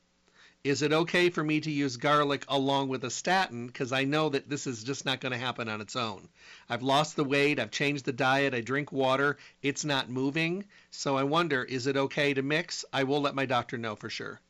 Is 0.64 0.82
it 0.82 0.92
okay 0.92 1.30
for 1.30 1.42
me 1.42 1.62
to 1.62 1.72
use 1.72 1.96
garlic 1.96 2.44
along 2.50 2.90
with 2.90 3.06
a 3.06 3.10
statin? 3.10 3.68
Because 3.68 3.94
I 3.94 4.04
know 4.04 4.28
that 4.28 4.50
this 4.50 4.68
is 4.68 4.84
just 4.84 5.06
not 5.06 5.22
going 5.22 5.32
to 5.32 5.38
happen 5.38 5.70
on 5.70 5.80
its 5.80 5.96
own. 5.96 6.28
I've 6.70 6.84
lost 6.84 7.16
the 7.16 7.24
weight, 7.24 7.60
I've 7.60 7.72
changed 7.72 8.04
the 8.04 8.12
diet, 8.12 8.54
I 8.54 8.60
drink 8.60 8.92
water, 8.92 9.38
it's 9.62 9.86
not 9.86 10.10
moving. 10.10 10.66
So 10.92 11.16
I 11.16 11.24
wonder, 11.24 11.64
is 11.64 11.88
it 11.88 11.96
okay 11.96 12.34
to 12.34 12.42
mix? 12.42 12.84
I 12.92 13.04
will 13.04 13.22
let 13.22 13.36
my 13.36 13.46
doctor 13.46 13.78
know 13.78 13.96
for 13.96 14.10
sure. 14.10 14.42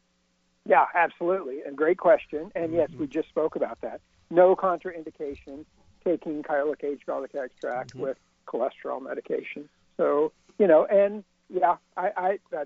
Yeah, 0.65 0.85
absolutely. 0.95 1.61
And 1.61 1.77
great 1.77 1.99
question. 1.99 2.51
And 2.55 2.73
yes, 2.73 2.89
mm-hmm. 2.89 3.01
we 3.01 3.07
just 3.07 3.29
spoke 3.29 3.55
about 3.55 3.79
that. 3.81 4.01
No 4.31 4.55
contraindication 4.55 5.65
taking 6.03 6.41
garlic 6.41 6.83
aged 6.83 7.05
garlic 7.05 7.35
extract 7.35 7.91
mm-hmm. 7.91 8.01
with 8.01 8.17
cholesterol 8.47 9.01
medication. 9.01 9.69
So, 9.97 10.31
you 10.57 10.65
know, 10.65 10.85
and 10.85 11.23
yeah, 11.49 11.75
I, 11.95 12.39
I, 12.51 12.63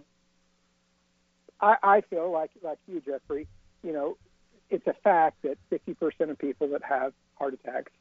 I, 1.63 1.75
I 1.81 2.01
feel 2.01 2.31
like 2.31 2.51
like 2.61 2.77
you, 2.87 3.01
Jeffrey. 3.01 3.47
You 3.83 3.93
know, 3.93 4.17
it's 4.69 4.85
a 4.85 4.93
fact 5.03 5.41
that 5.43 5.57
50% 5.71 6.29
of 6.29 6.37
people 6.37 6.67
that 6.69 6.83
have 6.83 7.13
heart 7.35 7.53
attacks 7.53 7.91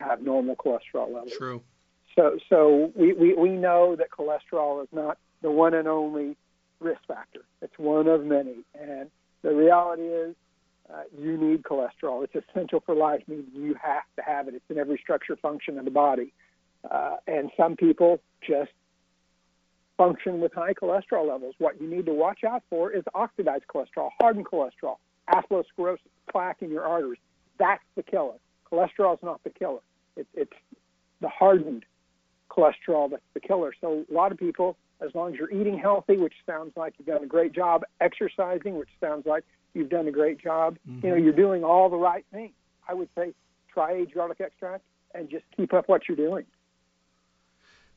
have 0.00 0.22
normal 0.22 0.56
cholesterol 0.56 1.12
levels. 1.12 1.32
True. 1.36 1.62
So 2.14 2.38
so 2.48 2.92
we, 2.94 3.14
we, 3.14 3.34
we 3.34 3.50
know 3.50 3.96
that 3.96 4.10
cholesterol 4.10 4.82
is 4.82 4.88
not 4.92 5.18
the 5.42 5.50
one 5.50 5.74
and 5.74 5.88
only 5.88 6.36
risk 6.80 7.00
factor. 7.08 7.40
It's 7.62 7.78
one 7.78 8.06
of 8.06 8.24
many, 8.24 8.56
and 8.78 9.10
the 9.42 9.54
reality 9.54 10.02
is. 10.02 10.36
Uh, 10.90 11.02
you 11.18 11.36
need 11.36 11.62
cholesterol. 11.64 12.24
It's 12.24 12.34
essential 12.34 12.80
for 12.80 12.94
life, 12.94 13.20
meaning 13.28 13.44
you 13.52 13.74
have 13.74 14.04
to 14.16 14.22
have 14.22 14.48
it. 14.48 14.54
It's 14.54 14.64
in 14.70 14.78
every 14.78 14.96
structure 14.96 15.36
function 15.36 15.78
of 15.78 15.84
the 15.84 15.90
body. 15.90 16.32
Uh, 16.90 17.16
and 17.26 17.50
some 17.58 17.76
people 17.76 18.20
just 18.40 18.70
function 19.98 20.40
with 20.40 20.54
high 20.54 20.72
cholesterol 20.72 21.28
levels. 21.28 21.54
What 21.58 21.78
you 21.80 21.90
need 21.90 22.06
to 22.06 22.14
watch 22.14 22.44
out 22.44 22.62
for 22.70 22.90
is 22.90 23.02
oxidized 23.14 23.64
cholesterol, 23.66 24.08
hardened 24.18 24.46
cholesterol, 24.46 24.96
atherosclerosis, 25.28 25.98
plaque 26.30 26.62
in 26.62 26.70
your 26.70 26.84
arteries. 26.84 27.20
That's 27.58 27.82
the 27.96 28.02
killer. 28.02 28.36
Cholesterol 28.72 29.14
is 29.14 29.22
not 29.22 29.42
the 29.44 29.50
killer. 29.50 29.80
It, 30.16 30.26
it's 30.32 30.52
the 31.20 31.28
hardened 31.28 31.84
cholesterol 32.50 33.10
that's 33.10 33.22
the 33.34 33.40
killer. 33.40 33.74
So 33.80 34.06
a 34.10 34.14
lot 34.14 34.32
of 34.32 34.38
people, 34.38 34.76
as 35.04 35.14
long 35.14 35.32
as 35.32 35.38
you're 35.38 35.50
eating 35.50 35.78
healthy, 35.78 36.16
which 36.16 36.34
sounds 36.46 36.72
like 36.76 36.94
you've 36.98 37.08
done 37.08 37.24
a 37.24 37.26
great 37.26 37.52
job, 37.52 37.82
exercising, 38.00 38.78
which 38.78 38.88
sounds 39.00 39.26
like 39.26 39.44
you've 39.74 39.90
done 39.90 40.06
a 40.06 40.12
great 40.12 40.40
job, 40.40 40.78
mm-hmm. 40.88 41.04
you 41.04 41.10
know, 41.10 41.16
you're 41.16 41.32
doing 41.32 41.64
all 41.64 41.90
the 41.90 41.96
right 41.96 42.24
things. 42.32 42.52
I 42.88 42.94
would 42.94 43.08
say 43.16 43.34
try 43.68 44.04
garlic 44.04 44.40
extract 44.40 44.84
and 45.14 45.28
just 45.28 45.44
keep 45.56 45.74
up 45.74 45.88
what 45.88 46.08
you're 46.08 46.16
doing 46.16 46.44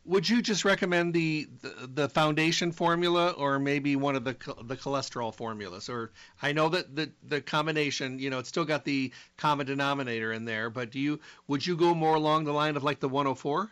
would 0.06 0.28
you 0.28 0.42
just 0.42 0.66
recommend 0.66 1.14
the, 1.14 1.48
the, 1.62 1.90
the 1.94 2.10
foundation 2.10 2.72
formula 2.72 3.32
or 3.32 3.60
maybe 3.60 3.96
one 3.96 4.16
of 4.16 4.24
the 4.24 4.34
the 4.64 4.76
cholesterol 4.76 5.34
formulas 5.34 5.90
or 5.90 6.12
I 6.42 6.54
know 6.54 6.70
that 6.70 6.96
the 6.96 7.12
the 7.24 7.42
combination 7.42 8.20
you 8.20 8.30
know 8.30 8.40
it's 8.40 8.50
still 8.50 8.66
got 8.66 8.86
the 8.86 9.12
common 9.38 9.68
denominator 9.68 10.32
in 10.34 10.46
there 10.46 10.70
but 10.70 10.92
do 10.92 11.00
you 11.00 11.20
would 11.48 11.66
you 11.66 11.76
go 11.76 11.94
more 11.94 12.16
along 12.16 12.46
the 12.46 12.54
line 12.54 12.76
of 12.76 12.84
like 12.84 13.00
the 13.00 13.10
104 13.10 13.70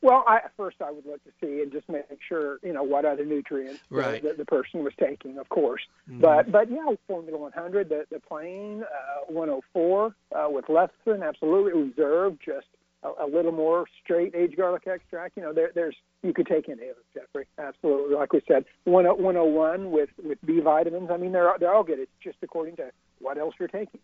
well 0.00 0.24
I, 0.26 0.40
first 0.56 0.76
I 0.80 0.90
would 0.90 1.04
look 1.04 1.22
to 1.24 1.30
see 1.40 1.60
and 1.60 1.70
just 1.70 1.88
make 1.88 2.04
sure 2.26 2.58
you 2.62 2.72
know 2.72 2.82
what 2.82 3.04
other 3.04 3.24
nutrients 3.24 3.80
right. 3.90 4.22
the, 4.22 4.30
the, 4.30 4.34
the 4.38 4.44
person 4.46 4.82
was 4.82 4.94
taking 4.98 5.38
of 5.38 5.48
course 5.50 5.82
mm-hmm. 6.08 6.20
but 6.20 6.50
but 6.50 6.70
yeah 6.70 6.86
formula 7.06 7.38
100 7.38 7.88
the, 7.90 8.06
the 8.10 8.20
plain 8.20 8.82
uh, 8.82 9.32
104 9.32 10.14
uh, 10.34 10.46
with 10.48 10.64
lecithin 10.66 11.26
absolutely 11.26 11.82
reserve 11.82 12.38
just 12.44 12.66
a, 13.02 13.24
a 13.24 13.26
little 13.26 13.52
more 13.52 13.86
straight 14.02 14.34
aged 14.34 14.56
garlic 14.56 14.86
extract. 14.86 15.36
You 15.36 15.42
know, 15.42 15.52
there, 15.52 15.70
there's 15.74 15.96
you 16.22 16.32
could 16.32 16.46
take 16.46 16.68
any 16.68 16.82
of 16.88 16.96
it, 16.96 17.04
Jeffrey. 17.14 17.46
Absolutely, 17.58 18.16
like 18.16 18.32
we 18.32 18.42
said, 18.48 18.64
101 18.84 19.90
with 19.90 20.10
with 20.22 20.38
B 20.44 20.60
vitamins. 20.60 21.10
I 21.10 21.16
mean, 21.16 21.32
they're 21.32 21.54
they're 21.60 21.74
all 21.74 21.84
good. 21.84 21.98
It's 21.98 22.10
just 22.22 22.38
according 22.42 22.76
to 22.76 22.90
what 23.20 23.38
else 23.38 23.54
you're 23.58 23.68
taking. 23.68 24.00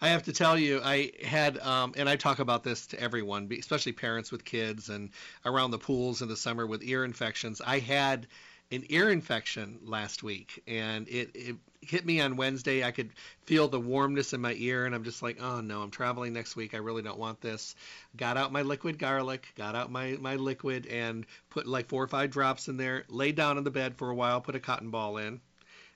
I 0.00 0.10
have 0.10 0.24
to 0.24 0.32
tell 0.32 0.56
you, 0.56 0.80
I 0.82 1.10
had, 1.24 1.58
um, 1.58 1.92
and 1.96 2.08
I 2.08 2.14
talk 2.14 2.38
about 2.38 2.62
this 2.62 2.86
to 2.88 3.00
everyone, 3.00 3.48
especially 3.58 3.90
parents 3.92 4.30
with 4.30 4.44
kids 4.44 4.90
and 4.90 5.10
around 5.44 5.72
the 5.72 5.78
pools 5.78 6.22
in 6.22 6.28
the 6.28 6.36
summer 6.36 6.66
with 6.68 6.84
ear 6.84 7.04
infections. 7.04 7.60
I 7.64 7.80
had 7.80 8.28
an 8.70 8.84
ear 8.88 9.10
infection 9.10 9.78
last 9.84 10.22
week, 10.22 10.62
and 10.66 11.08
it, 11.08 11.30
it 11.34 11.56
hit 11.80 12.04
me 12.04 12.20
on 12.20 12.36
Wednesday. 12.36 12.84
I 12.84 12.90
could 12.90 13.10
feel 13.44 13.68
the 13.68 13.80
warmness 13.80 14.32
in 14.32 14.40
my 14.40 14.54
ear, 14.54 14.84
and 14.86 14.94
I'm 14.94 15.04
just 15.04 15.22
like, 15.22 15.38
oh 15.40 15.60
no, 15.60 15.80
I'm 15.80 15.90
traveling 15.90 16.32
next 16.32 16.56
week. 16.56 16.74
I 16.74 16.78
really 16.78 17.02
don't 17.02 17.18
want 17.18 17.40
this. 17.40 17.74
Got 18.16 18.36
out 18.36 18.52
my 18.52 18.62
liquid 18.62 18.98
garlic, 18.98 19.48
got 19.56 19.74
out 19.74 19.90
my, 19.90 20.16
my 20.20 20.36
liquid, 20.36 20.86
and 20.86 21.24
put 21.50 21.66
like 21.66 21.88
four 21.88 22.02
or 22.02 22.08
five 22.08 22.30
drops 22.30 22.68
in 22.68 22.76
there, 22.76 23.04
laid 23.08 23.36
down 23.36 23.56
on 23.56 23.64
the 23.64 23.70
bed 23.70 23.96
for 23.96 24.10
a 24.10 24.14
while, 24.14 24.40
put 24.40 24.54
a 24.54 24.60
cotton 24.60 24.90
ball 24.90 25.16
in 25.16 25.40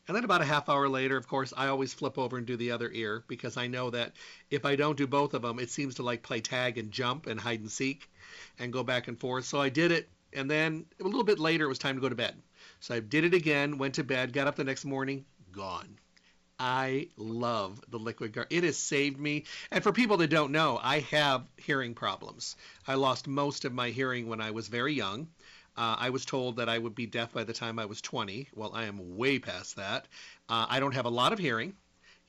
and 0.09 0.17
then 0.17 0.25
about 0.25 0.43
a 0.43 0.47
half 0.47 0.69
hour 0.69 0.89
later, 0.89 1.17
of 1.17 1.29
course, 1.29 1.53
I 1.57 1.69
always 1.69 1.95
flip 1.95 2.19
over 2.19 2.37
and 2.37 2.45
do 2.45 2.57
the 2.57 2.73
other 2.73 2.91
ear 2.91 3.23
because 3.29 3.57
I 3.57 3.69
know 3.69 3.91
that 3.91 4.13
if 4.51 4.65
I 4.65 4.75
don't 4.75 4.99
do 4.99 5.07
both 5.07 5.33
of 5.33 5.43
them, 5.43 5.61
it 5.61 5.71
seems 5.71 5.95
to 5.97 6.03
like 6.03 6.23
play 6.23 6.41
tag 6.41 6.77
and 6.77 6.91
jump 6.91 7.27
and 7.27 7.39
hide 7.39 7.61
and 7.61 7.71
seek 7.71 8.11
and 8.59 8.73
go 8.73 8.83
back 8.83 9.07
and 9.07 9.19
forth. 9.19 9.45
So 9.45 9.61
I 9.61 9.69
did 9.69 9.93
it. 9.93 10.09
And 10.33 10.51
then 10.51 10.87
a 11.01 11.05
little 11.05 11.23
bit 11.23 11.39
later, 11.39 11.67
it 11.67 11.69
was 11.69 11.79
time 11.79 11.95
to 11.95 12.01
go 12.01 12.09
to 12.09 12.17
bed. 12.17 12.35
So 12.83 12.97
I 12.97 13.01
did 13.01 13.23
it 13.23 13.33
again, 13.33 13.79
went 13.79 13.95
to 13.95 14.03
bed, 14.03 14.33
got 14.33 14.49
up 14.49 14.57
the 14.57 14.65
next 14.65 14.85
morning, 14.85 15.25
gone. 15.53 16.01
I 16.59 17.11
love 17.17 17.81
the 17.89 17.99
liquid 17.99 18.33
guard. 18.33 18.49
It 18.51 18.65
has 18.65 18.77
saved 18.77 19.21
me. 19.21 19.45
And 19.71 19.85
for 19.85 19.93
people 19.93 20.17
that 20.17 20.31
don't 20.31 20.51
know, 20.51 20.81
I 20.83 20.99
have 20.99 21.47
hearing 21.57 21.95
problems. 21.95 22.57
I 22.89 22.95
lost 22.95 23.29
most 23.29 23.65
of 23.65 23.73
my 23.73 23.91
hearing 23.91 24.27
when 24.27 24.41
I 24.41 24.51
was 24.51 24.67
very 24.67 24.95
young. 24.95 25.29
Uh, 25.77 25.95
I 25.97 26.11
was 26.11 26.25
told 26.25 26.57
that 26.57 26.69
I 26.69 26.77
would 26.77 26.97
be 26.97 27.07
deaf 27.07 27.33
by 27.33 27.45
the 27.45 27.53
time 27.53 27.79
I 27.79 27.87
was 27.87 28.01
20. 28.01 28.49
Well, 28.53 28.73
I 28.75 28.87
am 28.87 29.17
way 29.17 29.39
past 29.39 29.77
that. 29.77 30.09
Uh, 30.49 30.67
I 30.69 30.81
don't 30.81 30.95
have 30.95 31.07
a 31.07 31.09
lot 31.09 31.33
of 31.33 31.39
hearing. 31.39 31.77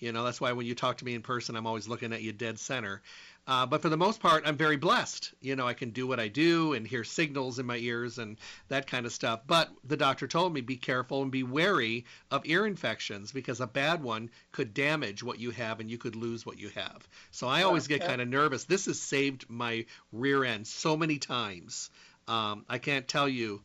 You 0.03 0.11
know, 0.11 0.25
that's 0.25 0.41
why 0.41 0.51
when 0.51 0.65
you 0.65 0.75
talk 0.75 0.97
to 0.97 1.05
me 1.05 1.15
in 1.15 1.21
person, 1.21 1.55
I'm 1.55 1.65
always 1.65 1.87
looking 1.87 2.11
at 2.11 2.21
you 2.21 2.33
dead 2.33 2.59
center. 2.59 3.01
Uh, 3.47 3.65
but 3.65 3.81
for 3.81 3.87
the 3.87 3.95
most 3.95 4.19
part, 4.19 4.43
I'm 4.45 4.57
very 4.57 4.75
blessed. 4.75 5.33
You 5.39 5.55
know, 5.55 5.65
I 5.65 5.73
can 5.73 5.91
do 5.91 6.05
what 6.05 6.19
I 6.19 6.27
do 6.27 6.73
and 6.73 6.85
hear 6.85 7.05
signals 7.05 7.57
in 7.57 7.65
my 7.65 7.77
ears 7.77 8.17
and 8.17 8.37
that 8.67 8.85
kind 8.85 9.05
of 9.05 9.13
stuff. 9.13 9.43
But 9.47 9.69
the 9.85 9.95
doctor 9.95 10.27
told 10.27 10.53
me 10.53 10.59
be 10.59 10.75
careful 10.75 11.21
and 11.21 11.31
be 11.31 11.43
wary 11.43 12.03
of 12.31 12.45
ear 12.45 12.65
infections 12.65 13.31
because 13.31 13.61
a 13.61 13.67
bad 13.67 14.03
one 14.03 14.29
could 14.51 14.73
damage 14.73 15.23
what 15.23 15.39
you 15.39 15.51
have 15.51 15.79
and 15.79 15.89
you 15.89 15.97
could 15.97 16.17
lose 16.17 16.45
what 16.45 16.59
you 16.59 16.67
have. 16.75 17.07
So 17.31 17.47
I 17.47 17.63
always 17.63 17.87
get 17.87 18.01
kind 18.01 18.21
of 18.21 18.27
nervous. 18.27 18.65
This 18.65 18.87
has 18.87 18.99
saved 18.99 19.49
my 19.49 19.85
rear 20.11 20.43
end 20.43 20.67
so 20.67 20.97
many 20.97 21.17
times. 21.17 21.89
Um, 22.27 22.65
I 22.67 22.77
can't 22.77 23.07
tell 23.07 23.29
you 23.29 23.61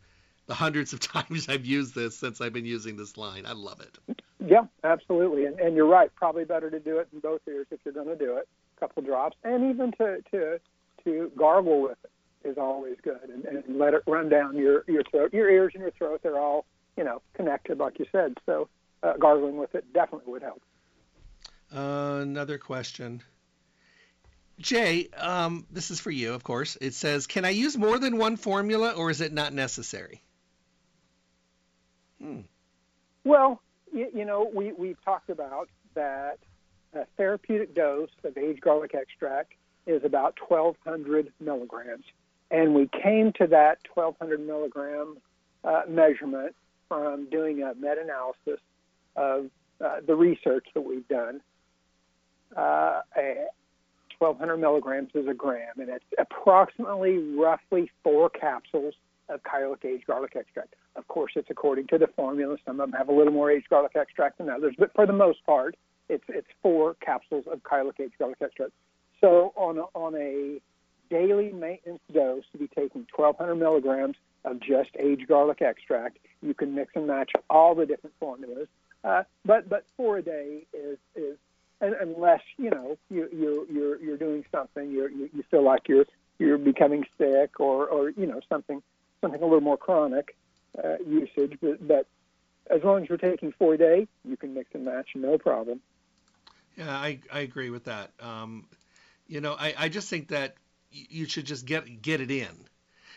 the 0.49 0.55
hundreds 0.55 0.93
of 0.93 0.99
times 1.15 1.49
I've 1.49 1.65
used 1.65 1.95
this 1.95 2.17
since 2.19 2.41
I've 2.41 2.53
been 2.53 2.67
using 2.67 2.97
this 2.97 3.17
line. 3.17 3.47
I 3.47 3.53
love 3.53 3.81
it. 3.81 4.19
Yeah, 4.45 4.65
absolutely. 4.83 5.45
And, 5.45 5.61
and 5.61 5.77
you're 5.77 5.87
right. 5.87 6.13
Probably 6.17 6.45
better 6.45 6.71
to 6.71 6.81
do 6.81 6.99
it 6.99 7.09
in 7.13 7.21
both 7.21 7.43
ears 7.47 7.67
if 7.71 7.79
you're 7.85 7.95
going 7.95 8.09
to 8.09 8.17
do 8.17 8.37
it. 8.37 8.49
A 8.77 8.81
couple 8.81 9.03
drops, 9.03 9.37
and 9.45 9.71
even 9.71 9.93
to 9.93 10.23
to 10.31 10.61
to 11.05 11.33
gargle 11.37 11.83
with 11.83 11.99
it 12.05 12.49
is 12.49 12.59
always 12.59 12.97
good, 13.03 13.21
and, 13.29 13.45
and 13.45 13.79
let 13.79 13.95
it 13.95 14.03
run 14.07 14.29
down 14.29 14.57
your 14.57 14.85
your 14.87 15.03
throat. 15.05 15.33
Your 15.33 15.51
ears 15.51 15.73
and 15.75 15.83
your 15.83 15.91
throat 15.93 16.21
they're 16.23 16.39
all 16.39 16.65
you 16.97 17.05
know 17.05 17.21
connected, 17.35 17.79
like 17.79 17.99
you 17.99 18.07
said. 18.13 18.35
So 18.47 18.69
uh, 19.03 19.15
gargling 19.19 19.57
with 19.57 19.75
it 19.75 19.93
definitely 19.93 20.33
would 20.33 20.43
help. 20.43 20.63
Uh, 21.75 22.21
another 22.23 22.57
question. 22.57 23.23
Jay, 24.61 25.09
um, 25.17 25.67
this 25.71 25.91
is 25.91 26.01
for 26.01 26.11
you, 26.11 26.35
of 26.35 26.43
course. 26.43 26.77
It 26.81 26.95
says, 26.95 27.29
can 27.29 27.45
I 27.45 27.51
use 27.51 27.77
more 27.77 27.99
than 27.99 28.17
one 28.17 28.37
formula, 28.37 28.93
or 28.93 29.09
is 29.09 29.21
it 29.21 29.33
not 29.33 29.53
necessary? 29.53 30.21
Hmm. 32.23 32.41
Well, 33.25 33.61
you, 33.93 34.09
you, 34.15 34.25
know, 34.25 34.51
we 34.53 34.73
we've 34.73 35.03
talked 35.05 35.31
about 35.31 35.69
that 35.95 36.39
a 36.95 37.05
therapeutic 37.17 37.75
dose 37.75 38.11
of 38.25 38.37
aged 38.37 38.61
garlic 38.61 38.95
extract 38.95 39.53
is 39.87 40.03
about 40.05 40.37
1,200 40.47 41.33
milligrams, 41.41 42.05
and 42.51 42.75
we 42.75 42.89
came 43.03 43.33
to 43.35 43.47
that 43.47 43.79
1,200 43.95 44.41
milligram 44.41 45.17
uh, 45.65 45.83
measurement 45.89 46.55
from 46.89 47.29
doing 47.31 47.63
a 47.63 47.75
meta-analysis 47.75 48.61
of 49.17 49.51
uh, 49.85 49.97
the 50.07 50.15
research 50.15 50.67
that 50.75 50.81
we've 50.81 51.07
done. 51.09 51.41
Uh, 52.57 53.01
1,200 54.19 54.57
milligrams 54.57 55.11
is 55.15 55.27
a 55.29 55.35
gram, 55.35 55.79
and 55.79 55.89
it's 55.89 56.05
approximately 56.19 57.19
roughly 57.19 57.91
four 58.03 58.29
capsules 58.29 58.95
of 59.29 59.43
Kyolic 59.43 59.85
aged 59.85 60.07
garlic 60.07 60.35
extract. 60.35 60.75
Of 60.99 61.07
course, 61.07 61.33
it's 61.37 61.49
according 61.49 61.87
to 61.89 61.99
the 61.99 62.09
formula. 62.09 62.57
Some 62.67 62.81
of 62.81 62.91
them 62.91 62.99
have 62.99 63.09
a 63.09 63.13
little 63.13 63.33
more 63.33 63.53
aged 63.53 63.69
garlic 63.71 63.93
extract 63.95 64.39
than 64.39 64.51
others, 64.51 64.75
but 64.77 64.93
for 64.95 65.07
the 65.07 65.13
most 65.13 65.47
part, 65.47 65.77
it's 66.09 66.25
it's 66.29 66.49
four 66.61 66.95
capsules 66.95 67.45
of 67.47 67.63
Kyolic 67.63 68.01
aged 68.01 68.19
garlic 68.19 68.39
extract. 68.41 68.73
So 69.21 69.53
on 69.55 69.79
a, 69.79 69.83
on 69.95 70.17
a 70.17 70.61
daily 71.09 71.53
maintenance 71.53 72.03
dose 72.13 72.45
to 72.53 72.59
be 72.59 72.67
taking 72.67 73.07
1,200 73.15 73.55
milligrams 73.55 74.17
of 74.45 74.59
just 74.61 74.91
aged 74.99 75.29
garlic 75.29 75.63
extract, 75.63 76.19
you 76.43 76.53
can 76.53 76.75
mix 76.75 76.93
and 76.97 77.07
match 77.07 77.31
all 77.49 77.77
the 77.77 77.87
different 77.87 78.15
formulas. 78.19 78.67
Uh, 79.05 79.23
but 79.45 79.69
but 79.69 79.85
four 79.97 80.19
a 80.19 80.23
day 80.23 80.67
is 80.73 80.99
is 81.15 81.37
unless 81.81 82.43
you 82.57 82.71
know 82.71 82.99
you 83.09 83.29
you 83.33 83.69
you're 83.71 84.03
you're 84.03 84.17
doing 84.17 84.45
something 84.51 84.91
you 84.91 85.09
you 85.09 85.31
you 85.33 85.45
feel 85.49 85.63
like 85.63 85.89
you're 85.89 86.07
you're 86.41 86.59
becoming 86.59 87.05
sick 87.17 87.61
or 87.61 87.87
or 87.87 88.11
you 88.11 88.27
know 88.27 88.41
something 88.49 88.83
something 89.21 89.41
a 89.41 89.45
little 89.45 89.61
more 89.61 89.77
chronic 89.77 90.35
uh, 90.83 90.97
usage 91.07 91.59
but, 91.61 91.87
but 91.87 92.07
as 92.71 92.83
long 92.83 93.03
as 93.03 93.09
you're 93.09 93.19
taking 93.19 93.53
four 93.53 93.77
day 93.77 94.07
you 94.25 94.37
can 94.37 94.55
mix 94.55 94.71
and 94.75 94.85
match 94.85 95.11
no 95.15 95.39
problem. 95.39 95.81
Yeah 96.77 96.91
i 96.91 97.21
i 97.33 97.41
agree 97.41 97.71
with 97.71 97.85
that. 97.85 98.11
Um 98.21 98.67
you 99.27 99.41
know 99.41 99.55
i 99.59 99.75
i 99.79 99.89
just 99.89 100.09
think 100.09 100.29
that 100.29 100.55
you 100.91 101.27
should 101.27 101.45
just 101.45 101.67
get 101.67 102.03
get 102.03 102.21
it 102.21 102.31
in 102.31 102.49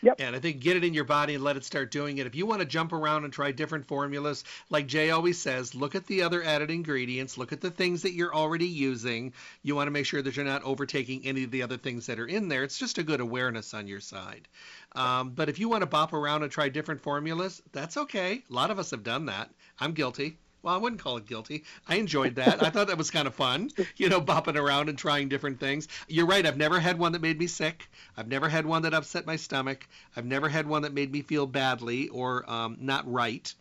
Yep. 0.02 0.20
And 0.20 0.34
I 0.34 0.40
think 0.40 0.58
get 0.58 0.76
it 0.76 0.82
in 0.82 0.94
your 0.94 1.04
body 1.04 1.36
and 1.36 1.44
let 1.44 1.56
it 1.56 1.64
start 1.64 1.92
doing 1.92 2.18
it. 2.18 2.26
If 2.26 2.34
you 2.34 2.44
want 2.44 2.60
to 2.60 2.66
jump 2.66 2.92
around 2.92 3.22
and 3.22 3.32
try 3.32 3.52
different 3.52 3.86
formulas, 3.86 4.42
like 4.68 4.88
Jay 4.88 5.10
always 5.10 5.40
says, 5.40 5.76
look 5.76 5.94
at 5.94 6.06
the 6.06 6.22
other 6.22 6.42
added 6.42 6.72
ingredients, 6.72 7.38
look 7.38 7.52
at 7.52 7.60
the 7.60 7.70
things 7.70 8.02
that 8.02 8.12
you're 8.12 8.34
already 8.34 8.66
using. 8.66 9.32
You 9.62 9.76
want 9.76 9.86
to 9.86 9.92
make 9.92 10.06
sure 10.06 10.20
that 10.20 10.36
you're 10.36 10.44
not 10.44 10.64
overtaking 10.64 11.24
any 11.24 11.44
of 11.44 11.52
the 11.52 11.62
other 11.62 11.76
things 11.76 12.06
that 12.06 12.18
are 12.18 12.26
in 12.26 12.48
there. 12.48 12.64
It's 12.64 12.78
just 12.78 12.98
a 12.98 13.04
good 13.04 13.20
awareness 13.20 13.74
on 13.74 13.86
your 13.86 14.00
side. 14.00 14.48
Um, 14.96 15.30
but 15.30 15.48
if 15.48 15.60
you 15.60 15.68
want 15.68 15.82
to 15.82 15.86
bop 15.86 16.12
around 16.12 16.42
and 16.42 16.50
try 16.50 16.68
different 16.68 17.00
formulas, 17.00 17.62
that's 17.70 17.96
okay. 17.96 18.42
A 18.50 18.52
lot 18.52 18.72
of 18.72 18.80
us 18.80 18.90
have 18.90 19.04
done 19.04 19.26
that. 19.26 19.50
I'm 19.78 19.92
guilty 19.92 20.36
well, 20.62 20.74
I 20.74 20.78
wouldn't 20.78 21.00
call 21.00 21.16
it 21.16 21.26
guilty. 21.26 21.64
I 21.88 21.96
enjoyed 21.96 22.36
that. 22.36 22.62
I 22.62 22.70
thought 22.70 22.86
that 22.86 22.98
was 22.98 23.10
kind 23.10 23.26
of 23.26 23.34
fun, 23.34 23.70
you 23.96 24.08
know, 24.08 24.20
bopping 24.20 24.56
around 24.56 24.88
and 24.88 24.96
trying 24.96 25.28
different 25.28 25.60
things. 25.60 25.88
You're 26.08 26.26
right. 26.26 26.46
I've 26.46 26.56
never 26.56 26.78
had 26.78 26.98
one 26.98 27.12
that 27.12 27.22
made 27.22 27.38
me 27.38 27.46
sick. 27.46 27.88
I've 28.16 28.28
never 28.28 28.48
had 28.48 28.64
one 28.64 28.82
that 28.82 28.94
upset 28.94 29.26
my 29.26 29.36
stomach. 29.36 29.86
I've 30.16 30.26
never 30.26 30.48
had 30.48 30.66
one 30.66 30.82
that 30.82 30.94
made 30.94 31.10
me 31.10 31.22
feel 31.22 31.46
badly 31.46 32.08
or 32.08 32.48
um, 32.50 32.76
not 32.80 33.10
right. 33.10 33.52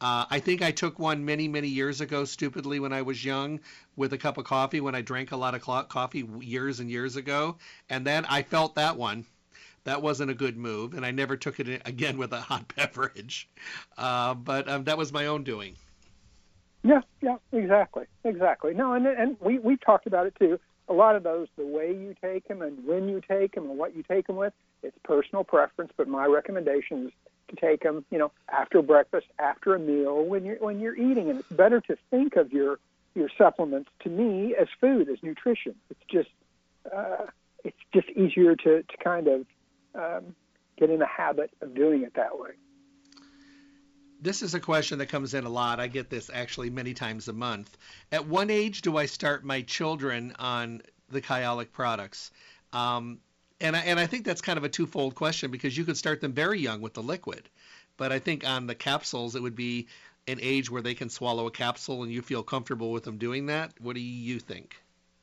Uh, 0.00 0.26
I 0.30 0.40
think 0.40 0.60
I 0.60 0.70
took 0.70 0.98
one 0.98 1.24
many, 1.24 1.48
many 1.48 1.68
years 1.68 2.00
ago, 2.00 2.24
stupidly, 2.24 2.78
when 2.78 2.92
I 2.92 3.02
was 3.02 3.24
young, 3.24 3.60
with 3.96 4.12
a 4.12 4.18
cup 4.18 4.38
of 4.38 4.44
coffee 4.44 4.80
when 4.80 4.94
I 4.94 5.00
drank 5.00 5.32
a 5.32 5.36
lot 5.36 5.54
of 5.54 5.88
coffee 5.88 6.28
years 6.40 6.80
and 6.80 6.90
years 6.90 7.16
ago. 7.16 7.56
And 7.88 8.06
then 8.06 8.24
I 8.26 8.42
felt 8.42 8.74
that 8.74 8.96
one 8.96 9.24
that 9.84 10.02
wasn't 10.02 10.30
a 10.30 10.34
good 10.34 10.56
move, 10.56 10.94
and 10.94 11.04
I 11.06 11.10
never 11.10 11.36
took 11.36 11.60
it 11.60 11.82
again 11.84 12.18
with 12.18 12.32
a 12.32 12.40
hot 12.40 12.72
beverage. 12.76 13.48
Uh, 13.96 14.34
but 14.34 14.68
um, 14.68 14.84
that 14.84 14.98
was 14.98 15.12
my 15.12 15.26
own 15.26 15.44
doing. 15.44 15.76
Yeah, 16.84 17.00
yeah, 17.22 17.36
exactly, 17.50 18.04
exactly. 18.24 18.74
No, 18.74 18.92
and 18.92 19.06
and 19.06 19.36
we 19.40 19.58
we 19.58 19.76
talked 19.78 20.06
about 20.06 20.26
it 20.26 20.36
too. 20.38 20.60
A 20.88 20.92
lot 20.92 21.16
of 21.16 21.22
those, 21.22 21.48
the 21.56 21.66
way 21.66 21.88
you 21.88 22.14
take 22.22 22.46
them 22.46 22.60
and 22.60 22.86
when 22.86 23.08
you 23.08 23.22
take 23.26 23.54
them 23.54 23.70
and 23.70 23.78
what 23.78 23.96
you 23.96 24.02
take 24.02 24.26
them 24.26 24.36
with, 24.36 24.52
it's 24.82 24.96
personal 25.02 25.42
preference. 25.42 25.92
But 25.96 26.08
my 26.08 26.26
recommendation 26.26 27.06
is 27.06 27.12
to 27.48 27.56
take 27.56 27.82
them, 27.82 28.04
you 28.10 28.18
know, 28.18 28.32
after 28.52 28.82
breakfast, 28.82 29.26
after 29.38 29.74
a 29.74 29.78
meal, 29.78 30.26
when 30.26 30.44
you're 30.44 30.58
when 30.58 30.78
you're 30.78 30.94
eating, 30.96 31.30
and 31.30 31.38
it's 31.40 31.48
better 31.50 31.80
to 31.80 31.96
think 32.10 32.36
of 32.36 32.52
your 32.52 32.78
your 33.14 33.30
supplements 33.38 33.88
to 34.02 34.10
me 34.10 34.54
as 34.60 34.68
food, 34.78 35.08
as 35.08 35.16
nutrition. 35.22 35.74
It's 35.88 36.04
just 36.10 36.28
uh, 36.94 37.26
it's 37.64 37.78
just 37.94 38.10
easier 38.10 38.56
to 38.56 38.82
to 38.82 38.96
kind 39.02 39.26
of 39.26 39.46
um, 39.94 40.34
get 40.78 40.90
in 40.90 40.98
the 40.98 41.06
habit 41.06 41.50
of 41.62 41.74
doing 41.74 42.02
it 42.02 42.12
that 42.16 42.38
way 42.38 42.50
this 44.24 44.42
is 44.42 44.54
a 44.54 44.60
question 44.60 44.98
that 44.98 45.06
comes 45.06 45.34
in 45.34 45.44
a 45.44 45.50
lot. 45.50 45.78
I 45.78 45.86
get 45.86 46.08
this 46.08 46.30
actually 46.32 46.70
many 46.70 46.94
times 46.94 47.28
a 47.28 47.32
month. 47.34 47.76
At 48.10 48.26
what 48.26 48.50
age 48.50 48.80
do 48.80 48.96
I 48.96 49.04
start 49.04 49.44
my 49.44 49.60
children 49.60 50.34
on 50.38 50.80
the 51.10 51.20
Kyolic 51.20 51.72
products? 51.72 52.30
Um, 52.72 53.20
and 53.60 53.76
I, 53.76 53.80
and 53.80 54.00
I 54.00 54.06
think 54.06 54.24
that's 54.24 54.40
kind 54.40 54.56
of 54.56 54.64
a 54.64 54.70
twofold 54.70 55.14
question 55.14 55.50
because 55.50 55.76
you 55.76 55.84
could 55.84 55.98
start 55.98 56.22
them 56.22 56.32
very 56.32 56.58
young 56.58 56.80
with 56.80 56.94
the 56.94 57.02
liquid, 57.02 57.50
but 57.98 58.12
I 58.12 58.18
think 58.18 58.48
on 58.48 58.66
the 58.66 58.74
capsules 58.74 59.36
it 59.36 59.42
would 59.42 59.54
be 59.54 59.88
an 60.26 60.38
age 60.40 60.70
where 60.70 60.82
they 60.82 60.94
can 60.94 61.10
swallow 61.10 61.46
a 61.46 61.50
capsule 61.50 62.02
and 62.02 62.10
you 62.10 62.22
feel 62.22 62.42
comfortable 62.42 62.92
with 62.92 63.04
them 63.04 63.18
doing 63.18 63.46
that. 63.46 63.74
What 63.78 63.94
do 63.94 64.00
you 64.00 64.40
think? 64.40 64.74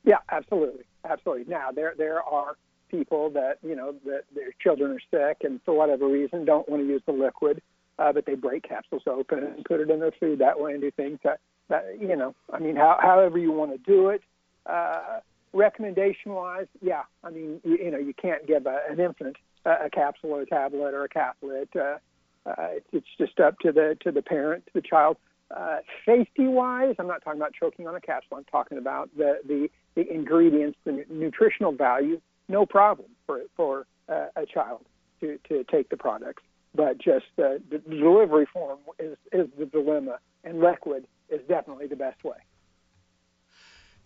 Yeah, 0.04 0.18
absolutely, 0.30 0.84
absolutely. 1.04 1.52
Now 1.52 1.72
there 1.72 1.94
there 1.98 2.22
are 2.22 2.56
people 2.88 3.30
that 3.30 3.58
you 3.64 3.74
know 3.74 3.94
that 4.04 4.22
their 4.32 4.52
children 4.60 4.92
are 4.92 5.00
sick 5.10 5.38
and 5.42 5.60
for 5.64 5.74
whatever 5.74 6.06
reason 6.06 6.44
don't 6.44 6.68
want 6.68 6.82
to 6.82 6.86
use 6.86 7.02
the 7.04 7.12
liquid, 7.12 7.60
uh, 7.98 8.12
but 8.12 8.26
they 8.26 8.34
break 8.34 8.62
capsules 8.62 9.02
open 9.06 9.44
and 9.44 9.64
put 9.64 9.80
it 9.80 9.90
in 9.90 10.00
their 10.00 10.12
food 10.18 10.38
that 10.38 10.58
way 10.60 10.72
and 10.72 10.80
do 10.80 10.90
things 10.90 11.18
that 11.24 11.40
that 11.68 11.98
you 12.00 12.16
know. 12.16 12.34
I 12.52 12.58
mean, 12.58 12.76
how, 12.76 12.98
however 13.00 13.38
you 13.38 13.52
want 13.52 13.72
to 13.72 13.78
do 13.78 14.08
it. 14.08 14.22
Uh, 14.66 15.20
recommendation 15.52 16.32
wise, 16.32 16.66
yeah, 16.80 17.02
I 17.22 17.30
mean, 17.30 17.60
you, 17.64 17.76
you 17.76 17.90
know, 17.90 17.98
you 17.98 18.14
can't 18.14 18.46
give 18.46 18.66
a, 18.66 18.80
an 18.88 19.00
infant 19.00 19.36
a, 19.64 19.86
a 19.86 19.90
capsule 19.90 20.30
or 20.30 20.42
a 20.42 20.46
tablet 20.46 20.94
or 20.94 21.04
a 21.04 21.08
caplet. 21.08 21.68
Uh, 21.74 21.98
uh, 22.44 22.68
it's, 22.72 22.86
it's 22.92 23.06
just 23.18 23.38
up 23.40 23.58
to 23.60 23.72
the 23.72 23.96
to 24.00 24.10
the 24.10 24.22
parent, 24.22 24.66
to 24.66 24.72
the 24.74 24.82
child. 24.82 25.16
Uh, 25.54 25.78
safety 26.06 26.48
wise, 26.48 26.94
I'm 26.98 27.06
not 27.06 27.22
talking 27.22 27.40
about 27.40 27.52
choking 27.52 27.86
on 27.86 27.94
a 27.94 28.00
capsule. 28.00 28.38
I'm 28.38 28.44
talking 28.44 28.78
about 28.78 29.10
the 29.16 29.40
the, 29.46 29.70
the 29.94 30.12
ingredients, 30.12 30.78
the 30.84 31.04
nutritional 31.10 31.72
value. 31.72 32.20
No 32.48 32.66
problem 32.66 33.08
for 33.26 33.42
for 33.56 33.86
uh, 34.08 34.26
a 34.36 34.46
child 34.46 34.84
to 35.20 35.38
to 35.48 35.64
take 35.64 35.88
the 35.90 35.96
products, 35.96 36.42
but 36.74 36.98
just 36.98 37.26
uh, 37.38 37.58
the 37.70 37.78
delivery 37.88 38.46
form 38.52 38.78
is 38.98 39.16
is 39.32 39.48
the 39.58 39.66
dilemma, 39.66 40.18
and 40.44 40.60
liquid 40.60 41.06
is 41.28 41.40
definitely 41.48 41.86
the 41.86 41.96
best 41.96 42.22
way. 42.24 42.36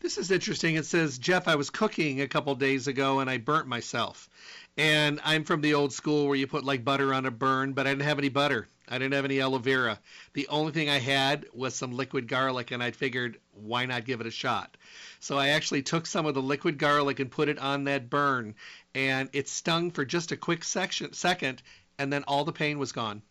This 0.01 0.19
is 0.19 0.31
interesting. 0.31 0.77
It 0.77 0.85
says, 0.85 1.17
Jeff, 1.17 1.49
I 1.49 1.55
was 1.55 1.71
cooking 1.71 2.21
a 2.21 2.29
couple 2.29 2.55
days 2.55 2.87
ago 2.87 3.21
and 3.21 3.31
I 3.31 3.39
burnt 3.39 3.67
myself. 3.67 4.29
And 4.77 5.19
I'm 5.25 5.45
from 5.45 5.63
the 5.63 5.73
old 5.73 5.93
school 5.93 6.27
where 6.27 6.37
you 6.37 6.47
put 6.47 6.65
like 6.65 6.85
butter 6.85 7.15
on 7.15 7.25
a 7.25 7.31
burn, 7.31 7.73
but 7.73 7.87
I 7.87 7.91
didn't 7.91 8.05
have 8.05 8.19
any 8.19 8.29
butter. 8.29 8.69
I 8.89 8.99
didn't 8.99 9.15
have 9.15 9.25
any 9.25 9.41
aloe 9.41 9.59
vera. 9.59 9.99
The 10.35 10.47
only 10.49 10.73
thing 10.73 10.89
I 10.89 10.99
had 10.99 11.47
was 11.53 11.75
some 11.75 11.93
liquid 11.93 12.29
garlic, 12.29 12.71
and 12.71 12.83
I 12.83 12.93
figured, 12.93 13.41
why 13.53 13.85
not 13.87 14.05
give 14.05 14.21
it 14.21 14.29
a 14.29 14.31
shot? 14.31 14.77
So 15.19 15.39
I 15.39 15.49
actually 15.49 15.83
took 15.83 16.07
some 16.07 16.27
of 16.27 16.35
the 16.35 16.43
liquid 16.43 16.79
garlic 16.79 17.19
and 17.19 17.31
put 17.31 17.49
it 17.49 17.59
on 17.59 17.85
that 17.85 18.11
burn, 18.11 18.55
and 18.95 19.29
it 19.33 19.49
stung 19.49 19.91
for 19.91 20.05
just 20.05 20.31
a 20.31 20.37
quick 20.37 20.63
section, 20.63 21.15
second, 21.15 21.63
and 21.99 22.13
then 22.13 22.25
all 22.25 22.45
the 22.45 22.53
pain 22.53 22.79
was 22.79 22.93
gone. 22.93 23.23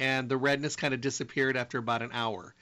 And 0.00 0.28
the 0.28 0.36
redness 0.36 0.76
kind 0.76 0.94
of 0.94 1.00
disappeared 1.00 1.56
after 1.56 1.78
about 1.78 2.02
an 2.02 2.10
hour. 2.12 2.54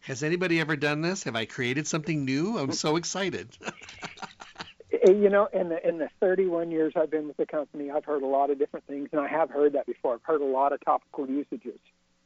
Has 0.00 0.22
anybody 0.22 0.60
ever 0.60 0.76
done 0.76 1.02
this? 1.02 1.24
Have 1.24 1.36
I 1.36 1.44
created 1.44 1.86
something 1.86 2.24
new? 2.24 2.56
I'm 2.56 2.72
so 2.72 2.96
excited. 2.96 3.48
you 5.06 5.28
know, 5.28 5.48
in 5.52 5.68
the 5.68 5.86
in 5.86 5.98
the 5.98 6.08
31 6.20 6.70
years 6.70 6.92
I've 6.96 7.10
been 7.10 7.26
with 7.26 7.36
the 7.36 7.46
company, 7.46 7.90
I've 7.90 8.04
heard 8.04 8.22
a 8.22 8.26
lot 8.26 8.50
of 8.50 8.58
different 8.58 8.86
things, 8.86 9.08
and 9.12 9.20
I 9.20 9.28
have 9.28 9.50
heard 9.50 9.74
that 9.74 9.86
before. 9.86 10.14
I've 10.14 10.22
heard 10.22 10.40
a 10.40 10.46
lot 10.46 10.72
of 10.72 10.82
topical 10.84 11.28
usages, 11.28 11.78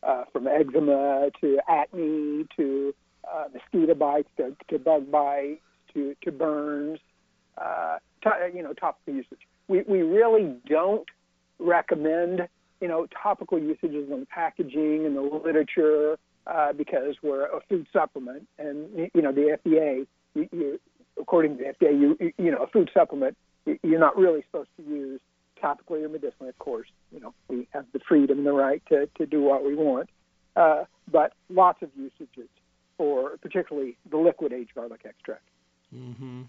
uh, 0.03 0.25
from 0.33 0.47
eczema 0.47 1.31
to 1.41 1.59
acne 1.69 2.47
to 2.57 2.95
uh, 3.31 3.45
mosquito 3.53 3.95
bites 3.95 4.29
to, 4.37 4.55
to 4.69 4.79
bug 4.79 5.11
bites 5.11 5.61
to 5.95 6.15
to 6.23 6.31
burns. 6.31 6.99
Uh, 7.59 7.99
to, 8.23 8.31
you 8.55 8.63
know, 8.63 8.73
topical 8.73 9.15
usage. 9.15 9.41
We 9.69 9.83
we 9.83 10.03
really 10.03 10.57
don't 10.67 11.09
recommend 11.63 12.49
you 12.81 12.89
know 12.89 13.07
topical 13.23 13.59
usages 13.59 14.11
on 14.13 14.27
packaging 14.27 15.07
and 15.07 15.17
the 15.17 15.21
literature 15.21 16.19
uh, 16.47 16.73
because 16.73 17.15
we're 17.23 17.47
a 17.47 17.61
food 17.69 17.87
supplement, 17.93 18.47
and 18.59 19.11
you 19.15 19.23
know 19.23 19.33
the 19.33 19.57
FDA, 19.65 20.07
you, 20.35 20.49
you, 20.53 20.81
according 21.21 21.57
to 21.57 21.65
the 21.65 21.87
FDA, 21.87 22.01
you 22.01 22.33
you 22.37 22.51
know 22.51 22.65
a 22.65 22.67
food 22.67 22.91
supplement 22.93 23.37
you're 23.83 24.01
not 24.01 24.17
really 24.17 24.43
supposed 24.43 24.71
to 24.77 24.83
use 24.83 25.21
topically 25.63 26.05
or 26.05 26.09
medicinally. 26.09 26.49
Of 26.49 26.59
course, 26.59 26.89
you 27.13 27.21
know 27.21 27.35
we 27.49 27.69
have 27.73 27.87
the 27.93 28.01
freedom 28.09 28.39
and 28.39 28.47
the 28.47 28.53
right 28.53 28.83
to 28.89 29.09
to 29.19 29.27
do 29.27 29.41
what 29.41 29.65
we 29.65 29.75
want, 29.75 30.11
uh, 30.57 30.85
but 31.11 31.33
lots 31.49 31.83
of 31.83 31.91
usages 31.97 32.49
for 32.97 33.37
particularly 33.39 33.97
the 34.11 34.17
liquid 34.17 34.53
aged 34.53 34.75
garlic 34.75 35.03
extract. 35.05 35.45
Mm-hmm. 35.95 36.43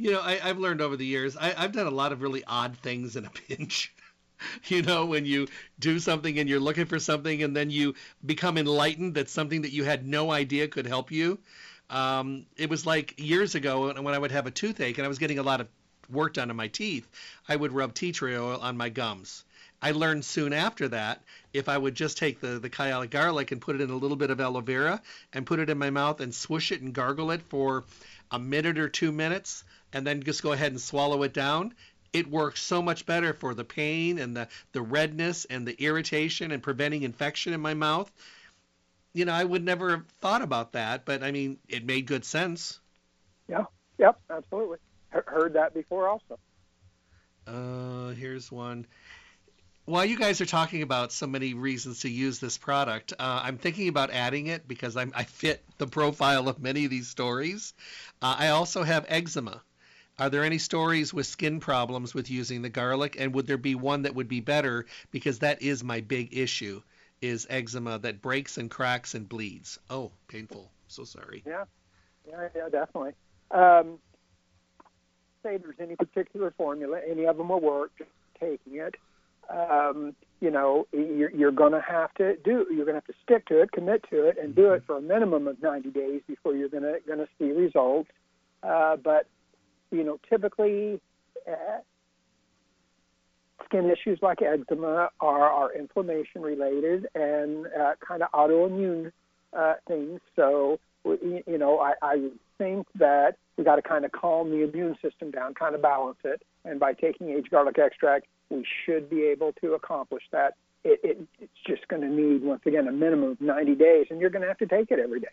You 0.00 0.12
know, 0.12 0.22
I, 0.22 0.36
have 0.36 0.58
learned 0.58 0.80
over 0.80 0.96
the 0.96 1.04
years. 1.04 1.36
I, 1.36 1.52
I've 1.54 1.72
done 1.72 1.86
a 1.86 1.90
lot 1.90 2.12
of 2.12 2.22
really 2.22 2.42
odd 2.46 2.74
things 2.78 3.16
in 3.16 3.26
a 3.26 3.30
pinch. 3.48 3.92
you 4.68 4.80
know, 4.80 5.04
when 5.04 5.26
you 5.26 5.46
do 5.78 5.98
something 5.98 6.38
and 6.38 6.48
you're 6.48 6.58
looking 6.58 6.86
for 6.86 6.98
something 6.98 7.42
and 7.42 7.54
then 7.54 7.68
you 7.68 7.94
become 8.24 8.56
enlightened 8.56 9.16
that 9.16 9.28
something 9.28 9.60
that 9.60 9.72
you 9.72 9.84
had 9.84 10.08
no 10.08 10.32
idea 10.32 10.68
could 10.68 10.86
help 10.86 11.10
you. 11.10 11.38
Um, 11.90 12.46
it 12.56 12.70
was 12.70 12.86
like 12.86 13.20
years 13.20 13.54
ago 13.54 13.92
when 13.92 14.14
I 14.14 14.18
would 14.18 14.32
have 14.32 14.46
a 14.46 14.50
toothache 14.50 14.96
and 14.96 15.04
I 15.04 15.08
was 15.08 15.18
getting 15.18 15.38
a 15.38 15.42
lot 15.42 15.60
of 15.60 15.68
work 16.08 16.32
done 16.32 16.48
on 16.48 16.56
my 16.56 16.68
teeth, 16.68 17.06
I 17.46 17.56
would 17.56 17.72
rub 17.72 17.92
tea 17.92 18.12
tree 18.12 18.38
oil 18.38 18.58
on 18.58 18.78
my 18.78 18.88
gums. 18.88 19.44
I 19.82 19.90
learned 19.90 20.24
soon 20.24 20.54
after 20.54 20.88
that 20.88 21.22
if 21.52 21.68
I 21.68 21.76
would 21.76 21.94
just 21.94 22.16
take 22.16 22.40
the, 22.40 22.58
the 22.58 22.70
Kyolic 22.70 23.10
garlic 23.10 23.52
and 23.52 23.60
put 23.60 23.74
it 23.74 23.82
in 23.82 23.90
a 23.90 23.96
little 23.96 24.16
bit 24.16 24.30
of 24.30 24.40
aloe 24.40 24.62
vera 24.62 25.02
and 25.34 25.44
put 25.44 25.58
it 25.58 25.68
in 25.68 25.76
my 25.76 25.90
mouth 25.90 26.20
and 26.20 26.34
swoosh 26.34 26.72
it 26.72 26.80
and 26.80 26.94
gargle 26.94 27.30
it 27.32 27.42
for 27.50 27.84
a 28.30 28.38
minute 28.38 28.78
or 28.78 28.88
two 28.88 29.12
minutes 29.12 29.62
and 29.92 30.06
then 30.06 30.22
just 30.22 30.42
go 30.42 30.52
ahead 30.52 30.72
and 30.72 30.80
swallow 30.80 31.22
it 31.22 31.32
down, 31.32 31.74
it 32.12 32.30
works 32.30 32.60
so 32.60 32.82
much 32.82 33.06
better 33.06 33.32
for 33.32 33.54
the 33.54 33.64
pain 33.64 34.18
and 34.18 34.36
the, 34.36 34.48
the 34.72 34.82
redness 34.82 35.44
and 35.44 35.66
the 35.66 35.80
irritation 35.82 36.50
and 36.50 36.62
preventing 36.62 37.02
infection 37.02 37.52
in 37.52 37.60
my 37.60 37.74
mouth. 37.74 38.10
You 39.12 39.24
know, 39.24 39.32
I 39.32 39.44
would 39.44 39.64
never 39.64 39.90
have 39.90 40.06
thought 40.20 40.42
about 40.42 40.72
that, 40.72 41.04
but 41.04 41.22
I 41.22 41.30
mean, 41.30 41.58
it 41.68 41.84
made 41.84 42.06
good 42.06 42.24
sense. 42.24 42.80
Yeah, 43.48 43.64
yep, 43.98 44.20
absolutely. 44.30 44.78
Heard 45.10 45.54
that 45.54 45.74
before 45.74 46.08
also. 46.08 46.38
Uh, 47.46 48.10
here's 48.10 48.50
one. 48.52 48.86
While 49.86 50.04
you 50.04 50.16
guys 50.16 50.40
are 50.40 50.46
talking 50.46 50.82
about 50.82 51.10
so 51.10 51.26
many 51.26 51.54
reasons 51.54 52.00
to 52.00 52.08
use 52.08 52.38
this 52.38 52.56
product, 52.58 53.12
uh, 53.18 53.40
I'm 53.42 53.58
thinking 53.58 53.88
about 53.88 54.10
adding 54.10 54.46
it 54.46 54.68
because 54.68 54.96
I'm, 54.96 55.12
I 55.16 55.24
fit 55.24 55.64
the 55.78 55.86
profile 55.88 56.48
of 56.48 56.60
many 56.60 56.84
of 56.84 56.90
these 56.90 57.08
stories. 57.08 57.74
Uh, 58.22 58.36
I 58.38 58.48
also 58.48 58.84
have 58.84 59.04
eczema. 59.08 59.62
Are 60.20 60.28
there 60.28 60.44
any 60.44 60.58
stories 60.58 61.14
with 61.14 61.26
skin 61.26 61.60
problems 61.60 62.12
with 62.14 62.30
using 62.30 62.60
the 62.60 62.68
garlic? 62.68 63.16
And 63.18 63.34
would 63.34 63.46
there 63.46 63.56
be 63.56 63.74
one 63.74 64.02
that 64.02 64.14
would 64.14 64.28
be 64.28 64.40
better? 64.40 64.84
Because 65.10 65.38
that 65.38 65.62
is 65.62 65.82
my 65.82 66.02
big 66.02 66.36
issue 66.36 66.82
is 67.22 67.46
eczema 67.48 67.98
that 68.00 68.20
breaks 68.20 68.58
and 68.58 68.70
cracks 68.70 69.14
and 69.14 69.26
bleeds. 69.26 69.78
Oh, 69.88 70.12
painful. 70.28 70.70
So 70.88 71.04
sorry. 71.04 71.42
Yeah, 71.46 71.64
yeah, 72.28 72.48
yeah, 72.54 72.68
definitely. 72.68 73.12
Um, 73.50 73.98
say 75.42 75.56
there's 75.56 75.80
any 75.80 75.96
particular 75.96 76.52
formula, 76.54 77.00
any 77.08 77.24
of 77.24 77.38
them 77.38 77.48
will 77.48 77.60
work. 77.60 77.92
Just 77.96 78.10
taking 78.38 78.76
it, 78.76 78.96
um, 79.48 80.14
you 80.40 80.50
know, 80.50 80.86
you're, 80.92 81.30
you're 81.30 81.50
going 81.50 81.72
to 81.72 81.80
have 81.80 82.12
to 82.14 82.36
do. 82.36 82.66
You're 82.70 82.84
going 82.84 83.00
to 83.00 83.02
have 83.06 83.06
to 83.06 83.14
stick 83.22 83.46
to 83.46 83.62
it, 83.62 83.72
commit 83.72 84.04
to 84.10 84.28
it, 84.28 84.36
and 84.36 84.54
mm-hmm. 84.54 84.60
do 84.60 84.72
it 84.74 84.82
for 84.86 84.98
a 84.98 85.02
minimum 85.02 85.48
of 85.48 85.62
90 85.62 85.90
days 85.90 86.20
before 86.26 86.54
you're 86.54 86.68
going 86.68 86.82
to 86.82 86.98
going 87.06 87.20
to 87.20 87.28
see 87.38 87.52
results. 87.52 88.10
Uh, 88.62 88.96
but 88.96 89.26
you 89.90 90.04
know, 90.04 90.18
typically 90.28 91.00
uh, 91.48 91.78
skin 93.64 93.90
issues 93.90 94.18
like 94.22 94.42
eczema 94.42 95.10
are, 95.20 95.48
are 95.48 95.72
inflammation 95.72 96.42
related 96.42 97.06
and 97.14 97.66
uh, 97.66 97.92
kind 98.06 98.22
of 98.22 98.30
autoimmune 98.32 99.12
uh, 99.56 99.74
things. 99.86 100.20
So, 100.36 100.78
you 101.04 101.58
know, 101.58 101.78
I, 101.78 101.94
I 102.02 102.28
think 102.58 102.86
that 102.98 103.36
we 103.56 103.64
got 103.64 103.76
to 103.76 103.82
kind 103.82 104.04
of 104.04 104.12
calm 104.12 104.50
the 104.50 104.68
immune 104.68 104.96
system 105.02 105.30
down, 105.30 105.54
kind 105.54 105.74
of 105.74 105.82
balance 105.82 106.18
it. 106.24 106.42
And 106.64 106.78
by 106.78 106.92
taking 106.92 107.30
aged 107.30 107.50
garlic 107.50 107.78
extract, 107.78 108.26
we 108.50 108.64
should 108.84 109.08
be 109.08 109.22
able 109.24 109.52
to 109.62 109.74
accomplish 109.74 110.24
that. 110.32 110.54
It, 110.82 111.00
it, 111.02 111.18
it's 111.40 111.52
just 111.66 111.86
going 111.88 112.02
to 112.02 112.08
need, 112.08 112.42
once 112.42 112.62
again, 112.66 112.88
a 112.88 112.92
minimum 112.92 113.32
of 113.32 113.40
90 113.40 113.74
days, 113.74 114.06
and 114.10 114.20
you're 114.20 114.30
going 114.30 114.42
to 114.42 114.48
have 114.48 114.58
to 114.58 114.66
take 114.66 114.90
it 114.90 114.98
every 114.98 115.20
day. 115.20 115.28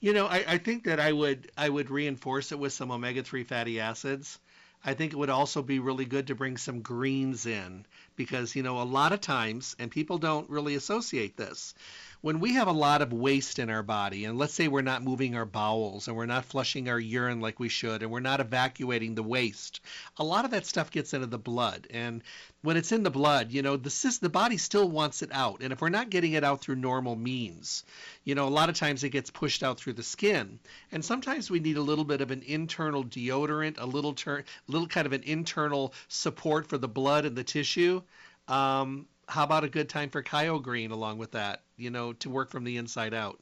You 0.00 0.12
know, 0.12 0.26
I, 0.26 0.44
I 0.46 0.58
think 0.58 0.84
that 0.84 0.98
I 1.00 1.12
would 1.12 1.50
I 1.56 1.68
would 1.68 1.90
reinforce 1.90 2.50
it 2.52 2.58
with 2.58 2.72
some 2.72 2.90
omega 2.90 3.22
three 3.22 3.44
fatty 3.44 3.80
acids. 3.80 4.38
I 4.84 4.94
think 4.94 5.12
it 5.12 5.16
would 5.16 5.30
also 5.30 5.62
be 5.62 5.78
really 5.78 6.04
good 6.04 6.26
to 6.28 6.34
bring 6.34 6.56
some 6.56 6.82
greens 6.82 7.46
in 7.46 7.84
because 8.18 8.54
you 8.54 8.62
know 8.62 8.82
a 8.82 8.84
lot 8.84 9.14
of 9.14 9.22
times 9.22 9.74
and 9.78 9.90
people 9.90 10.18
don't 10.18 10.50
really 10.50 10.74
associate 10.74 11.38
this 11.38 11.72
when 12.20 12.40
we 12.40 12.54
have 12.54 12.66
a 12.66 12.72
lot 12.72 13.00
of 13.00 13.12
waste 13.12 13.60
in 13.60 13.70
our 13.70 13.84
body, 13.84 14.24
and 14.24 14.36
let's 14.38 14.52
say 14.52 14.66
we're 14.66 14.82
not 14.82 15.04
moving 15.04 15.36
our 15.36 15.44
bowels 15.44 16.08
and 16.08 16.16
we're 16.16 16.26
not 16.26 16.44
flushing 16.44 16.88
our 16.88 16.98
urine 16.98 17.40
like 17.40 17.60
we 17.60 17.68
should, 17.68 18.02
and 18.02 18.10
we're 18.10 18.18
not 18.18 18.40
evacuating 18.40 19.14
the 19.14 19.22
waste, 19.22 19.80
a 20.16 20.24
lot 20.24 20.44
of 20.44 20.50
that 20.50 20.66
stuff 20.66 20.90
gets 20.90 21.14
into 21.14 21.28
the 21.28 21.38
blood. 21.38 21.86
And 21.90 22.24
when 22.62 22.76
it's 22.76 22.90
in 22.90 23.04
the 23.04 23.10
blood, 23.10 23.52
you 23.52 23.62
know, 23.62 23.76
the, 23.76 24.18
the 24.20 24.28
body 24.28 24.56
still 24.56 24.88
wants 24.88 25.22
it 25.22 25.30
out. 25.32 25.62
And 25.62 25.72
if 25.72 25.80
we're 25.80 25.90
not 25.90 26.10
getting 26.10 26.32
it 26.32 26.42
out 26.42 26.60
through 26.60 26.74
normal 26.74 27.14
means, 27.14 27.84
you 28.24 28.34
know, 28.34 28.48
a 28.48 28.50
lot 28.50 28.68
of 28.68 28.74
times 28.74 29.04
it 29.04 29.10
gets 29.10 29.30
pushed 29.30 29.62
out 29.62 29.78
through 29.78 29.92
the 29.92 30.02
skin. 30.02 30.58
And 30.90 31.04
sometimes 31.04 31.52
we 31.52 31.60
need 31.60 31.76
a 31.76 31.82
little 31.82 32.04
bit 32.04 32.20
of 32.20 32.32
an 32.32 32.42
internal 32.44 33.04
deodorant, 33.04 33.76
a 33.78 33.86
little, 33.86 34.14
ter- 34.14 34.44
little 34.66 34.88
kind 34.88 35.06
of 35.06 35.12
an 35.12 35.22
internal 35.22 35.94
support 36.08 36.66
for 36.66 36.78
the 36.78 36.88
blood 36.88 37.24
and 37.24 37.36
the 37.36 37.44
tissue. 37.44 38.02
Um, 38.48 39.06
how 39.28 39.44
about 39.44 39.64
a 39.64 39.68
good 39.68 39.88
time 39.88 40.08
for 40.10 40.22
Kyo 40.22 40.58
Green 40.58 40.90
along 40.90 41.18
with 41.18 41.32
that? 41.32 41.62
You 41.76 41.90
know, 41.90 42.12
to 42.14 42.30
work 42.30 42.50
from 42.50 42.64
the 42.64 42.76
inside 42.76 43.14
out. 43.14 43.38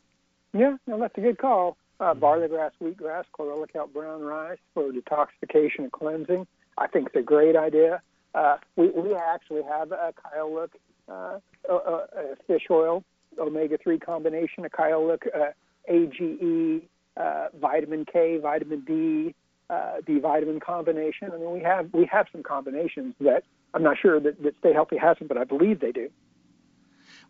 Yeah, 0.53 0.77
no, 0.87 0.99
that's 0.99 1.17
a 1.17 1.21
good 1.21 1.39
call. 1.39 1.77
Uh, 1.99 2.13
barley 2.13 2.49
grass, 2.49 2.73
wheatgrass, 2.83 3.25
chlorella 3.39 3.71
kelp, 3.73 3.93
brown 3.93 4.21
rice 4.21 4.59
for 4.75 4.91
detoxification 4.91 5.79
and 5.79 5.93
cleansing. 5.93 6.47
I 6.77 6.87
think 6.89 7.07
it's 7.07 7.17
a 7.17 7.23
great 7.23 7.57
idea. 7.57 8.03
Uh, 8.35 8.59
we, 8.77 8.91
we 8.91 9.15
actually 9.15 9.63
have 9.63 9.93
a 9.93 10.13
Kyolic 10.13 10.69
uh, 11.09 11.39
a, 11.69 11.75
a 11.75 12.37
fish 12.47 12.65
oil 12.71 13.03
omega 13.39 13.79
three 13.79 13.99
combination, 13.99 14.65
a 14.65 14.69
Kyolic 14.69 15.23
uh, 15.35 15.53
AGE, 15.89 16.83
uh, 17.17 17.47
vitamin 17.61 18.05
K, 18.05 18.39
vitamin 18.39 18.81
D, 18.81 19.35
uh, 19.71 19.97
D 20.07 20.19
vitamin 20.19 20.61
combination. 20.61 21.31
I 21.33 21.39
mean, 21.39 21.53
we 21.53 21.61
have 21.61 21.93
we 21.93 22.07
have 22.07 22.27
some 22.33 22.43
combinations 22.43 23.15
that 23.21 23.45
I'm 23.75 23.83
not 23.83 23.99
sure 23.99 24.21
that, 24.21 24.43
that 24.43 24.57
Stay 24.59 24.73
Healthy 24.73 24.97
hasn't, 24.97 25.29
but 25.29 25.37
I 25.37 25.45
believe 25.45 25.81
they 25.81 25.93
do. 25.93 26.11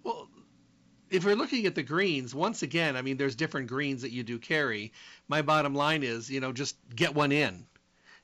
Well, 0.05 0.29
if 1.11 1.25
we're 1.25 1.37
looking 1.37 1.67
at 1.67 1.75
the 1.75 1.83
greens, 1.83 2.35
once 2.35 2.63
again, 2.63 2.97
I 2.97 3.03
mean, 3.03 3.17
there's 3.17 3.37
different 3.37 3.69
greens 3.69 4.03
that 4.03 4.13
you 4.13 4.23
do 4.23 4.39
carry. 4.39 4.93
My 5.29 5.43
bottom 5.43 5.75
line 5.75 6.03
is, 6.03 6.31
you 6.31 6.41
know, 6.41 6.53
just 6.53 6.77
get 6.95 7.15
one 7.15 7.33
in 7.33 7.67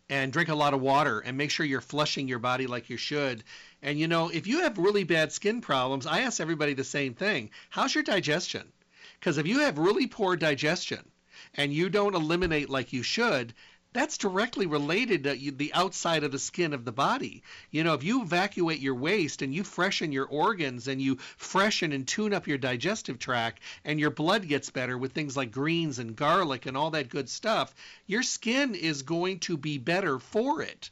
and 0.08 0.32
drink 0.32 0.48
a 0.48 0.54
lot 0.54 0.74
of 0.74 0.80
water 0.80 1.20
and 1.20 1.36
make 1.36 1.50
sure 1.50 1.64
you're 1.64 1.80
flushing 1.80 2.28
your 2.28 2.38
body 2.38 2.66
like 2.66 2.90
you 2.90 2.96
should. 2.96 3.44
And, 3.82 3.98
you 3.98 4.08
know, 4.08 4.28
if 4.28 4.46
you 4.46 4.60
have 4.62 4.78
really 4.78 5.04
bad 5.04 5.32
skin 5.32 5.60
problems, 5.60 6.06
I 6.06 6.20
ask 6.20 6.40
everybody 6.40 6.74
the 6.74 6.84
same 6.84 7.14
thing 7.14 7.50
how's 7.70 7.94
your 7.94 8.04
digestion? 8.04 8.72
Because 9.18 9.38
if 9.38 9.46
you 9.46 9.60
have 9.60 9.78
really 9.78 10.06
poor 10.06 10.36
digestion 10.36 11.08
and 11.54 11.72
you 11.72 11.88
don't 11.88 12.14
eliminate 12.14 12.68
like 12.68 12.92
you 12.92 13.02
should, 13.02 13.54
that's 13.92 14.18
directly 14.18 14.66
related 14.66 15.24
to 15.24 15.50
the 15.52 15.72
outside 15.74 16.24
of 16.24 16.32
the 16.32 16.38
skin 16.38 16.72
of 16.72 16.84
the 16.84 16.92
body. 16.92 17.42
You 17.70 17.84
know, 17.84 17.94
if 17.94 18.02
you 18.02 18.22
evacuate 18.22 18.80
your 18.80 18.94
waste 18.94 19.42
and 19.42 19.54
you 19.54 19.64
freshen 19.64 20.12
your 20.12 20.26
organs 20.26 20.88
and 20.88 21.00
you 21.00 21.16
freshen 21.36 21.92
and 21.92 22.06
tune 22.08 22.32
up 22.32 22.46
your 22.46 22.58
digestive 22.58 23.18
tract 23.18 23.60
and 23.84 24.00
your 24.00 24.10
blood 24.10 24.48
gets 24.48 24.70
better 24.70 24.96
with 24.96 25.12
things 25.12 25.36
like 25.36 25.50
greens 25.50 25.98
and 25.98 26.16
garlic 26.16 26.66
and 26.66 26.76
all 26.76 26.90
that 26.90 27.08
good 27.08 27.28
stuff, 27.28 27.74
your 28.06 28.22
skin 28.22 28.74
is 28.74 29.02
going 29.02 29.38
to 29.40 29.56
be 29.56 29.78
better 29.78 30.18
for 30.18 30.62
it. 30.62 30.90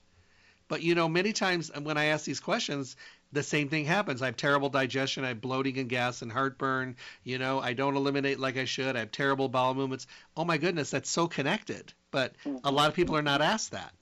But 0.68 0.82
you 0.82 0.94
know, 0.94 1.08
many 1.08 1.32
times 1.32 1.70
when 1.82 1.96
I 1.96 2.06
ask 2.06 2.24
these 2.24 2.38
questions, 2.38 2.96
the 3.32 3.42
same 3.42 3.68
thing 3.68 3.84
happens. 3.84 4.22
I 4.22 4.26
have 4.26 4.36
terrible 4.36 4.68
digestion. 4.68 5.24
I 5.24 5.28
have 5.28 5.40
bloating 5.40 5.78
and 5.78 5.88
gas 5.88 6.22
and 6.22 6.32
heartburn. 6.32 6.96
You 7.22 7.38
know, 7.38 7.60
I 7.60 7.72
don't 7.72 7.96
eliminate 7.96 8.40
like 8.40 8.56
I 8.56 8.64
should. 8.64 8.96
I 8.96 9.00
have 9.00 9.12
terrible 9.12 9.48
bowel 9.48 9.74
movements. 9.74 10.06
Oh 10.36 10.44
my 10.44 10.58
goodness, 10.58 10.90
that's 10.90 11.10
so 11.10 11.28
connected. 11.28 11.92
But 12.10 12.34
a 12.64 12.70
lot 12.70 12.88
of 12.88 12.94
people 12.94 13.16
are 13.16 13.22
not 13.22 13.40
asked 13.40 13.70
that. 13.72 13.92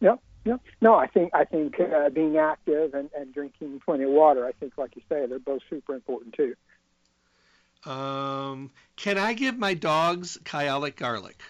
Yep. 0.00 0.20
Yep. 0.44 0.60
No, 0.80 0.94
I 0.94 1.06
think 1.06 1.34
I 1.34 1.44
think 1.44 1.78
uh, 1.80 2.10
being 2.10 2.36
active 2.36 2.94
and, 2.94 3.10
and 3.16 3.34
drinking 3.34 3.80
plenty 3.84 4.04
of 4.04 4.10
water. 4.10 4.46
I 4.46 4.52
think, 4.52 4.78
like 4.78 4.96
you 4.96 5.02
say, 5.08 5.26
they're 5.26 5.38
both 5.38 5.62
super 5.68 5.94
important 5.94 6.34
too. 6.34 6.54
Um, 7.90 8.70
can 8.96 9.18
I 9.18 9.34
give 9.34 9.58
my 9.58 9.74
dogs 9.74 10.38
kyolic 10.44 10.96
garlic? 10.96 11.40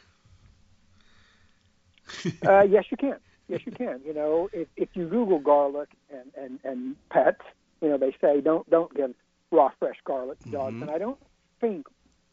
uh, 2.46 2.62
yes, 2.62 2.84
you 2.90 2.96
can. 2.96 3.16
Yes, 3.48 3.60
you 3.64 3.72
can. 3.72 4.00
You 4.04 4.14
know, 4.14 4.48
if, 4.52 4.68
if 4.76 4.90
you 4.94 5.08
Google 5.08 5.38
garlic 5.38 5.88
and, 6.10 6.30
and, 6.36 6.60
and 6.64 6.96
pets, 7.10 7.40
you 7.80 7.88
know, 7.88 7.96
they 7.96 8.14
say 8.20 8.40
don't 8.40 8.68
don't 8.70 8.94
give 8.94 9.14
raw 9.50 9.70
fresh 9.78 9.96
garlic 10.04 10.38
to 10.40 10.50
dogs. 10.50 10.74
Mm-hmm. 10.74 10.82
And 10.82 10.90
I 10.90 10.98
don't 10.98 11.18
think 11.60 11.86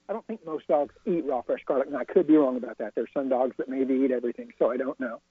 I 0.10 0.14
don't 0.14 0.26
think 0.28 0.46
most 0.46 0.68
dogs 0.68 0.94
eat 1.06 1.26
raw 1.26 1.42
fresh 1.42 1.62
garlic. 1.66 1.88
And 1.88 1.98
I 1.98 2.04
could 2.04 2.28
be 2.28 2.36
wrong 2.36 2.58
about 2.58 2.78
that. 2.80 2.96
There's 2.96 3.10
some 3.14 3.30
dogs 3.30 3.56
that 3.58 3.70
maybe 3.70 3.94
eat 3.94 4.12
everything, 4.12 4.52
so 4.60 4.72
I 4.72 4.78
don't 4.78 5.00
know. 5.00 5.22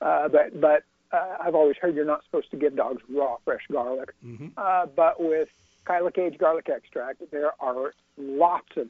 Uh, 0.00 0.28
but 0.28 0.60
but 0.60 0.82
uh, 1.12 1.36
I've 1.40 1.54
always 1.54 1.76
heard 1.76 1.94
you're 1.94 2.04
not 2.04 2.24
supposed 2.24 2.50
to 2.50 2.56
give 2.56 2.76
dogs 2.76 3.02
raw 3.08 3.36
fresh 3.44 3.62
garlic. 3.70 4.14
Mm-hmm. 4.24 4.48
Uh, 4.56 4.86
but 4.86 5.22
with 5.22 5.48
Kyolic 5.86 6.18
Age 6.18 6.38
garlic 6.38 6.68
extract, 6.68 7.22
there 7.30 7.52
are 7.60 7.94
lots 8.16 8.76
of 8.76 8.88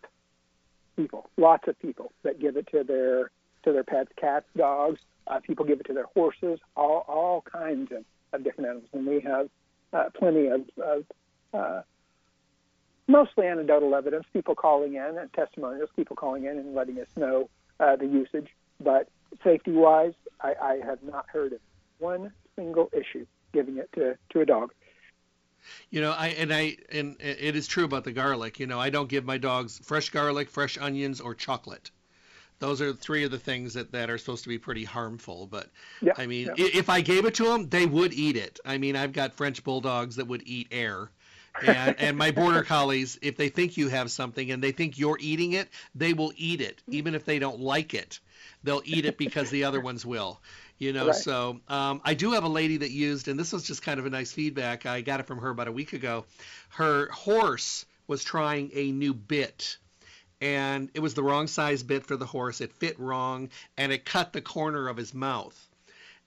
people, 0.96 1.30
lots 1.36 1.68
of 1.68 1.78
people 1.78 2.12
that 2.22 2.40
give 2.40 2.56
it 2.56 2.68
to 2.72 2.82
their 2.82 3.30
to 3.64 3.72
their 3.72 3.84
pets, 3.84 4.10
cats, 4.16 4.46
dogs. 4.56 5.00
Uh, 5.28 5.40
people 5.40 5.64
give 5.64 5.78
it 5.80 5.86
to 5.86 5.92
their 5.92 6.06
horses, 6.14 6.58
all, 6.76 7.04
all 7.06 7.42
kinds 7.42 7.92
of, 7.92 8.04
of 8.32 8.42
different 8.42 8.70
animals. 8.70 8.88
And 8.92 9.06
we 9.06 9.20
have 9.20 9.48
uh, 9.92 10.04
plenty 10.18 10.46
of, 10.46 10.62
of 10.82 11.04
uh, 11.52 11.82
mostly 13.06 13.46
anecdotal 13.46 13.94
evidence, 13.94 14.24
people 14.32 14.54
calling 14.54 14.94
in 14.94 15.18
and 15.18 15.32
testimonials, 15.32 15.90
people 15.96 16.16
calling 16.16 16.44
in 16.44 16.58
and 16.58 16.74
letting 16.74 16.98
us 16.98 17.08
know 17.16 17.48
uh, 17.80 17.96
the 17.96 18.06
usage. 18.06 18.48
But 18.80 19.08
safety 19.44 19.72
wise, 19.72 20.14
I, 20.40 20.54
I 20.60 20.80
have 20.84 21.02
not 21.02 21.26
heard 21.28 21.52
of 21.52 21.60
one 21.98 22.32
single 22.56 22.90
issue 22.92 23.26
giving 23.52 23.78
it 23.78 23.90
to, 23.94 24.16
to 24.30 24.40
a 24.40 24.46
dog. 24.46 24.72
You 25.90 26.00
know, 26.00 26.12
I 26.12 26.28
and 26.28 26.54
I 26.54 26.76
and 26.92 27.16
it 27.20 27.56
is 27.56 27.66
true 27.66 27.84
about 27.84 28.04
the 28.04 28.12
garlic. 28.12 28.60
You 28.60 28.66
know, 28.66 28.78
I 28.78 28.90
don't 28.90 29.08
give 29.08 29.24
my 29.24 29.38
dogs 29.38 29.80
fresh 29.82 30.08
garlic, 30.08 30.48
fresh 30.48 30.78
onions, 30.78 31.20
or 31.20 31.34
chocolate 31.34 31.90
those 32.58 32.80
are 32.80 32.92
three 32.92 33.24
of 33.24 33.30
the 33.30 33.38
things 33.38 33.74
that, 33.74 33.92
that 33.92 34.10
are 34.10 34.18
supposed 34.18 34.42
to 34.44 34.48
be 34.48 34.58
pretty 34.58 34.84
harmful. 34.84 35.46
But 35.46 35.68
yeah, 36.00 36.12
I 36.16 36.26
mean, 36.26 36.50
yeah. 36.56 36.66
if 36.74 36.88
I 36.90 37.00
gave 37.00 37.24
it 37.24 37.34
to 37.34 37.44
them, 37.44 37.68
they 37.68 37.86
would 37.86 38.12
eat 38.12 38.36
it. 38.36 38.58
I 38.64 38.78
mean, 38.78 38.96
I've 38.96 39.12
got 39.12 39.34
French 39.34 39.62
bulldogs 39.62 40.16
that 40.16 40.26
would 40.26 40.42
eat 40.46 40.68
air. 40.70 41.10
and, 41.66 41.96
and 41.98 42.16
my 42.16 42.30
border 42.30 42.62
collies, 42.64 43.18
if 43.22 43.36
they 43.36 43.48
think 43.48 43.76
you 43.76 43.88
have 43.88 44.10
something 44.10 44.50
and 44.50 44.62
they 44.62 44.72
think 44.72 44.98
you're 44.98 45.18
eating 45.20 45.52
it, 45.52 45.68
they 45.94 46.12
will 46.12 46.32
eat 46.36 46.60
it, 46.60 46.82
even 46.88 47.14
if 47.14 47.24
they 47.24 47.38
don't 47.38 47.60
like 47.60 47.94
it. 47.94 48.20
They'll 48.64 48.82
eat 48.84 49.04
it 49.06 49.18
because 49.18 49.50
the 49.50 49.64
other 49.64 49.80
ones 49.80 50.04
will. 50.04 50.40
You 50.78 50.92
know, 50.92 51.06
right. 51.06 51.14
so 51.14 51.60
um, 51.68 52.00
I 52.04 52.14
do 52.14 52.32
have 52.32 52.44
a 52.44 52.48
lady 52.48 52.76
that 52.78 52.90
used, 52.90 53.26
and 53.26 53.38
this 53.38 53.52
was 53.52 53.64
just 53.64 53.82
kind 53.82 53.98
of 53.98 54.06
a 54.06 54.10
nice 54.10 54.30
feedback. 54.30 54.86
I 54.86 55.00
got 55.00 55.18
it 55.18 55.26
from 55.26 55.38
her 55.38 55.50
about 55.50 55.66
a 55.66 55.72
week 55.72 55.92
ago. 55.92 56.24
Her 56.68 57.08
horse 57.10 57.84
was 58.06 58.22
trying 58.22 58.70
a 58.74 58.92
new 58.92 59.12
bit 59.12 59.76
and 60.40 60.90
it 60.94 61.00
was 61.00 61.14
the 61.14 61.22
wrong 61.22 61.46
size 61.46 61.82
bit 61.82 62.06
for 62.06 62.16
the 62.16 62.26
horse. 62.26 62.60
It 62.60 62.72
fit 62.72 62.98
wrong, 62.98 63.50
and 63.76 63.92
it 63.92 64.04
cut 64.04 64.32
the 64.32 64.40
corner 64.40 64.88
of 64.88 64.96
his 64.96 65.14
mouth. 65.14 65.56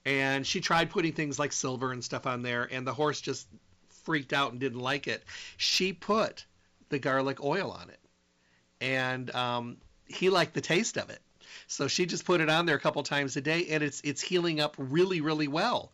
And 0.05 0.45
she 0.45 0.61
tried 0.61 0.89
putting 0.89 1.13
things 1.13 1.37
like 1.37 1.53
silver 1.53 1.91
and 1.91 2.03
stuff 2.03 2.25
on 2.25 2.41
there, 2.41 2.67
and 2.71 2.85
the 2.85 2.93
horse 2.93 3.21
just 3.21 3.47
freaked 4.03 4.33
out 4.33 4.51
and 4.51 4.59
didn't 4.59 4.79
like 4.79 5.07
it. 5.07 5.23
She 5.57 5.93
put 5.93 6.45
the 6.89 6.99
garlic 6.99 7.43
oil 7.43 7.71
on 7.71 7.89
it, 7.89 7.99
and 8.81 9.33
um, 9.35 9.77
he 10.07 10.29
liked 10.29 10.53
the 10.53 10.61
taste 10.61 10.97
of 10.97 11.09
it. 11.09 11.19
So 11.67 11.87
she 11.87 12.05
just 12.05 12.25
put 12.25 12.41
it 12.41 12.49
on 12.49 12.65
there 12.65 12.75
a 12.75 12.79
couple 12.79 13.03
times 13.03 13.37
a 13.37 13.41
day, 13.41 13.67
and 13.69 13.83
it's 13.83 14.01
it's 14.03 14.21
healing 14.21 14.59
up 14.59 14.75
really 14.77 15.21
really 15.21 15.47
well. 15.47 15.91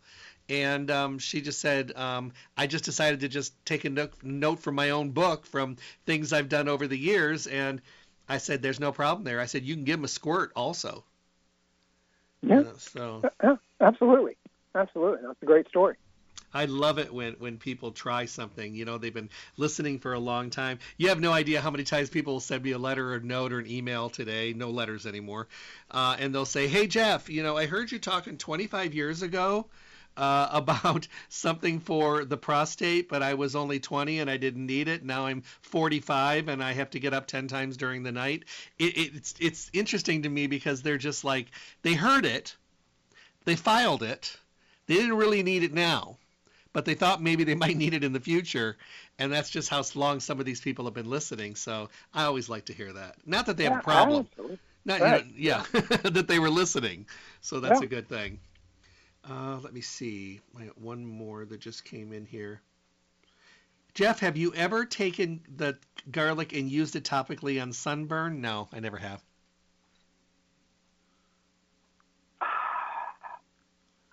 And 0.48 0.90
um, 0.90 1.18
she 1.18 1.42
just 1.42 1.60
said, 1.60 1.94
um, 1.94 2.32
I 2.56 2.66
just 2.66 2.84
decided 2.84 3.20
to 3.20 3.28
just 3.28 3.52
take 3.66 3.84
a 3.84 3.90
note, 3.90 4.14
note 4.22 4.60
from 4.60 4.76
my 4.76 4.90
own 4.90 5.10
book 5.10 5.44
from 5.44 5.76
things 6.06 6.32
I've 6.32 6.48
done 6.48 6.68
over 6.68 6.86
the 6.86 6.96
years, 6.96 7.46
and 7.46 7.82
I 8.28 8.38
said, 8.38 8.62
"There's 8.62 8.80
no 8.80 8.92
problem 8.92 9.24
there." 9.24 9.40
I 9.40 9.46
said, 9.46 9.64
"You 9.64 9.74
can 9.74 9.84
give 9.84 9.98
them 9.98 10.04
a 10.04 10.08
squirt 10.08 10.52
also." 10.54 11.04
Yeah. 12.42 12.58
You 12.58 12.64
know, 12.64 12.74
so. 12.78 13.30
Yeah, 13.42 13.56
absolutely, 13.80 14.36
absolutely. 14.74 15.26
That's 15.26 15.42
a 15.42 15.46
great 15.46 15.68
story. 15.68 15.96
I 16.52 16.64
love 16.64 16.98
it 16.98 17.12
when 17.12 17.34
when 17.34 17.58
people 17.58 17.92
try 17.92 18.24
something. 18.24 18.74
You 18.74 18.84
know, 18.84 18.96
they've 18.98 19.12
been 19.12 19.30
listening 19.56 19.98
for 19.98 20.14
a 20.14 20.18
long 20.18 20.50
time. 20.50 20.78
You 20.96 21.08
have 21.08 21.20
no 21.20 21.32
idea 21.32 21.60
how 21.60 21.70
many 21.70 21.84
times 21.84 22.08
people 22.08 22.34
will 22.34 22.40
send 22.40 22.62
me 22.62 22.72
a 22.72 22.78
letter 22.78 23.12
or 23.12 23.20
note 23.20 23.52
or 23.52 23.58
an 23.58 23.70
email 23.70 24.08
today. 24.08 24.54
No 24.54 24.70
letters 24.70 25.06
anymore, 25.06 25.48
uh, 25.90 26.16
and 26.18 26.34
they'll 26.34 26.46
say, 26.46 26.66
"Hey 26.66 26.86
Jeff, 26.86 27.28
you 27.28 27.42
know, 27.42 27.56
I 27.56 27.66
heard 27.66 27.92
you 27.92 27.98
talking 27.98 28.38
25 28.38 28.94
years 28.94 29.22
ago." 29.22 29.66
Uh, 30.18 30.48
about 30.52 31.08
something 31.28 31.80
for 31.80 32.24
the 32.24 32.36
prostate, 32.36 33.08
but 33.08 33.22
I 33.22 33.34
was 33.34 33.56
only 33.56 33.80
20 33.80 34.18
and 34.18 34.28
I 34.30 34.36
didn't 34.36 34.66
need 34.66 34.88
it. 34.88 35.04
Now 35.04 35.26
I'm 35.26 35.42
45 35.62 36.48
and 36.48 36.62
I 36.62 36.72
have 36.72 36.90
to 36.90 37.00
get 37.00 37.14
up 37.14 37.26
10 37.26 37.48
times 37.48 37.76
during 37.76 38.02
the 38.02 38.12
night. 38.12 38.44
It, 38.78 38.96
it's 39.14 39.34
it's 39.40 39.70
interesting 39.72 40.22
to 40.22 40.28
me 40.28 40.46
because 40.46 40.82
they're 40.82 40.98
just 40.98 41.24
like 41.24 41.46
they 41.82 41.94
heard 41.94 42.26
it, 42.26 42.56
they 43.44 43.56
filed 43.56 44.02
it, 44.02 44.36
they 44.86 44.94
didn't 44.94 45.16
really 45.16 45.42
need 45.42 45.62
it 45.62 45.72
now, 45.72 46.18
but 46.72 46.84
they 46.84 46.94
thought 46.94 47.22
maybe 47.22 47.44
they 47.44 47.54
might 47.66 47.76
need 47.76 47.94
it 47.94 48.04
in 48.04 48.12
the 48.12 48.20
future, 48.20 48.76
and 49.18 49.32
that's 49.32 49.50
just 49.50 49.68
how 49.68 49.82
long 49.94 50.20
some 50.20 50.40
of 50.40 50.46
these 50.46 50.60
people 50.60 50.84
have 50.86 50.94
been 50.94 51.08
listening. 51.08 51.54
So 51.54 51.88
I 52.12 52.24
always 52.24 52.48
like 52.48 52.66
to 52.66 52.72
hear 52.72 52.92
that. 52.92 53.16
Not 53.24 53.46
that 53.46 53.56
they 53.56 53.64
have 53.64 53.78
a 53.78 53.82
problem. 53.82 54.28
Not, 54.84 55.00
right. 55.00 55.26
you 55.34 55.50
know, 55.50 55.64
yeah, 55.74 55.80
that 56.04 56.28
they 56.28 56.38
were 56.38 56.48
listening. 56.48 57.06
So 57.42 57.60
that's 57.60 57.80
yeah. 57.80 57.84
a 57.84 57.88
good 57.88 58.08
thing. 58.08 58.40
Uh, 59.30 59.58
let 59.62 59.74
me 59.74 59.80
see. 59.80 60.40
I 60.58 60.64
got 60.64 60.78
one 60.78 61.04
more 61.04 61.44
that 61.44 61.60
just 61.60 61.84
came 61.84 62.12
in 62.12 62.24
here. 62.24 62.62
Jeff, 63.94 64.20
have 64.20 64.36
you 64.36 64.54
ever 64.54 64.84
taken 64.84 65.40
the 65.56 65.76
garlic 66.10 66.52
and 66.52 66.70
used 66.70 66.96
it 66.96 67.04
topically 67.04 67.60
on 67.60 67.72
sunburn? 67.72 68.40
No, 68.40 68.68
I 68.72 68.80
never 68.80 68.96
have. 68.96 69.22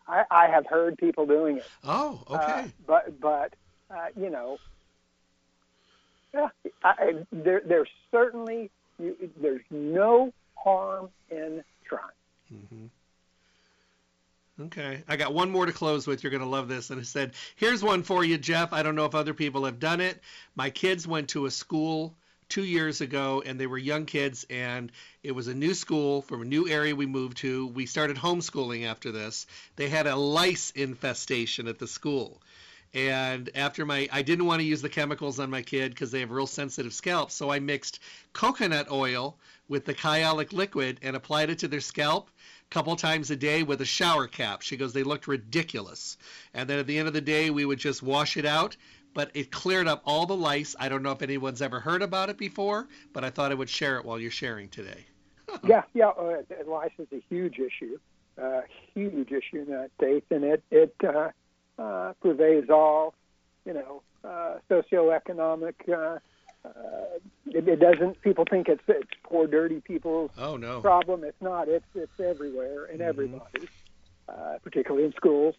I, 0.07 0.23
I 0.29 0.47
have 0.47 0.65
heard 0.67 0.97
people 0.97 1.25
doing 1.25 1.57
it. 1.57 1.65
Oh, 1.83 2.23
okay. 2.29 2.61
Uh, 2.61 2.67
but 2.85 3.19
but 3.19 3.53
uh, 3.89 4.07
you 4.15 4.29
know, 4.29 4.57
yeah, 6.33 6.49
I, 6.83 7.25
there 7.31 7.61
there's 7.65 7.89
certainly 8.11 8.69
there's 8.99 9.63
no 9.71 10.31
harm 10.55 11.09
in 11.29 11.63
trying. 11.87 12.03
Mm-hmm. 12.53 12.85
Okay. 14.61 15.03
I 15.07 15.17
got 15.17 15.33
one 15.33 15.51
more 15.51 15.65
to 15.65 15.73
close 15.73 16.07
with. 16.07 16.23
You're 16.23 16.31
going 16.31 16.41
to 16.41 16.47
love 16.47 16.69
this. 16.69 16.89
And 16.89 17.01
it 17.01 17.07
said, 17.07 17.33
Here's 17.57 17.83
one 17.83 18.03
for 18.03 18.23
you, 18.23 18.37
Jeff. 18.37 18.71
I 18.71 18.83
don't 18.83 18.95
know 18.95 19.05
if 19.05 19.13
other 19.13 19.33
people 19.33 19.65
have 19.65 19.79
done 19.79 19.99
it. 19.99 20.21
My 20.55 20.69
kids 20.69 21.05
went 21.05 21.29
to 21.29 21.45
a 21.45 21.51
school 21.51 22.15
two 22.47 22.63
years 22.63 23.01
ago 23.01 23.43
and 23.45 23.59
they 23.59 23.67
were 23.67 23.77
young 23.77 24.05
kids 24.05 24.45
and 24.49 24.91
it 25.23 25.31
was 25.31 25.47
a 25.47 25.53
new 25.53 25.73
school 25.73 26.21
from 26.21 26.41
a 26.41 26.45
new 26.45 26.69
area 26.69 26.95
we 26.95 27.05
moved 27.05 27.37
to. 27.37 27.67
We 27.67 27.85
started 27.85 28.17
homeschooling 28.17 28.85
after 28.85 29.11
this. 29.11 29.47
They 29.75 29.89
had 29.89 30.07
a 30.07 30.15
lice 30.15 30.71
infestation 30.71 31.67
at 31.67 31.79
the 31.79 31.87
school. 31.87 32.41
And 32.95 33.49
after 33.55 33.85
my, 33.85 34.07
I 34.09 34.21
didn't 34.21 34.45
want 34.45 34.61
to 34.61 34.65
use 34.65 34.81
the 34.81 34.87
chemicals 34.87 35.37
on 35.37 35.49
my 35.49 35.61
kid 35.61 35.91
because 35.91 36.11
they 36.11 36.21
have 36.21 36.31
real 36.31 36.47
sensitive 36.47 36.93
scalps. 36.93 37.33
So 37.33 37.51
I 37.51 37.59
mixed 37.59 37.99
coconut 38.31 38.89
oil 38.89 39.37
with 39.67 39.83
the 39.83 39.93
Kyolic 39.93 40.53
liquid 40.53 40.99
and 41.01 41.13
applied 41.13 41.49
it 41.49 41.59
to 41.59 41.67
their 41.67 41.81
scalp 41.81 42.29
a 42.29 42.73
couple 42.73 42.95
times 42.95 43.29
a 43.31 43.35
day 43.35 43.63
with 43.63 43.81
a 43.81 43.85
shower 43.85 44.27
cap. 44.27 44.61
She 44.61 44.77
goes, 44.77 44.93
they 44.93 45.03
looked 45.03 45.27
ridiculous. 45.27 46.17
And 46.53 46.69
then 46.69 46.79
at 46.79 46.87
the 46.87 46.97
end 46.97 47.09
of 47.09 47.13
the 47.13 47.19
day, 47.19 47.49
we 47.49 47.65
would 47.65 47.79
just 47.79 48.01
wash 48.01 48.37
it 48.37 48.45
out. 48.45 48.77
But 49.13 49.29
it 49.33 49.51
cleared 49.51 49.89
up 49.89 50.01
all 50.05 50.25
the 50.25 50.35
lice. 50.35 50.73
I 50.79 50.87
don't 50.87 51.03
know 51.03 51.11
if 51.11 51.21
anyone's 51.21 51.61
ever 51.61 51.81
heard 51.81 52.01
about 52.01 52.29
it 52.29 52.37
before, 52.37 52.87
but 53.11 53.25
I 53.25 53.29
thought 53.29 53.51
I 53.51 53.55
would 53.55 53.69
share 53.69 53.97
it 53.97 54.05
while 54.05 54.19
you're 54.19 54.31
sharing 54.31 54.69
today. 54.69 55.05
yeah, 55.63 55.83
yeah, 55.93 56.07
uh, 56.09 56.41
lice 56.65 56.91
is 56.97 57.07
a 57.13 57.21
huge 57.29 57.59
issue, 57.59 57.97
uh, 58.41 58.61
huge 58.93 59.31
issue 59.31 59.61
in 59.61 59.65
the 59.67 59.89
states, 59.97 60.25
and 60.31 60.43
it 60.43 60.63
it 60.69 60.95
uh, 61.07 61.29
uh, 61.77 62.13
pervades 62.21 62.69
all, 62.69 63.13
you 63.65 63.73
know, 63.73 64.01
uh, 64.23 64.55
socioeconomic. 64.69 65.73
Uh, 65.87 66.19
uh, 66.65 67.19
it, 67.47 67.67
it 67.67 67.79
doesn't. 67.79 68.21
People 68.21 68.45
think 68.49 68.67
it's 68.67 68.81
it's 68.87 69.09
poor, 69.23 69.47
dirty 69.47 69.81
people's 69.81 70.31
oh, 70.37 70.57
no. 70.57 70.81
problem. 70.81 71.23
It's 71.23 71.41
not. 71.41 71.67
It's 71.67 71.85
it's 71.93 72.19
everywhere 72.19 72.85
in 72.85 72.99
mm-hmm. 72.99 73.09
everybody, 73.09 73.67
uh, 74.27 74.57
particularly 74.63 75.05
in 75.05 75.13
schools. 75.13 75.55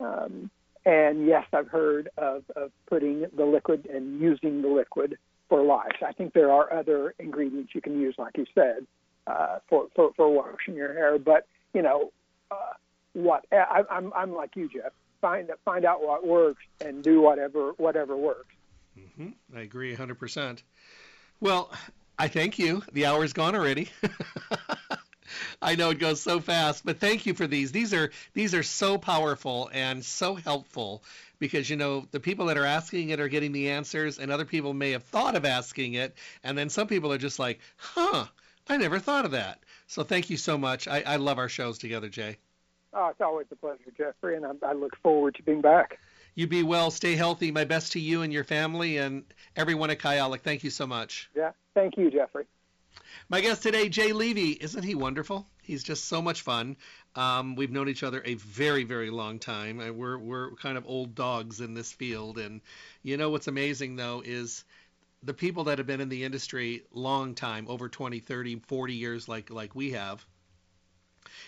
Um, 0.00 0.50
and 0.84 1.26
yes, 1.26 1.44
I've 1.52 1.68
heard 1.68 2.08
of, 2.16 2.44
of 2.56 2.70
putting 2.86 3.26
the 3.36 3.44
liquid 3.44 3.86
and 3.92 4.20
using 4.20 4.62
the 4.62 4.68
liquid 4.68 5.18
for 5.48 5.62
lice. 5.62 6.02
I 6.06 6.12
think 6.12 6.34
there 6.34 6.50
are 6.50 6.72
other 6.72 7.14
ingredients 7.18 7.74
you 7.74 7.80
can 7.80 8.00
use, 8.00 8.14
like 8.18 8.36
you 8.36 8.46
said, 8.54 8.86
uh, 9.26 9.58
for, 9.68 9.88
for 9.94 10.12
for 10.16 10.32
washing 10.32 10.74
your 10.74 10.94
hair. 10.94 11.18
But 11.18 11.46
you 11.74 11.82
know, 11.82 12.12
uh, 12.50 12.72
what 13.12 13.44
I, 13.52 13.82
I'm 13.90 14.12
I'm 14.14 14.34
like 14.34 14.56
you, 14.56 14.68
Jeff. 14.68 14.92
Find 15.20 15.50
find 15.64 15.84
out 15.84 16.02
what 16.02 16.26
works 16.26 16.62
and 16.80 17.02
do 17.02 17.20
whatever 17.20 17.72
whatever 17.72 18.16
works. 18.16 18.54
Mm-hmm. 18.98 19.56
I 19.56 19.60
agree 19.60 19.94
100%. 19.94 20.62
Well, 21.40 21.72
I 22.18 22.28
thank 22.28 22.58
you. 22.58 22.82
The 22.92 23.06
hour's 23.06 23.32
gone 23.32 23.54
already. 23.54 23.90
I 25.62 25.74
know 25.74 25.90
it 25.90 25.98
goes 25.98 26.20
so 26.20 26.40
fast, 26.40 26.84
but 26.84 27.00
thank 27.00 27.26
you 27.26 27.34
for 27.34 27.46
these. 27.46 27.70
These 27.72 27.92
are 27.94 28.10
these 28.32 28.54
are 28.54 28.62
so 28.62 28.98
powerful 28.98 29.70
and 29.72 30.04
so 30.04 30.34
helpful 30.34 31.04
because 31.38 31.68
you 31.68 31.76
know 31.76 32.06
the 32.10 32.20
people 32.20 32.46
that 32.46 32.56
are 32.56 32.64
asking 32.64 33.10
it 33.10 33.20
are 33.20 33.28
getting 33.28 33.52
the 33.52 33.70
answers, 33.70 34.18
and 34.18 34.30
other 34.30 34.44
people 34.44 34.72
may 34.72 34.92
have 34.92 35.04
thought 35.04 35.36
of 35.36 35.44
asking 35.44 35.94
it, 35.94 36.16
and 36.42 36.56
then 36.56 36.70
some 36.70 36.86
people 36.86 37.12
are 37.12 37.18
just 37.18 37.38
like, 37.38 37.60
"Huh, 37.76 38.26
I 38.68 38.76
never 38.76 38.98
thought 38.98 39.24
of 39.24 39.32
that." 39.32 39.60
So 39.86 40.02
thank 40.02 40.30
you 40.30 40.36
so 40.36 40.58
much. 40.58 40.88
I, 40.88 41.02
I 41.02 41.16
love 41.16 41.38
our 41.38 41.48
shows 41.48 41.78
together, 41.78 42.08
Jay. 42.08 42.38
Oh, 42.92 43.08
it's 43.08 43.20
always 43.20 43.46
a 43.50 43.56
pleasure, 43.56 43.92
Jeffrey, 43.96 44.36
and 44.36 44.46
I, 44.46 44.52
I 44.66 44.72
look 44.72 44.96
forward 45.02 45.34
to 45.36 45.42
being 45.42 45.60
back. 45.60 45.98
You 46.34 46.46
be 46.46 46.62
well, 46.62 46.90
stay 46.90 47.16
healthy. 47.16 47.50
My 47.50 47.64
best 47.64 47.92
to 47.92 48.00
you 48.00 48.22
and 48.22 48.32
your 48.32 48.44
family 48.44 48.98
and 48.98 49.24
everyone 49.56 49.90
at 49.90 49.98
Kyolic. 49.98 50.40
Thank 50.40 50.64
you 50.64 50.70
so 50.70 50.86
much. 50.86 51.28
Yeah, 51.34 51.50
thank 51.74 51.96
you, 51.96 52.10
Jeffrey. 52.10 52.46
My 53.28 53.40
guest 53.40 53.62
today, 53.62 53.88
Jay 53.88 54.12
Levy. 54.12 54.52
Isn't 54.52 54.82
he 54.82 54.94
wonderful? 54.94 55.46
He's 55.62 55.82
just 55.82 56.06
so 56.06 56.22
much 56.22 56.42
fun. 56.42 56.76
Um, 57.14 57.56
we've 57.56 57.70
known 57.70 57.88
each 57.88 58.02
other 58.02 58.22
a 58.24 58.34
very, 58.34 58.84
very 58.84 59.10
long 59.10 59.38
time. 59.38 59.78
We're 59.96 60.18
we're 60.18 60.54
kind 60.56 60.78
of 60.78 60.86
old 60.86 61.14
dogs 61.14 61.60
in 61.60 61.74
this 61.74 61.92
field, 61.92 62.38
and 62.38 62.60
you 63.02 63.16
know 63.16 63.30
what's 63.30 63.48
amazing 63.48 63.96
though 63.96 64.22
is 64.24 64.64
the 65.22 65.34
people 65.34 65.64
that 65.64 65.78
have 65.78 65.86
been 65.86 66.00
in 66.00 66.08
the 66.08 66.24
industry 66.24 66.84
long 66.92 67.34
time, 67.34 67.66
over 67.68 67.88
20, 67.88 68.20
30, 68.20 68.60
40 68.66 68.94
years, 68.94 69.28
like 69.28 69.50
like 69.50 69.74
we 69.74 69.90
have. 69.92 70.24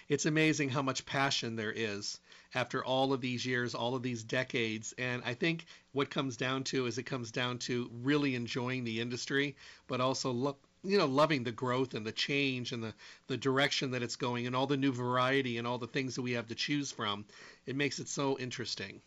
It's 0.08 0.26
amazing 0.26 0.70
how 0.70 0.82
much 0.82 1.06
passion 1.06 1.56
there 1.56 1.72
is 1.72 2.18
after 2.54 2.84
all 2.84 3.12
of 3.12 3.20
these 3.20 3.46
years, 3.46 3.74
all 3.74 3.94
of 3.94 4.02
these 4.02 4.22
decades. 4.22 4.92
And 4.98 5.22
I 5.24 5.34
think 5.34 5.66
what 5.92 6.10
comes 6.10 6.36
down 6.36 6.64
to 6.64 6.86
is 6.86 6.98
it 6.98 7.04
comes 7.04 7.30
down 7.30 7.58
to 7.60 7.90
really 8.02 8.34
enjoying 8.34 8.84
the 8.84 9.00
industry, 9.00 9.56
but 9.86 10.00
also 10.00 10.30
look 10.32 10.58
you 10.82 10.96
know 10.96 11.06
loving 11.06 11.44
the 11.44 11.52
growth 11.52 11.94
and 11.94 12.06
the 12.06 12.12
change 12.12 12.72
and 12.72 12.82
the 12.82 12.94
the 13.26 13.36
direction 13.36 13.90
that 13.90 14.02
it's 14.02 14.16
going 14.16 14.46
and 14.46 14.56
all 14.56 14.66
the 14.66 14.76
new 14.76 14.92
variety 14.92 15.58
and 15.58 15.66
all 15.66 15.76
the 15.76 15.86
things 15.86 16.14
that 16.14 16.22
we 16.22 16.32
have 16.32 16.48
to 16.48 16.54
choose 16.54 16.90
from 16.90 17.24
it 17.66 17.76
makes 17.76 17.98
it 17.98 18.08
so 18.08 18.38
interesting 18.38 19.02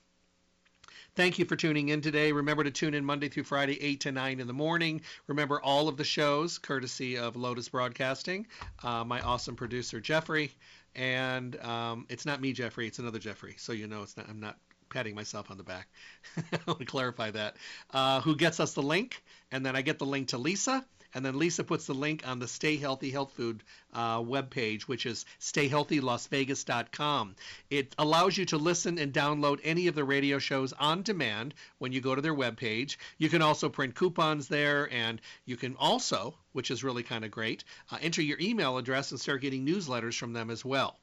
Thank 1.15 1.37
you 1.37 1.45
for 1.45 1.55
tuning 1.55 1.89
in 1.89 2.01
today. 2.01 2.31
Remember 2.31 2.63
to 2.63 2.71
tune 2.71 2.95
in 2.95 3.05
Monday 3.05 3.29
through 3.29 3.43
Friday, 3.43 3.79
8 3.79 4.01
to 4.01 4.11
9 4.11 4.39
in 4.39 4.47
the 4.47 4.53
morning. 4.53 5.01
Remember 5.27 5.61
all 5.61 5.87
of 5.87 5.95
the 5.95 6.03
shows, 6.03 6.57
courtesy 6.57 7.17
of 7.17 7.35
Lotus 7.35 7.69
Broadcasting, 7.69 8.47
uh, 8.81 9.03
my 9.03 9.21
awesome 9.21 9.55
producer, 9.55 9.99
Jeffrey 9.99 10.51
and 10.95 11.59
um, 11.61 12.05
it's 12.09 12.25
not 12.25 12.41
me, 12.41 12.53
Jeffrey. 12.53 12.87
It's 12.87 12.99
another 12.99 13.19
Jeffrey. 13.19 13.55
So 13.57 13.73
you 13.73 13.87
know, 13.87 14.03
it's 14.03 14.17
not. 14.17 14.29
I'm 14.29 14.39
not 14.39 14.57
patting 14.89 15.15
myself 15.15 15.49
on 15.49 15.57
the 15.57 15.63
back. 15.63 15.87
I 16.37 16.59
want 16.67 16.79
to 16.79 16.85
clarify 16.85 17.31
that. 17.31 17.55
Uh, 17.91 18.21
who 18.21 18.35
gets 18.35 18.59
us 18.59 18.73
the 18.73 18.83
link, 18.83 19.23
and 19.51 19.65
then 19.65 19.75
I 19.75 19.81
get 19.81 19.99
the 19.99 20.05
link 20.05 20.29
to 20.29 20.37
Lisa, 20.37 20.85
and 21.13 21.25
then 21.25 21.37
Lisa 21.37 21.63
puts 21.63 21.85
the 21.85 21.93
link 21.93 22.27
on 22.27 22.39
the 22.39 22.47
Stay 22.47 22.77
Healthy 22.77 23.11
Health 23.11 23.31
Food 23.33 23.63
uh, 23.93 24.19
webpage, 24.19 24.83
which 24.83 25.05
is 25.05 25.25
stayhealthylasvegas.com. 25.39 27.35
It 27.69 27.93
allows 27.97 28.37
you 28.37 28.45
to 28.45 28.57
listen 28.57 28.97
and 28.97 29.13
download 29.13 29.59
any 29.63 29.87
of 29.87 29.95
the 29.95 30.03
radio 30.03 30.39
shows 30.39 30.73
on 30.73 31.03
demand 31.03 31.53
when 31.77 31.91
you 31.91 32.01
go 32.01 32.15
to 32.15 32.21
their 32.21 32.35
webpage. 32.35 32.97
You 33.17 33.29
can 33.29 33.41
also 33.41 33.69
print 33.69 33.95
coupons 33.95 34.47
there, 34.47 34.91
and 34.91 35.21
you 35.45 35.57
can 35.57 35.75
also, 35.75 36.35
which 36.51 36.71
is 36.71 36.83
really 36.83 37.03
kind 37.03 37.23
of 37.23 37.31
great, 37.31 37.63
uh, 37.91 37.97
enter 38.01 38.21
your 38.21 38.39
email 38.39 38.77
address 38.77 39.11
and 39.11 39.19
start 39.19 39.41
getting 39.41 39.65
newsletters 39.65 40.17
from 40.17 40.33
them 40.33 40.49
as 40.49 40.65
well 40.65 40.99